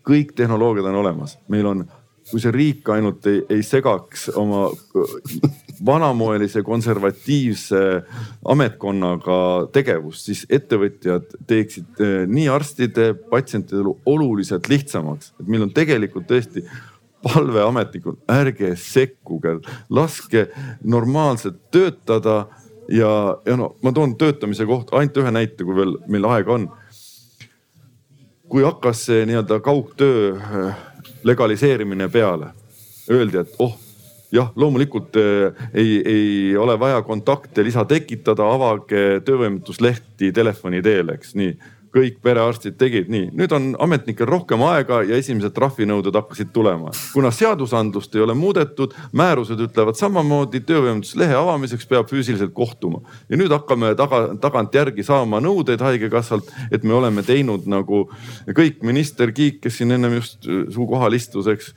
kõik 0.08 0.32
tehnoloogiad 0.36 0.86
on 0.88 1.02
olemas, 1.02 1.34
meil 1.52 1.66
on, 1.68 1.82
kui 2.30 2.40
see 2.40 2.52
riik 2.56 2.90
ainult 2.94 3.26
ei, 3.28 3.42
ei 3.50 3.64
segaks 3.64 4.30
oma 4.40 4.70
vanamoelise 5.86 6.64
konservatiivse 6.64 7.82
ametkonnaga 8.46 9.40
tegevust, 9.74 10.28
siis 10.28 10.46
ettevõtjad 10.50 11.38
teeksid 11.48 12.04
eh, 12.04 12.20
nii 12.30 12.48
arstide, 12.52 13.12
patsientide 13.32 13.82
elu 13.84 13.96
oluliselt 14.06 14.70
lihtsamaks, 14.72 15.34
et 15.40 15.50
meil 15.50 15.68
on 15.68 15.74
tegelikult 15.76 16.28
tõesti 16.30 16.66
palve 17.24 17.64
ametnikul, 17.66 18.18
ärge 18.32 18.76
sekkuge, 18.80 19.58
laske 19.90 20.48
normaalselt 20.84 21.60
töötada 21.74 22.46
ja, 22.90 23.12
ja 23.46 23.58
no 23.60 23.74
ma 23.84 23.94
toon 23.94 24.16
töötamise 24.18 24.68
kohta 24.70 24.98
ainult 25.00 25.18
ühe 25.22 25.34
näite, 25.34 25.64
kui 25.64 25.76
veel 25.76 25.98
meil 26.08 26.30
aega 26.30 26.58
on. 26.60 26.70
kui 28.48 28.64
hakkas 28.64 29.02
see 29.10 29.26
nii-öelda 29.28 29.58
kaugtöö 29.60 30.38
äh, 30.38 30.78
legaliseerimine 31.28 32.08
peale, 32.08 32.54
öeldi, 33.12 33.42
et 33.44 33.60
oh 33.60 33.76
jah, 34.32 34.52
loomulikult 34.56 35.16
äh, 35.20 35.70
ei, 35.74 36.02
ei 36.06 36.58
ole 36.58 36.80
vaja 36.80 37.02
kontakte 37.08 37.64
lisa 37.64 37.86
tekitada, 37.88 38.48
avage 38.54 39.22
töövõimetuslehti 39.26 40.34
telefoni 40.36 40.84
teel, 40.86 41.16
eks 41.16 41.36
nii 41.40 41.56
kõik 41.98 42.18
perearstid 42.24 42.76
tegid 42.80 43.10
nii, 43.12 43.30
nüüd 43.38 43.54
on 43.56 43.68
ametnikel 43.82 44.28
rohkem 44.30 44.62
aega 44.68 45.00
ja 45.08 45.18
esimesed 45.18 45.54
trahvinõuded 45.56 46.16
hakkasid 46.20 46.52
tulema. 46.54 46.92
kuna 47.14 47.32
seadusandlust 47.32 48.16
ei 48.16 48.22
ole 48.22 48.36
muudetud, 48.38 48.94
määrused 49.18 49.62
ütlevad 49.68 49.98
samamoodi, 50.00 50.62
töövõimetuslehe 50.68 51.38
avamiseks 51.38 51.88
peab 51.90 52.10
füüsiliselt 52.12 52.54
kohtuma. 52.54 53.02
ja 53.30 53.38
nüüd 53.40 53.54
hakkame 53.54 53.94
taga, 53.96 54.36
tagantjärgi 54.42 55.04
saama 55.04 55.42
nõudeid 55.44 55.82
haigekassalt, 55.82 56.52
et 56.72 56.84
me 56.84 56.94
oleme 56.94 57.24
teinud 57.24 57.68
nagu 57.68 58.08
kõik, 58.48 58.84
minister 58.84 59.32
Kiik, 59.32 59.62
kes 59.62 59.80
siin 59.80 59.92
ennem 59.92 60.20
just 60.20 60.44
su 60.44 60.88
kohal 60.90 61.14
istus, 61.14 61.48
eks 61.48 61.74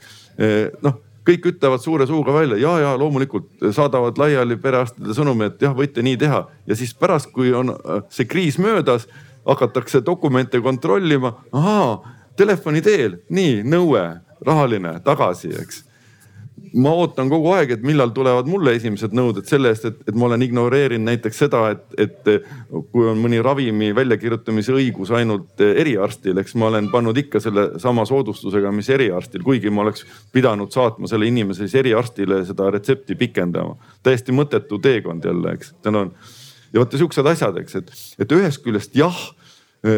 noh 0.81 0.99
kõik 1.27 1.45
ütlevad 1.53 1.83
suure 1.83 2.07
suuga 2.09 2.33
välja 2.33 2.57
ja, 2.57 2.71
ja 2.81 2.93
loomulikult 2.97 3.49
saadavad 3.75 4.17
laiali 4.17 4.57
perearstide 4.61 5.13
sõnumi, 5.17 5.51
et 5.51 5.61
jah, 5.61 5.75
võite 5.77 6.03
nii 6.05 6.17
teha 6.21 6.45
ja 6.67 6.77
siis 6.77 6.93
pärast, 6.97 7.31
kui 7.35 7.53
on 7.53 7.75
see 8.09 8.25
kriis 8.29 8.57
möödas 8.61 9.07
hakatakse 9.45 10.01
dokumente 10.05 10.61
kontrollima. 10.61 11.35
ahaa, 11.51 12.01
telefoni 12.37 12.81
teel, 12.81 13.21
nii 13.29 13.61
nõue, 13.63 14.03
rahaline 14.45 14.99
tagasi, 15.05 15.53
eks 15.61 15.83
ma 16.73 16.91
ootan 16.95 17.29
kogu 17.31 17.51
aeg, 17.55 17.73
et 17.75 17.83
millal 17.85 18.13
tulevad 18.15 18.47
mulle 18.47 18.73
esimesed 18.77 19.15
nõuded 19.15 19.47
selle 19.49 19.71
eest, 19.73 19.87
et, 19.89 19.97
et 20.07 20.15
ma 20.15 20.29
olen 20.29 20.45
ignoreerinud 20.45 21.09
näiteks 21.09 21.41
seda, 21.43 21.63
et, 21.73 21.83
et 21.99 22.29
kui 22.93 23.09
on 23.11 23.19
mõni 23.19 23.41
ravimi 23.43 23.91
väljakirjutamise 23.95 24.75
õigus 24.77 25.11
ainult 25.15 25.61
eriarstil, 25.65 26.39
eks 26.39 26.55
ma 26.59 26.69
olen 26.71 26.87
pannud 26.93 27.17
ikka 27.23 27.41
selle 27.43 27.67
sama 27.83 28.05
soodustusega, 28.07 28.71
mis 28.75 28.91
eriarstil, 28.93 29.43
kuigi 29.43 29.73
ma 29.73 29.85
oleks 29.85 30.05
pidanud 30.31 30.71
saatma 30.71 31.11
selle 31.11 31.27
inimese 31.27 31.65
siis 31.65 31.79
eriarstile 31.83 32.43
seda 32.47 32.69
retsepti 32.71 33.19
pikendama. 33.19 33.75
täiesti 34.03 34.35
mõttetu 34.35 34.79
teekond 34.81 35.25
jälle, 35.27 35.57
eks, 35.57 35.75
tänan 35.83 36.15
ja 36.73 36.79
vot 36.79 36.97
siuksed 36.97 37.27
asjad, 37.27 37.57
eks, 37.61 37.77
et, 37.81 37.93
et 38.23 38.35
ühest 38.35 38.63
küljest 38.63 38.95
jah 38.95 39.17
eh, 39.17 39.40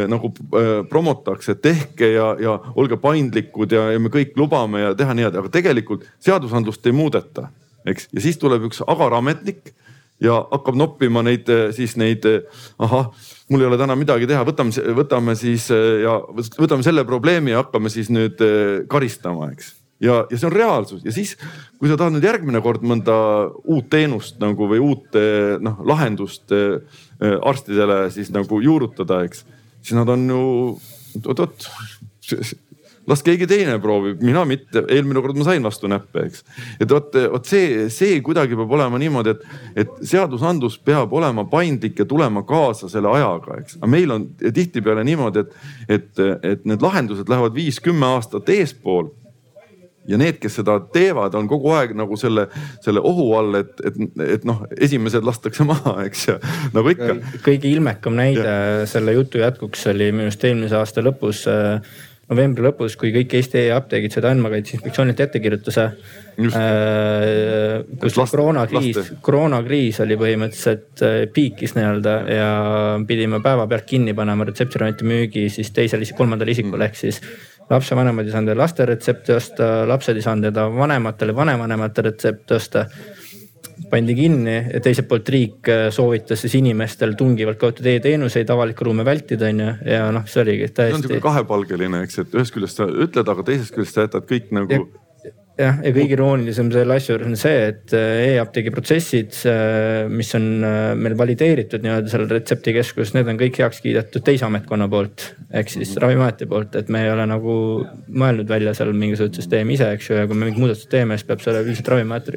nagu 0.07 0.31
äh, 0.31 0.71
promotakse, 0.89 1.55
tehke 1.59 2.13
ja, 2.13 2.29
ja 2.39 2.55
olge 2.79 2.95
paindlikud 3.03 3.71
ja, 3.75 3.89
ja 3.91 3.99
me 3.99 4.11
kõik 4.13 4.37
lubame 4.39 4.79
ja 4.85 4.93
teha 4.95 5.15
nii, 5.17 5.27
aga 5.27 5.51
tegelikult 5.51 6.05
seadusandlust 6.23 6.87
ei 6.87 6.95
muudeta, 6.95 7.49
eks. 7.83 8.07
ja 8.15 8.23
siis 8.23 8.39
tuleb 8.39 8.69
üks 8.69 8.79
agar 8.87 9.17
ametnik 9.19 9.73
ja 10.23 10.37
hakkab 10.53 10.77
noppima 10.79 11.23
neid 11.27 11.49
eh, 11.51 11.65
siis 11.75 11.97
neid, 11.99 12.23
ahah, 12.79 13.09
mul 13.51 13.65
ei 13.65 13.67
ole 13.67 13.79
täna 13.81 13.97
midagi 13.99 14.29
teha, 14.29 14.45
võtame, 14.47 14.87
võtame 14.95 15.35
siis 15.35 15.67
ja 15.67 16.15
võtame 16.31 16.85
selle 16.85 17.03
probleemi 17.07 17.51
ja 17.51 17.65
hakkame 17.65 17.91
siis 17.91 18.11
nüüd 18.13 18.39
karistama, 18.87 19.51
eks 19.51 19.73
ja, 20.03 20.21
ja 20.29 20.37
see 20.37 20.47
on 20.47 20.55
reaalsus 20.55 21.03
ja 21.03 21.11
siis, 21.15 21.35
kui 21.79 21.91
sa 21.91 21.97
tahad 21.99 22.15
nüüd 22.15 22.27
järgmine 22.27 22.61
kord 22.63 22.83
mõnda 22.87 23.15
uut 23.63 23.89
teenust 23.91 24.39
nagu 24.39 24.67
või 24.71 24.79
uut 24.83 25.19
noh 25.63 25.83
lahendust 25.87 26.55
äh, 26.55 26.79
arstidele 27.43 28.07
siis 28.13 28.31
nagu 28.33 28.59
juurutada, 28.63 29.23
eks. 29.27 29.45
Siis 29.83 29.97
nad 29.99 30.09
on 30.09 30.27
ju 30.29 30.43
oot-oot, 31.21 31.67
las 33.07 33.23
keegi 33.25 33.47
teine 33.49 33.75
proovib, 33.83 34.21
mina 34.23 34.45
mitte, 34.47 34.85
eelmine 34.91 35.21
kord 35.23 35.37
ma 35.39 35.47
sain 35.47 35.65
vastu 35.65 35.89
näppe, 35.91 36.27
eks. 36.29 36.43
et 36.81 36.89
vot, 36.89 37.15
vot 37.33 37.49
see, 37.49 37.87
see 37.93 38.21
kuidagi 38.25 38.57
peab 38.59 38.71
olema 38.77 38.99
niimoodi, 39.01 39.33
et, 39.35 39.57
et 39.83 39.97
seadusandlus 40.13 40.79
peab 40.85 41.13
olema 41.13 41.45
paindlik 41.51 41.99
ja 41.99 42.07
tulema 42.09 42.45
kaasa 42.47 42.89
selle 42.91 43.11
ajaga, 43.11 43.59
eks. 43.63 43.79
aga 43.81 43.91
meil 43.91 44.15
on 44.15 44.29
tihtipeale 44.43 45.03
niimoodi, 45.07 45.43
et, 45.43 45.57
et, 45.99 46.23
et 46.53 46.69
need 46.69 46.85
lahendused 46.85 47.29
lähevad 47.29 47.55
viis-kümme 47.57 48.15
aastat 48.15 48.49
eespool 48.55 49.11
ja 50.07 50.19
need, 50.19 50.39
kes 50.41 50.59
seda 50.59 50.77
teevad, 50.93 51.35
on 51.39 51.47
kogu 51.51 51.73
aeg 51.77 51.93
nagu 51.97 52.17
selle, 52.19 52.47
selle 52.83 53.03
ohu 53.03 53.29
all, 53.37 53.59
et, 53.61 53.75
et, 53.87 53.99
et 54.37 54.47
noh, 54.47 54.63
esimesed 54.77 55.25
lastakse 55.25 55.65
maha, 55.67 55.97
eks 56.07 56.25
ju, 56.27 56.39
nagu 56.75 56.93
ikka. 56.93 57.19
kõige 57.45 57.71
ilmekam 57.71 58.17
näide 58.19 58.47
ja. 58.47 58.87
selle 58.89 59.15
jutu 59.15 59.43
jätkuks 59.43 59.87
oli 59.93 60.11
minu 60.11 60.27
arust 60.27 60.43
eelmise 60.49 60.79
aasta 60.79 61.03
lõpus 61.05 61.45
äh, 61.51 61.79
novembri 62.31 62.63
lõpus, 62.63 62.95
kui 62.99 63.11
kõik 63.13 63.33
Eesti 63.37 63.65
e-apteegid 63.67 64.13
said 64.15 64.25
Andmekaitse 64.27 64.77
Inspektsioonilt 64.77 65.19
ettekirjutuse. 65.25 65.85
Äh, 66.33 67.83
kus 68.01 68.15
last, 68.17 68.33
koroonakriis, 68.33 69.11
koroonakriis 69.25 69.99
oli 70.05 70.17
põhimõtteliselt 70.19 71.03
äh, 71.05 71.17
piikis 71.33 71.75
nii-öelda 71.77 72.15
ja 72.33 72.47
pidime 73.09 73.41
päevapealt 73.43 73.85
kinni 73.89 74.15
panema 74.17 74.47
retseptiravimite 74.49 75.07
müügi 75.07 75.45
siis 75.53 75.69
teisele, 75.75 76.07
kolmandale 76.17 76.55
isikule 76.55 76.79
mm. 76.79 76.87
ehk 76.87 77.01
siis 77.03 77.21
lapsevanemad 77.69 78.27
ei 78.27 78.33
saanud 78.33 78.57
laste 78.57 78.85
retsepti 78.85 79.35
osta, 79.35 79.73
lapsed 79.89 80.17
ei 80.17 80.25
saanud 80.25 80.49
enda 80.51 80.67
vanematele, 80.73 81.35
vanavanemate 81.35 82.07
retsepti 82.09 82.57
osta 82.57 82.85
pandi 83.89 84.15
kinni 84.15 84.55
ja 84.73 84.81
teiselt 84.83 85.07
poolt 85.09 85.29
riik 85.33 85.69
äh, 85.71 85.85
soovitas 85.93 86.43
siis 86.45 86.55
inimestel 86.59 87.15
tungivalt 87.19 87.59
kasutada 87.61 87.93
e-teenuseid, 87.93 88.49
avalikku 88.53 88.87
ruumi 88.87 89.05
vältida, 89.05 89.49
on 89.49 89.63
ju, 89.63 89.71
ja 89.93 90.09
noh, 90.13 90.27
see 90.29 90.43
oligi 90.43 90.67
täiesti. 90.69 90.83
see 90.83 90.99
on 90.99 91.07
sihuke 91.07 91.23
kahepalgeline, 91.25 92.03
eks, 92.05 92.19
et 92.23 92.35
ühest 92.37 92.55
küljest 92.55 92.81
sa 92.81 92.87
ütled, 92.89 93.33
aga 93.33 93.47
teisest 93.49 93.75
küljest 93.75 93.97
sa 93.97 94.05
jätad 94.07 94.29
kõik 94.29 94.53
nagu 94.55 94.77
ja 94.77 95.02
jah, 95.59 95.79
ja 95.85 95.93
kõige 95.95 96.15
iroonilisem 96.17 96.69
selle 96.73 96.97
asja 96.97 97.13
juures 97.13 97.29
on 97.29 97.37
see, 97.39 97.61
et 97.71 97.95
äh, 97.97 98.33
e-apteegi 98.33 98.73
protsessid, 98.73 99.37
äh, 99.49 100.09
mis 100.11 100.33
on 100.37 100.47
äh, 100.65 100.91
meil 100.99 101.17
valideeritud 101.19 101.83
nii-öelda 101.85 102.13
seal 102.13 102.27
retseptikeskuses, 102.31 103.13
need 103.17 103.31
on 103.31 103.39
kõik 103.41 103.59
heaks 103.63 103.83
kiidetud 103.85 104.25
teise 104.25 104.47
ametkonna 104.49 104.89
poolt. 104.91 105.29
ehk 105.53 105.73
siis 105.73 105.93
mhm. 105.93 106.03
Ravimiameti 106.03 106.49
poolt, 106.49 106.77
et 106.79 106.93
me 106.93 107.05
ei 107.05 107.11
ole 107.13 107.27
nagu 107.29 107.57
mõelnud 108.09 108.49
välja 108.49 108.75
seal 108.77 108.93
mingisugust 108.93 109.41
süsteemi 109.41 109.77
ise, 109.77 109.91
eks 109.97 110.09
ju, 110.09 110.21
ja 110.21 110.29
kui 110.29 110.37
me 110.37 110.47
mingid 110.47 110.63
muudatused 110.63 110.91
teeme, 110.91 111.17
siis 111.19 111.29
peab 111.29 111.45
selle 111.45 111.65
üldiselt 111.65 111.93
Ravimiamet 111.93 112.33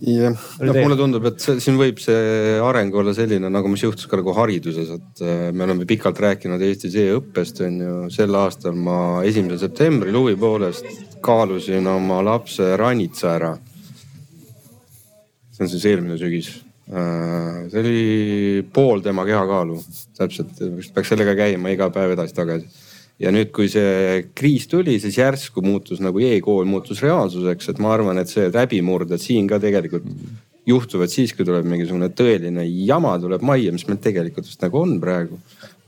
jah, 0.00 0.34
noh 0.60 0.78
mulle 0.80 0.96
tundub, 0.98 1.24
et 1.30 1.40
see, 1.40 1.60
siin 1.62 1.78
võib 1.80 2.00
see 2.02 2.58
areng 2.62 2.94
olla 2.94 3.14
selline 3.16 3.50
nagu, 3.52 3.70
mis 3.70 3.84
juhtus 3.84 4.08
ka 4.10 4.18
nagu 4.20 4.34
hariduses, 4.36 4.90
et 4.98 5.24
me 5.54 5.66
oleme 5.66 5.86
pikalt 5.88 6.18
rääkinud 6.24 6.62
Eestis 6.66 6.96
e-õppest 7.00 7.62
on 7.66 7.80
ju. 7.86 7.96
sel 8.14 8.34
aastal 8.38 8.74
ma 8.76 8.98
esimesel 9.26 9.62
septembril 9.62 10.18
huvi 10.18 10.36
poolest 10.40 10.88
kaalusin 11.24 11.86
oma 11.88 12.20
lapse 12.24 12.76
ranitsa 12.76 13.34
ära. 13.38 13.54
see 15.54 15.64
on 15.64 15.70
siis 15.70 15.84
eelmine 15.86 16.16
sügis. 16.18 16.48
Äh, 16.90 17.68
see 17.70 17.80
oli 17.80 18.64
pool 18.74 19.00
tema 19.00 19.24
kehakaalu, 19.24 19.78
täpselt, 20.18 20.58
peaks 20.94 21.12
sellega 21.12 21.36
käima 21.38 21.70
iga 21.72 21.88
päev 21.94 22.16
edasi-tagasi. 22.16 22.83
Ja 23.22 23.30
nüüd, 23.34 23.52
kui 23.54 23.68
see 23.70 24.24
kriis 24.36 24.66
tuli, 24.70 24.96
siis 25.02 25.18
järsku 25.18 25.62
muutus 25.64 26.02
nagu 26.02 26.22
e-kool 26.22 26.66
muutus 26.68 27.02
reaalsuseks, 27.04 27.70
et 27.70 27.82
ma 27.82 27.94
arvan, 27.94 28.18
et 28.18 28.30
see 28.30 28.48
läbimurded 28.50 29.22
siin 29.22 29.46
ka 29.50 29.60
tegelikult 29.62 30.08
juhtuvad 30.66 31.12
siis, 31.12 31.34
kui 31.36 31.46
tuleb 31.46 31.66
mingisugune 31.68 32.10
tõeline 32.16 32.64
jama 32.88 33.14
tuleb 33.20 33.44
majja, 33.44 33.72
mis 33.74 33.86
meil 33.88 34.00
tegelikult 34.02 34.48
vist 34.48 34.62
nagu 34.64 34.80
on 34.80 34.98
praegu. 35.02 35.38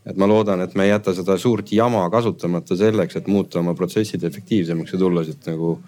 Et 0.06 0.18
ma 0.20 0.28
loodan, 0.30 0.60
et 0.62 0.74
me 0.78 0.84
ei 0.86 0.92
jäta 0.92 1.16
seda 1.16 1.34
suurt 1.40 1.72
jama 1.74 2.04
kasutamata 2.12 2.76
selleks, 2.78 3.16
et 3.18 3.30
muuta 3.30 3.58
oma 3.58 3.74
protsessid 3.74 4.22
efektiivsemaks 4.28 4.94
ja 4.94 5.00
tulla 5.00 5.24
siit 5.26 5.48
nagu 5.50 5.80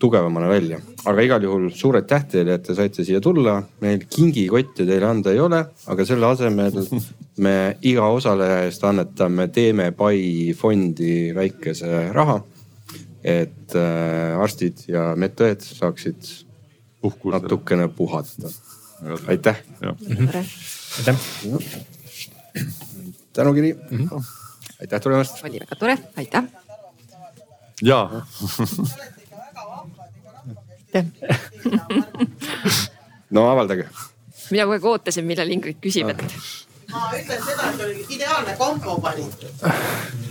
tugevamana 0.00 0.48
välja. 0.48 0.78
aga 1.04 1.22
igal 1.24 1.44
juhul 1.44 1.68
suur 1.76 1.98
aitäh 2.00 2.24
teile, 2.32 2.56
et 2.56 2.64
te 2.64 2.74
saite 2.76 3.04
siia 3.04 3.20
tulla. 3.20 3.60
meil 3.84 4.04
kingikotte 4.08 4.86
teile 4.88 5.06
anda 5.08 5.34
ei 5.34 5.40
ole, 5.44 5.60
aga 5.92 6.06
selle 6.08 6.26
asemel 6.30 6.80
me 7.44 7.54
iga 7.86 8.08
osaleja 8.08 8.62
eest 8.66 8.84
annetame 8.88 9.48
Teeme 9.54 9.90
Pai 9.96 10.54
fondi 10.56 11.34
väikese 11.36 12.08
raha. 12.16 12.40
et 13.20 13.76
äh, 13.76 14.40
arstid 14.40 14.86
ja 14.88 15.10
medõed 15.16 15.60
saaksid 15.60 16.20
puhkusele. 17.00 17.42
natukene 17.42 17.88
puhata. 17.88 18.52
aitäh. 19.28 19.60
aitäh. 20.98 21.16
tänukiri 23.32 23.74
mm. 23.74 24.08
-hmm. 24.08 24.24
aitäh 24.80 25.00
tulemast. 25.00 25.44
oli 25.44 25.60
väga 25.60 25.76
tore, 25.76 25.98
aitäh. 26.16 26.44
ja 30.94 31.04
no 33.34 33.46
avaldage. 33.50 33.88
mina 34.50 34.66
kogu 34.66 34.78
aeg 34.78 34.90
ootasin, 34.94 35.26
millal 35.28 35.50
Ingrid 35.54 35.78
küsib, 35.82 36.10
et 36.14 36.24
ma 36.90 37.10
ütlen 37.14 37.42
seda, 37.44 37.68
et 37.70 37.82
oli 37.84 38.04
ideaalne 38.16 38.56
kombo 38.58 38.96
valitud. 39.02 39.64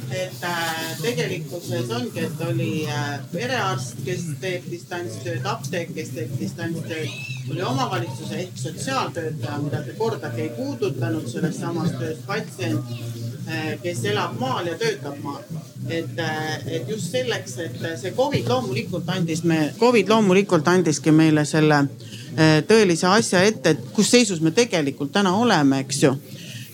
et 0.10 0.44
äh, 0.44 1.02
tegelikkuses 1.02 1.92
ongi, 1.94 2.24
et 2.26 2.40
oli 2.42 2.72
äh, 2.90 3.20
perearst, 3.32 4.00
kes 4.06 4.24
teeb 4.42 4.66
distantstööd, 4.72 5.46
apteek, 5.46 5.92
kes 5.94 6.10
teeb 6.16 6.34
distantstööd, 6.40 7.12
oli 7.52 7.62
omavalitsuse 7.62 8.40
ehk 8.44 8.58
sotsiaaltöötaja, 8.58 9.60
mida 9.62 9.84
te 9.86 9.94
kordagi 10.00 10.48
ei 10.48 10.50
puudutanud 10.58 11.30
selles 11.30 11.62
samas 11.62 11.94
töös, 12.02 12.24
patsient 12.26 12.90
kes 13.84 14.04
elab 14.12 14.36
maal 14.40 14.68
ja 14.68 14.78
töötab 14.78 15.18
maal. 15.24 15.44
et 15.90 16.20
äh,, 16.20 16.68
et 16.68 16.90
just 16.90 17.12
selleks, 17.12 17.58
et 17.58 17.78
see 17.98 18.12
Covid 18.16 18.48
loomulikult 18.48 19.10
andis 19.10 19.44
me, 19.44 19.72
Covid 19.80 20.10
loomulikult 20.10 20.68
andiski 20.68 21.12
meile 21.12 21.46
selle 21.46 21.80
äh, 21.84 22.60
tõelise 22.68 23.08
asja 23.10 23.42
ette, 23.44 23.70
et 23.74 23.88
kus 23.96 24.12
seisus 24.12 24.42
me 24.42 24.52
tegelikult 24.52 25.12
täna 25.16 25.34
oleme, 25.38 25.80
eks 25.86 26.04
ju 26.04 26.14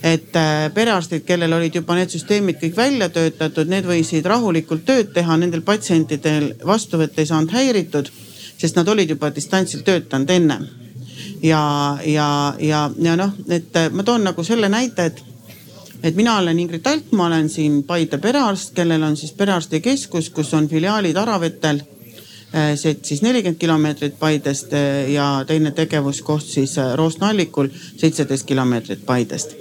et 0.05 0.35
äh, 0.35 0.73
perearstid, 0.73 1.23
kellel 1.25 1.53
olid 1.57 1.75
juba 1.79 1.95
need 1.97 2.11
süsteemid 2.13 2.59
kõik 2.61 2.75
välja 2.77 3.09
töötatud, 3.09 3.69
need 3.71 3.87
võisid 3.89 4.27
rahulikult 4.29 4.85
tööd 4.85 5.13
teha, 5.15 5.37
nendel 5.41 5.63
patsientidel 5.65 6.51
vastuvõtt 6.65 7.17
ei 7.19 7.29
saanud 7.29 7.53
häiritud, 7.55 8.11
sest 8.57 8.77
nad 8.77 8.89
olid 8.91 9.15
juba 9.15 9.31
distantsilt 9.33 9.85
töötanud 9.87 10.29
ennem. 10.29 10.67
ja, 11.41 11.97
ja, 12.05 12.27
ja, 12.59 12.89
ja 13.01 13.15
noh, 13.15 13.33
et 13.49 13.75
äh, 13.75 13.89
ma 13.91 14.03
toon 14.03 14.23
nagu 14.23 14.43
selle 14.43 14.69
näite, 14.69 15.05
et 15.09 15.23
et 16.05 16.15
mina 16.15 16.37
olen 16.37 16.59
Ingrid 16.61 16.85
Alt, 16.85 17.11
ma 17.11 17.25
olen 17.27 17.49
siin 17.49 17.81
Paide 17.83 18.17
perearst, 18.21 18.75
kellel 18.77 19.03
on 19.03 19.17
siis 19.17 19.33
perearstikeskus, 19.33 20.29
kus 20.29 20.53
on 20.53 20.69
filiaalid 20.69 21.17
Aravetel 21.17 21.81
äh, 21.81 22.73
see 22.77 22.95
siis 23.01 23.25
nelikümmend 23.25 23.59
kilomeetrit 23.59 24.19
Paidest 24.19 24.73
ja 25.09 25.29
teine 25.47 25.71
tegevuskoht 25.71 26.45
siis 26.45 26.77
Roosna-Allikul 26.95 27.73
seitseteist 27.97 28.45
kilomeetrit 28.45 29.05
Paidest 29.05 29.57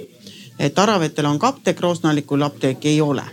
et 0.59 0.79
Aravetel 0.79 1.25
on 1.25 1.39
ka 1.39 1.47
apteek, 1.47 1.79
Roosna-Allikul 1.81 2.41
apteeki 2.41 2.89
ei 2.89 3.01
ole. 3.01 3.23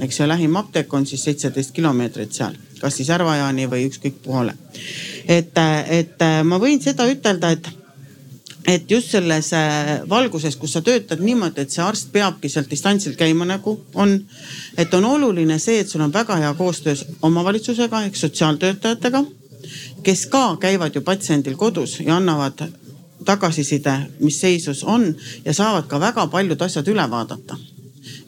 eks 0.00 0.20
ju, 0.20 0.28
lähim 0.28 0.56
apteek 0.56 0.94
on 0.94 1.06
siis 1.06 1.24
seitseteist 1.24 1.70
kilomeetrit 1.70 2.32
seal, 2.32 2.54
kas 2.80 2.96
siis 2.96 3.08
Järva-Jaani 3.08 3.66
või 3.70 3.84
ükskõik 3.90 4.22
poole. 4.24 4.54
et, 5.28 5.58
et 5.88 6.24
ma 6.44 6.58
võin 6.58 6.80
seda 6.82 7.06
ütelda, 7.06 7.50
et 7.50 7.68
et 8.66 8.90
just 8.90 9.10
selles 9.10 9.52
äh, 9.52 10.08
valguses, 10.08 10.56
kus 10.56 10.72
sa 10.76 10.82
töötad 10.84 11.22
niimoodi, 11.22 11.64
et 11.64 11.74
see 11.74 11.82
arst 11.84 12.12
peabki 12.12 12.48
sealt 12.48 12.70
distantsilt 12.70 13.18
käima 13.18 13.46
nagu 13.48 13.78
on. 13.94 14.18
et 14.78 14.94
on 14.94 15.04
oluline 15.04 15.58
see, 15.58 15.80
et 15.80 15.88
sul 15.88 16.00
on 16.00 16.12
väga 16.12 16.36
hea 16.36 16.54
koostöös 16.54 17.04
omavalitsusega 17.22 18.04
ehk 18.06 18.16
sotsiaaltöötajatega, 18.16 19.24
kes 20.02 20.26
ka 20.26 20.56
käivad 20.60 20.94
ju 20.94 21.00
patsiendil 21.00 21.56
kodus 21.56 22.00
ja 22.00 22.16
annavad 22.16 22.64
tagasiside, 23.24 23.98
mis 24.20 24.40
seisus 24.40 24.84
on 24.84 25.14
ja 25.44 25.54
saavad 25.54 25.86
ka 25.86 26.00
väga 26.00 26.26
paljud 26.26 26.62
asjad 26.62 26.88
üle 26.88 27.10
vaadata 27.10 27.56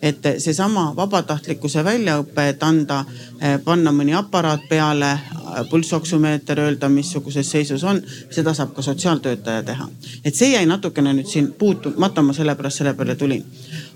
et 0.04 0.26
seesama 0.38 0.90
vabatahtlikkuse 0.96 1.84
väljaõpe, 1.84 2.48
et 2.48 2.62
anda, 2.62 3.04
eh, 3.40 3.56
panna 3.64 3.92
mõni 3.92 4.12
aparaat 4.16 4.66
peale, 4.68 5.10
eh, 5.12 5.62
pulssoksümeeter, 5.70 6.60
öelda, 6.60 6.88
missuguses 6.88 7.50
seisus 7.50 7.84
on, 7.84 8.02
seda 8.30 8.54
saab 8.54 8.74
ka 8.74 8.82
sotsiaaltöötaja 8.82 9.62
teha. 9.62 9.88
et 10.24 10.34
see 10.34 10.52
jäi 10.52 10.66
natukene 10.66 11.12
nüüd 11.12 11.26
siin 11.26 11.52
puutumata, 11.58 12.22
ma 12.22 12.32
sellepärast 12.32 12.76
selle 12.76 12.94
peale 12.94 13.14
tulin. 13.14 13.44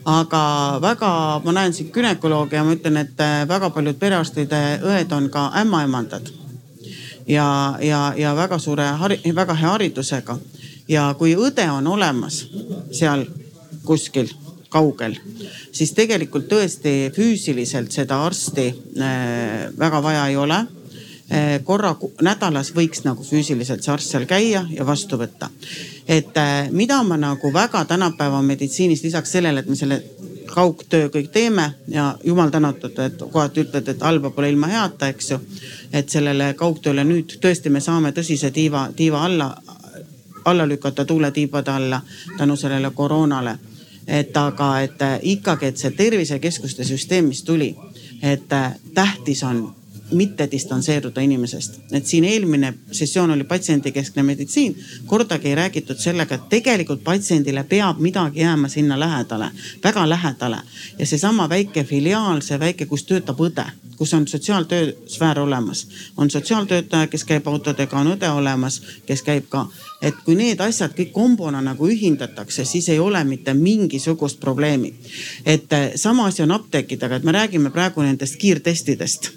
aga 0.05 0.79
väga, 0.83 1.41
ma 1.45 1.53
näen 1.53 1.73
siin 1.73 1.91
günekoloogi 1.91 2.55
ja 2.55 2.65
ma 2.65 2.73
ütlen, 2.73 2.97
et 2.97 3.21
eh, 3.21 3.49
väga 3.49 3.71
paljud 3.71 3.99
perearstide 3.99 4.81
õed 4.83 5.13
on 5.13 5.31
ka 5.31 5.53
ämmaemandad 5.61 6.31
ja, 7.27 7.79
ja, 7.81 8.13
ja 8.17 8.37
väga 8.37 8.59
suure, 8.59 8.85
väga 9.35 9.55
hea 9.55 9.71
haridusega 9.71 10.39
ja 10.89 11.15
kui 11.19 11.37
õde 11.37 11.71
on 11.71 11.87
olemas 11.87 12.47
seal 12.93 13.27
kuskil 13.85 14.29
kaugel, 14.69 15.17
siis 15.73 15.93
tegelikult 15.97 16.49
tõesti 16.51 17.11
füüsiliselt 17.17 17.93
seda 17.95 18.21
arsti 18.27 18.67
äh, 18.69 19.69
väga 19.79 20.03
vaja 20.05 20.27
ei 20.29 20.37
ole 20.37 20.59
äh, 20.61 21.59
korra 21.65 21.95
nädalas 22.23 22.73
võiks 22.77 23.05
nagu 23.07 23.25
füüsiliselt 23.25 23.85
see 23.85 23.95
arst 23.95 24.15
seal 24.15 24.29
käia 24.29 24.67
ja 24.71 24.87
vastu 24.87 25.21
võtta. 25.21 25.51
et 26.07 26.37
äh, 26.37 26.71
mida 26.71 27.03
ma 27.03 27.17
nagu 27.17 27.53
väga 27.53 27.85
tänapäeva 27.85 28.43
meditsiinis 28.43 29.03
lisaks 29.03 29.33
sellele, 29.39 29.61
et 29.61 29.69
me 29.69 29.77
selle 29.77 30.03
kaugtöö 30.49 31.09
kõik 31.13 31.29
teeme 31.33 31.75
ja 31.89 32.15
jumal 32.25 32.51
tänatud, 32.51 32.99
et 32.99 33.19
kohati 33.33 33.67
ütled, 33.67 33.89
et 33.89 34.03
halba 34.03 34.31
pole 34.31 34.49
ilma 34.51 34.67
heata, 34.67 35.09
eks 35.13 35.31
ju. 35.31 35.41
et 35.93 36.09
sellele 36.09 36.55
kaugtööle 36.55 37.05
nüüd 37.05 37.39
tõesti 37.43 37.71
me 37.71 37.81
saame 37.85 38.13
tõsise 38.17 38.51
tiiva, 38.53 38.89
tiiva 38.97 39.25
alla 39.25 39.53
alla 40.45 40.69
lükata 40.69 41.05
tuuletiibade 41.05 41.71
alla 41.71 42.01
tänu 42.39 42.57
sellele 42.57 42.91
koroonale. 42.95 43.59
Et 44.09 44.37
aga, 44.37 44.81
et 44.81 45.03
ikkagi, 45.23 45.67
et 45.67 45.77
see 45.77 45.91
tervisekeskuste 45.91 46.85
süsteem, 46.85 47.29
mis 47.29 47.43
tuli, 47.45 47.75
et 48.23 48.49
tähtis 48.95 49.43
on 49.45 49.67
mitte 50.11 50.49
distantseeruda 50.51 51.21
inimesest. 51.21 51.81
et 51.93 52.07
siin 52.07 52.25
eelmine 52.25 52.75
sessioon 52.93 53.31
oli 53.31 53.45
patsiendikeskne 53.45 54.23
meditsiin, 54.23 54.77
kordagi 55.07 55.49
ei 55.49 55.55
räägitud 55.55 55.97
sellega, 55.97 56.35
et 56.35 56.49
tegelikult 56.49 57.05
patsiendile 57.05 57.65
peab 57.65 57.99
midagi 57.99 58.41
jääma 58.41 58.69
sinna 58.69 59.01
lähedale, 59.01 59.51
väga 59.85 60.09
lähedale. 60.09 60.59
ja 60.99 61.07
seesama 61.07 61.49
väike 61.49 61.85
filiaal, 61.85 62.41
see 62.41 62.61
väike, 62.61 62.87
kus 62.87 63.05
töötab 63.05 63.41
õde, 63.41 63.65
kus 63.99 64.15
on 64.15 64.29
sotsiaaltöösfäär 64.29 65.41
olemas, 65.41 65.89
on 66.17 66.31
sotsiaaltöötaja, 66.31 67.07
kes 67.07 67.25
käib 67.25 67.49
autodega, 67.49 67.99
on 67.99 68.13
õde 68.15 68.31
olemas, 68.31 68.83
kes 69.07 69.23
käib 69.23 69.49
ka. 69.49 69.67
et 70.03 70.15
kui 70.25 70.35
need 70.39 70.61
asjad 70.61 70.93
kõik 70.95 71.11
kombona 71.13 71.61
nagu 71.61 71.89
ühindatakse, 71.91 72.65
siis 72.65 72.89
ei 72.89 72.99
ole 72.99 73.25
mitte 73.25 73.55
mingisugust 73.55 74.41
probleemi. 74.41 74.95
et 75.47 75.67
sama 75.97 76.27
asi 76.27 76.43
on 76.43 76.51
apteekidega, 76.51 77.17
et 77.17 77.25
me 77.25 77.33
räägime 77.33 77.71
praegu 77.71 78.03
nendest 78.03 78.37
kiirtestidest 78.37 79.31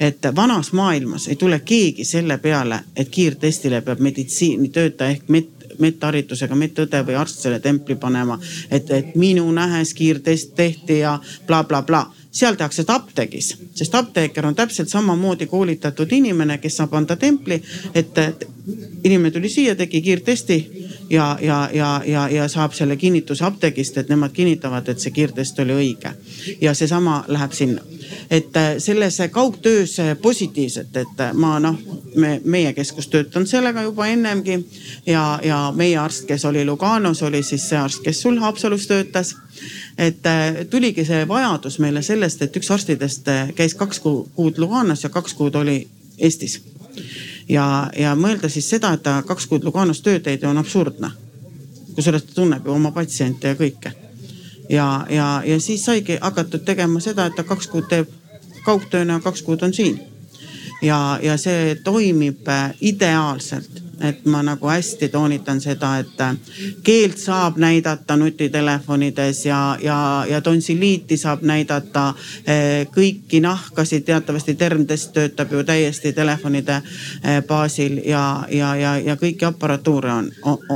et 0.00 0.18
vanas 0.36 0.72
maailmas 0.72 1.28
ei 1.28 1.36
tule 1.36 1.60
keegi 1.60 2.04
selle 2.04 2.38
peale, 2.38 2.80
et 2.96 3.08
kiirtestile 3.08 3.80
peab 3.80 4.00
meditsiinitöötaja 4.00 5.10
ehk 5.10 5.28
med 5.28 5.52
medharidusega 5.78 6.54
medõde 6.54 7.02
või 7.06 7.16
arst 7.20 7.42
selle 7.44 7.60
templi 7.60 7.96
panema. 7.96 8.38
et, 8.70 8.90
et 8.90 9.14
minu 9.14 9.50
nähes 9.52 9.94
kiirtest 9.94 10.54
tehti 10.54 10.98
ja 10.98 11.18
blablabla 11.46 12.04
bla, 12.04 12.04
bla 12.04 12.25
seal 12.36 12.56
tehakse 12.58 12.82
seda 12.82 12.98
apteegis, 13.00 13.52
sest 13.76 13.94
apteeker 13.96 14.46
on 14.46 14.54
täpselt 14.54 14.92
samamoodi 14.92 15.48
koolitatud 15.48 16.12
inimene, 16.12 16.58
kes 16.60 16.76
saab 16.80 16.94
anda 16.98 17.16
templi, 17.16 17.60
et 17.94 18.20
inimene 19.04 19.32
tuli 19.32 19.48
siia, 19.52 19.76
tegi 19.78 20.02
kiirtesti 20.04 20.58
ja, 21.10 21.38
ja, 21.40 21.68
ja, 21.72 22.02
ja, 22.06 22.28
ja 22.28 22.48
saab 22.48 22.72
selle 22.72 22.96
kinnituse 22.96 23.44
apteegist, 23.44 23.98
et 23.98 24.08
nemad 24.08 24.32
kinnitavad, 24.32 24.88
et 24.88 25.00
see 25.00 25.14
kiirtest 25.14 25.58
oli 25.64 25.72
õige. 25.72 26.12
ja 26.60 26.74
seesama 26.74 27.24
läheb 27.28 27.52
sinna, 27.52 27.82
et 28.30 28.56
äh, 28.56 28.74
selles 28.78 29.18
kaugtöös 29.30 29.96
positiivset, 30.22 30.96
et 30.96 31.20
äh, 31.20 31.32
ma 31.34 31.58
noh, 31.60 31.78
me, 32.16 32.40
meie 32.44 32.72
keskus 32.72 33.08
töötanud 33.08 33.48
sellega 33.48 33.82
juba 33.82 34.06
ennemgi 34.06 34.58
ja, 35.06 35.40
ja 35.42 35.72
meie 35.76 35.98
arst, 35.98 36.26
kes 36.26 36.44
oli 36.44 36.64
Luganos, 36.64 37.22
oli 37.22 37.42
siis 37.42 37.68
see 37.68 37.78
arst, 37.78 38.02
kes 38.04 38.22
sul 38.22 38.38
Haapsalus 38.40 38.86
töötas 38.86 39.36
et 39.98 40.26
äh, 40.26 40.66
tuligi 40.70 41.04
see 41.04 41.24
vajadus 41.28 41.78
meile 41.82 42.02
sellest, 42.02 42.42
et 42.42 42.56
üks 42.56 42.70
arstidest 42.72 43.28
äh, 43.32 43.52
käis 43.56 43.74
kaks 43.74 44.00
kuud 44.04 44.58
Luganos 44.58 45.04
ja 45.04 45.10
kaks 45.12 45.34
kuud 45.34 45.54
oli 45.54 45.86
Eestis. 46.18 46.60
Ja, 47.48 47.90
ja 47.98 48.14
mõelda 48.14 48.48
siis 48.48 48.68
seda, 48.70 48.92
et 48.96 49.02
ta 49.02 49.20
kaks 49.26 49.46
kuud 49.46 49.64
Luganos 49.64 50.02
tööd 50.02 50.24
teinud 50.24 50.50
on 50.50 50.58
absurdne. 50.62 51.10
kusjuures 51.94 52.22
ta 52.22 52.34
tunneb 52.34 52.66
ju 52.66 52.72
oma 52.72 52.90
patsiente 52.92 53.48
ja 53.48 53.54
kõike. 53.54 53.92
ja, 54.70 55.06
ja, 55.10 55.42
ja 55.44 55.60
siis 55.60 55.84
saigi 55.84 56.18
hakatud 56.20 56.64
tegema 56.64 57.00
seda, 57.00 57.26
et 57.26 57.34
ta 57.36 57.44
kaks 57.44 57.66
kuud 57.66 57.88
teeb 57.88 58.08
kaugtööna, 58.64 59.20
kaks 59.20 59.42
kuud 59.42 59.62
on 59.62 59.74
siin. 59.74 60.00
ja, 60.82 61.18
ja 61.22 61.36
see 61.36 61.74
toimib 61.84 62.48
äh, 62.48 62.74
ideaalselt 62.80 63.85
et 64.00 64.24
ma 64.24 64.42
nagu 64.42 64.68
hästi 64.68 65.08
toonitan 65.08 65.60
seda, 65.60 65.96
et 65.98 66.20
äh, 66.20 66.36
keelt 66.82 67.18
saab 67.18 67.56
näidata 67.56 68.16
nutitelefonides 68.16 69.44
ja, 69.46 69.78
ja, 69.82 70.26
ja 70.28 70.40
tonsiliiti 70.40 71.16
saab 71.16 71.42
näidata. 71.42 72.08
Äh, 72.48 72.86
kõiki 72.92 73.40
nahkasid, 73.40 74.04
teatavasti 74.04 74.54
Termtest 74.54 75.12
töötab 75.12 75.52
ju 75.52 75.64
täiesti 75.64 76.12
telefonide 76.12 76.76
äh, 76.76 77.42
baasil 77.46 78.00
ja, 78.04 78.44
ja, 78.50 78.74
ja, 78.76 78.96
ja 78.98 79.16
kõiki 79.16 79.48
aparatuure 79.48 80.12
on, 80.12 80.30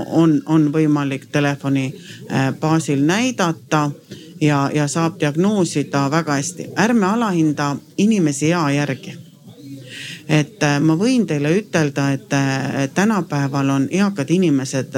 on, 0.07 0.43
on 0.47 0.69
võimalik 0.73 1.29
telefoni 1.33 1.91
baasil 2.61 3.03
näidata 3.05 3.91
ja, 4.41 4.71
ja 4.75 4.89
saab 4.89 5.21
diagnoosida 5.21 6.11
väga 6.11 6.39
hästi. 6.39 6.71
ärme 6.77 7.07
alahinda 7.07 7.77
inimesi 7.99 8.53
ea 8.53 8.71
järgi 8.71 9.30
et 10.31 10.63
äh, 10.63 10.79
ma 10.81 10.95
võin 10.99 11.27
teile 11.27 11.53
ütelda, 11.59 12.11
et 12.15 12.33
äh, 12.33 12.89
tänapäeval 12.95 13.71
on 13.71 13.89
eakad 13.91 14.31
inimesed. 14.31 14.95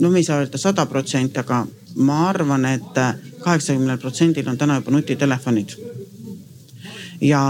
no 0.00 0.10
me 0.10 0.18
ei 0.18 0.24
saa 0.24 0.38
öelda 0.38 0.58
sada 0.58 0.86
protsenti, 0.86 1.38
aga 1.38 1.66
ma 1.96 2.28
arvan 2.28 2.64
et, 2.64 2.96
et 2.96 3.42
kaheksakümnel 3.42 3.98
protsendil 3.98 4.48
on 4.48 4.58
täna 4.58 4.78
juba 4.78 4.90
nutitelefonid 4.90 5.74
ja, 7.20 7.42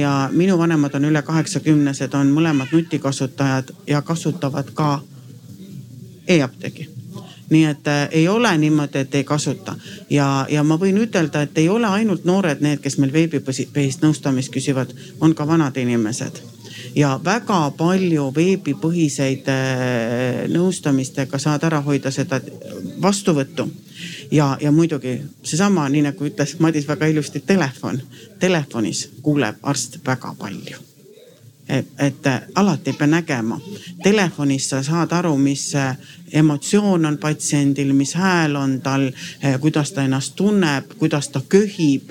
ja 0.00 0.28
minu 0.32 0.58
vanemad 0.58 0.94
on 0.94 1.04
üle 1.10 1.22
kaheksakümnesed, 1.22 2.14
on 2.14 2.30
mõlemad 2.34 2.70
nutikasutajad 2.72 3.74
ja 3.86 4.02
kasutavad 4.02 4.70
ka 4.74 5.00
e-apteegi 6.26 6.99
nii 7.50 7.64
et 7.64 7.88
äh, 7.88 8.08
ei 8.10 8.28
ole 8.28 8.52
niimoodi, 8.58 8.98
et 8.98 9.14
ei 9.14 9.24
kasuta 9.24 9.74
ja, 10.10 10.46
ja 10.50 10.62
ma 10.64 10.78
võin 10.78 10.98
ütelda, 11.02 11.42
et 11.42 11.58
ei 11.58 11.68
ole 11.68 11.86
ainult 11.86 12.24
noored 12.24 12.62
need, 12.64 12.80
kes 12.80 12.98
meil 12.98 13.12
veebipõhist 13.12 14.02
nõustamist 14.04 14.52
küsivad, 14.54 14.94
on 15.20 15.34
ka 15.34 15.46
vanad 15.46 15.76
inimesed 15.76 16.42
ja 16.94 17.14
väga 17.24 17.60
palju 17.78 18.30
veebipõhiseid 18.36 19.48
äh, 19.50 20.42
nõustamistega 20.50 21.38
saad 21.38 21.64
ära 21.68 21.80
hoida 21.84 22.10
seda 22.10 22.40
vastuvõttu. 23.02 23.68
ja, 24.30 24.56
ja 24.60 24.72
muidugi 24.72 25.20
seesama, 25.42 25.88
nii 25.88 26.02
nagu 26.02 26.26
ütles 26.26 26.56
Madis 26.58 26.88
väga 26.88 27.06
ilusti, 27.06 27.40
telefon, 27.40 28.00
telefonis 28.38 29.08
kuuleb 29.22 29.56
arst 29.62 29.98
väga 30.06 30.34
palju 30.38 30.90
et, 31.70 31.86
et 31.98 32.26
äh, 32.26 32.42
alati 32.54 32.90
ei 32.90 32.96
pea 32.98 33.06
nägema. 33.06 33.60
Telefonis 34.02 34.68
sa 34.70 34.82
saad 34.82 35.12
aru, 35.12 35.36
mis 35.38 35.70
emotsioon 36.32 37.06
on 37.06 37.18
patsiendil, 37.18 37.92
mis 37.92 38.14
hääl 38.14 38.56
on 38.56 38.80
tal, 38.80 39.08
äh, 39.44 39.60
kuidas 39.60 39.92
ta 39.92 40.04
ennast 40.04 40.36
tunneb, 40.36 40.94
kuidas 40.98 41.28
ta 41.28 41.40
köhib 41.48 42.10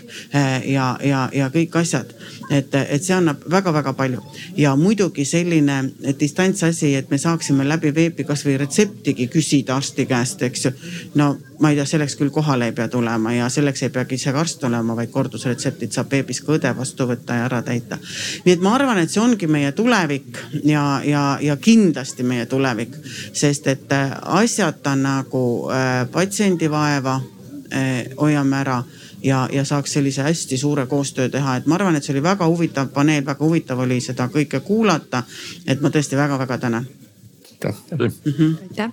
ja, 0.65 0.97
ja, 1.03 1.29
ja 1.33 1.49
kõik 1.53 1.75
asjad. 1.79 2.13
et, 2.49 2.75
et 2.75 3.03
see 3.03 3.15
annab 3.15 3.43
väga-väga 3.51 3.93
palju 3.93 4.23
ja 4.57 4.75
muidugi 4.75 5.25
selline 5.25 5.83
distantsasi, 6.19 6.95
et 6.95 7.09
me 7.09 7.17
saaksime 7.17 7.67
läbi 7.67 7.93
veebi 7.95 8.23
kasvõi 8.23 8.57
retseptigi 8.57 9.27
küsida 9.27 9.75
arsti 9.75 10.05
käest, 10.09 10.41
eks 10.41 10.65
ju. 10.65 10.71
no 11.15 11.35
ma 11.59 11.69
ei 11.69 11.75
tea, 11.75 11.85
selleks 11.85 12.15
küll 12.15 12.31
kohale 12.31 12.69
ei 12.69 12.75
pea 12.75 12.87
tulema 12.87 13.33
ja 13.33 13.49
selleks 13.51 13.83
ei 13.83 13.91
peagi 13.93 14.15
ise 14.15 14.31
ka 14.31 14.39
arst 14.39 14.63
olema, 14.63 14.95
vaid 14.95 15.11
kordusretseptid 15.11 15.91
saab 15.91 16.11
veebis 16.11 16.39
ka 16.45 16.55
õde 16.55 16.71
vastu 16.77 17.07
võtta 17.09 17.35
ja 17.35 17.47
ära 17.49 17.61
täita. 17.65 17.97
nii 18.45 18.53
et 18.55 18.63
ma 18.63 18.73
arvan, 18.77 19.01
et 19.01 19.11
see 19.11 19.21
ongi 19.21 19.47
meie 19.47 19.71
tulevik 19.75 20.39
ja, 20.63 21.01
ja, 21.05 21.23
ja 21.41 21.57
kindlasti 21.57 22.23
meie 22.23 22.45
tulevik, 22.45 22.95
sest 23.33 23.67
et 23.67 23.95
asjata 24.21 24.95
nagu 24.95 25.69
äh, 25.71 26.07
patsiendi 26.11 26.71
vaeva 26.71 27.21
äh, 27.73 28.05
hoiame 28.19 28.61
ära 28.61 28.83
ja, 29.23 29.49
ja 29.51 29.65
saaks 29.65 29.93
sellise 29.93 30.23
hästi 30.23 30.57
suure 30.57 30.85
koostöö 30.85 31.29
teha, 31.29 31.55
et 31.55 31.65
ma 31.65 31.75
arvan, 31.75 31.95
et 31.95 32.03
see 32.03 32.13
oli 32.13 32.23
väga 32.23 32.47
huvitav 32.47 32.87
paneel, 32.93 33.25
väga 33.25 33.45
huvitav 33.45 33.79
oli 33.79 34.01
seda 34.01 34.29
kõike 34.31 34.59
kuulata. 34.59 35.23
et 35.67 35.81
ma 35.81 35.89
tõesti 35.89 36.17
väga-väga 36.17 36.57
tänan. 36.57 36.87
aitäh. 37.51 37.75
aitäh. 38.71 38.91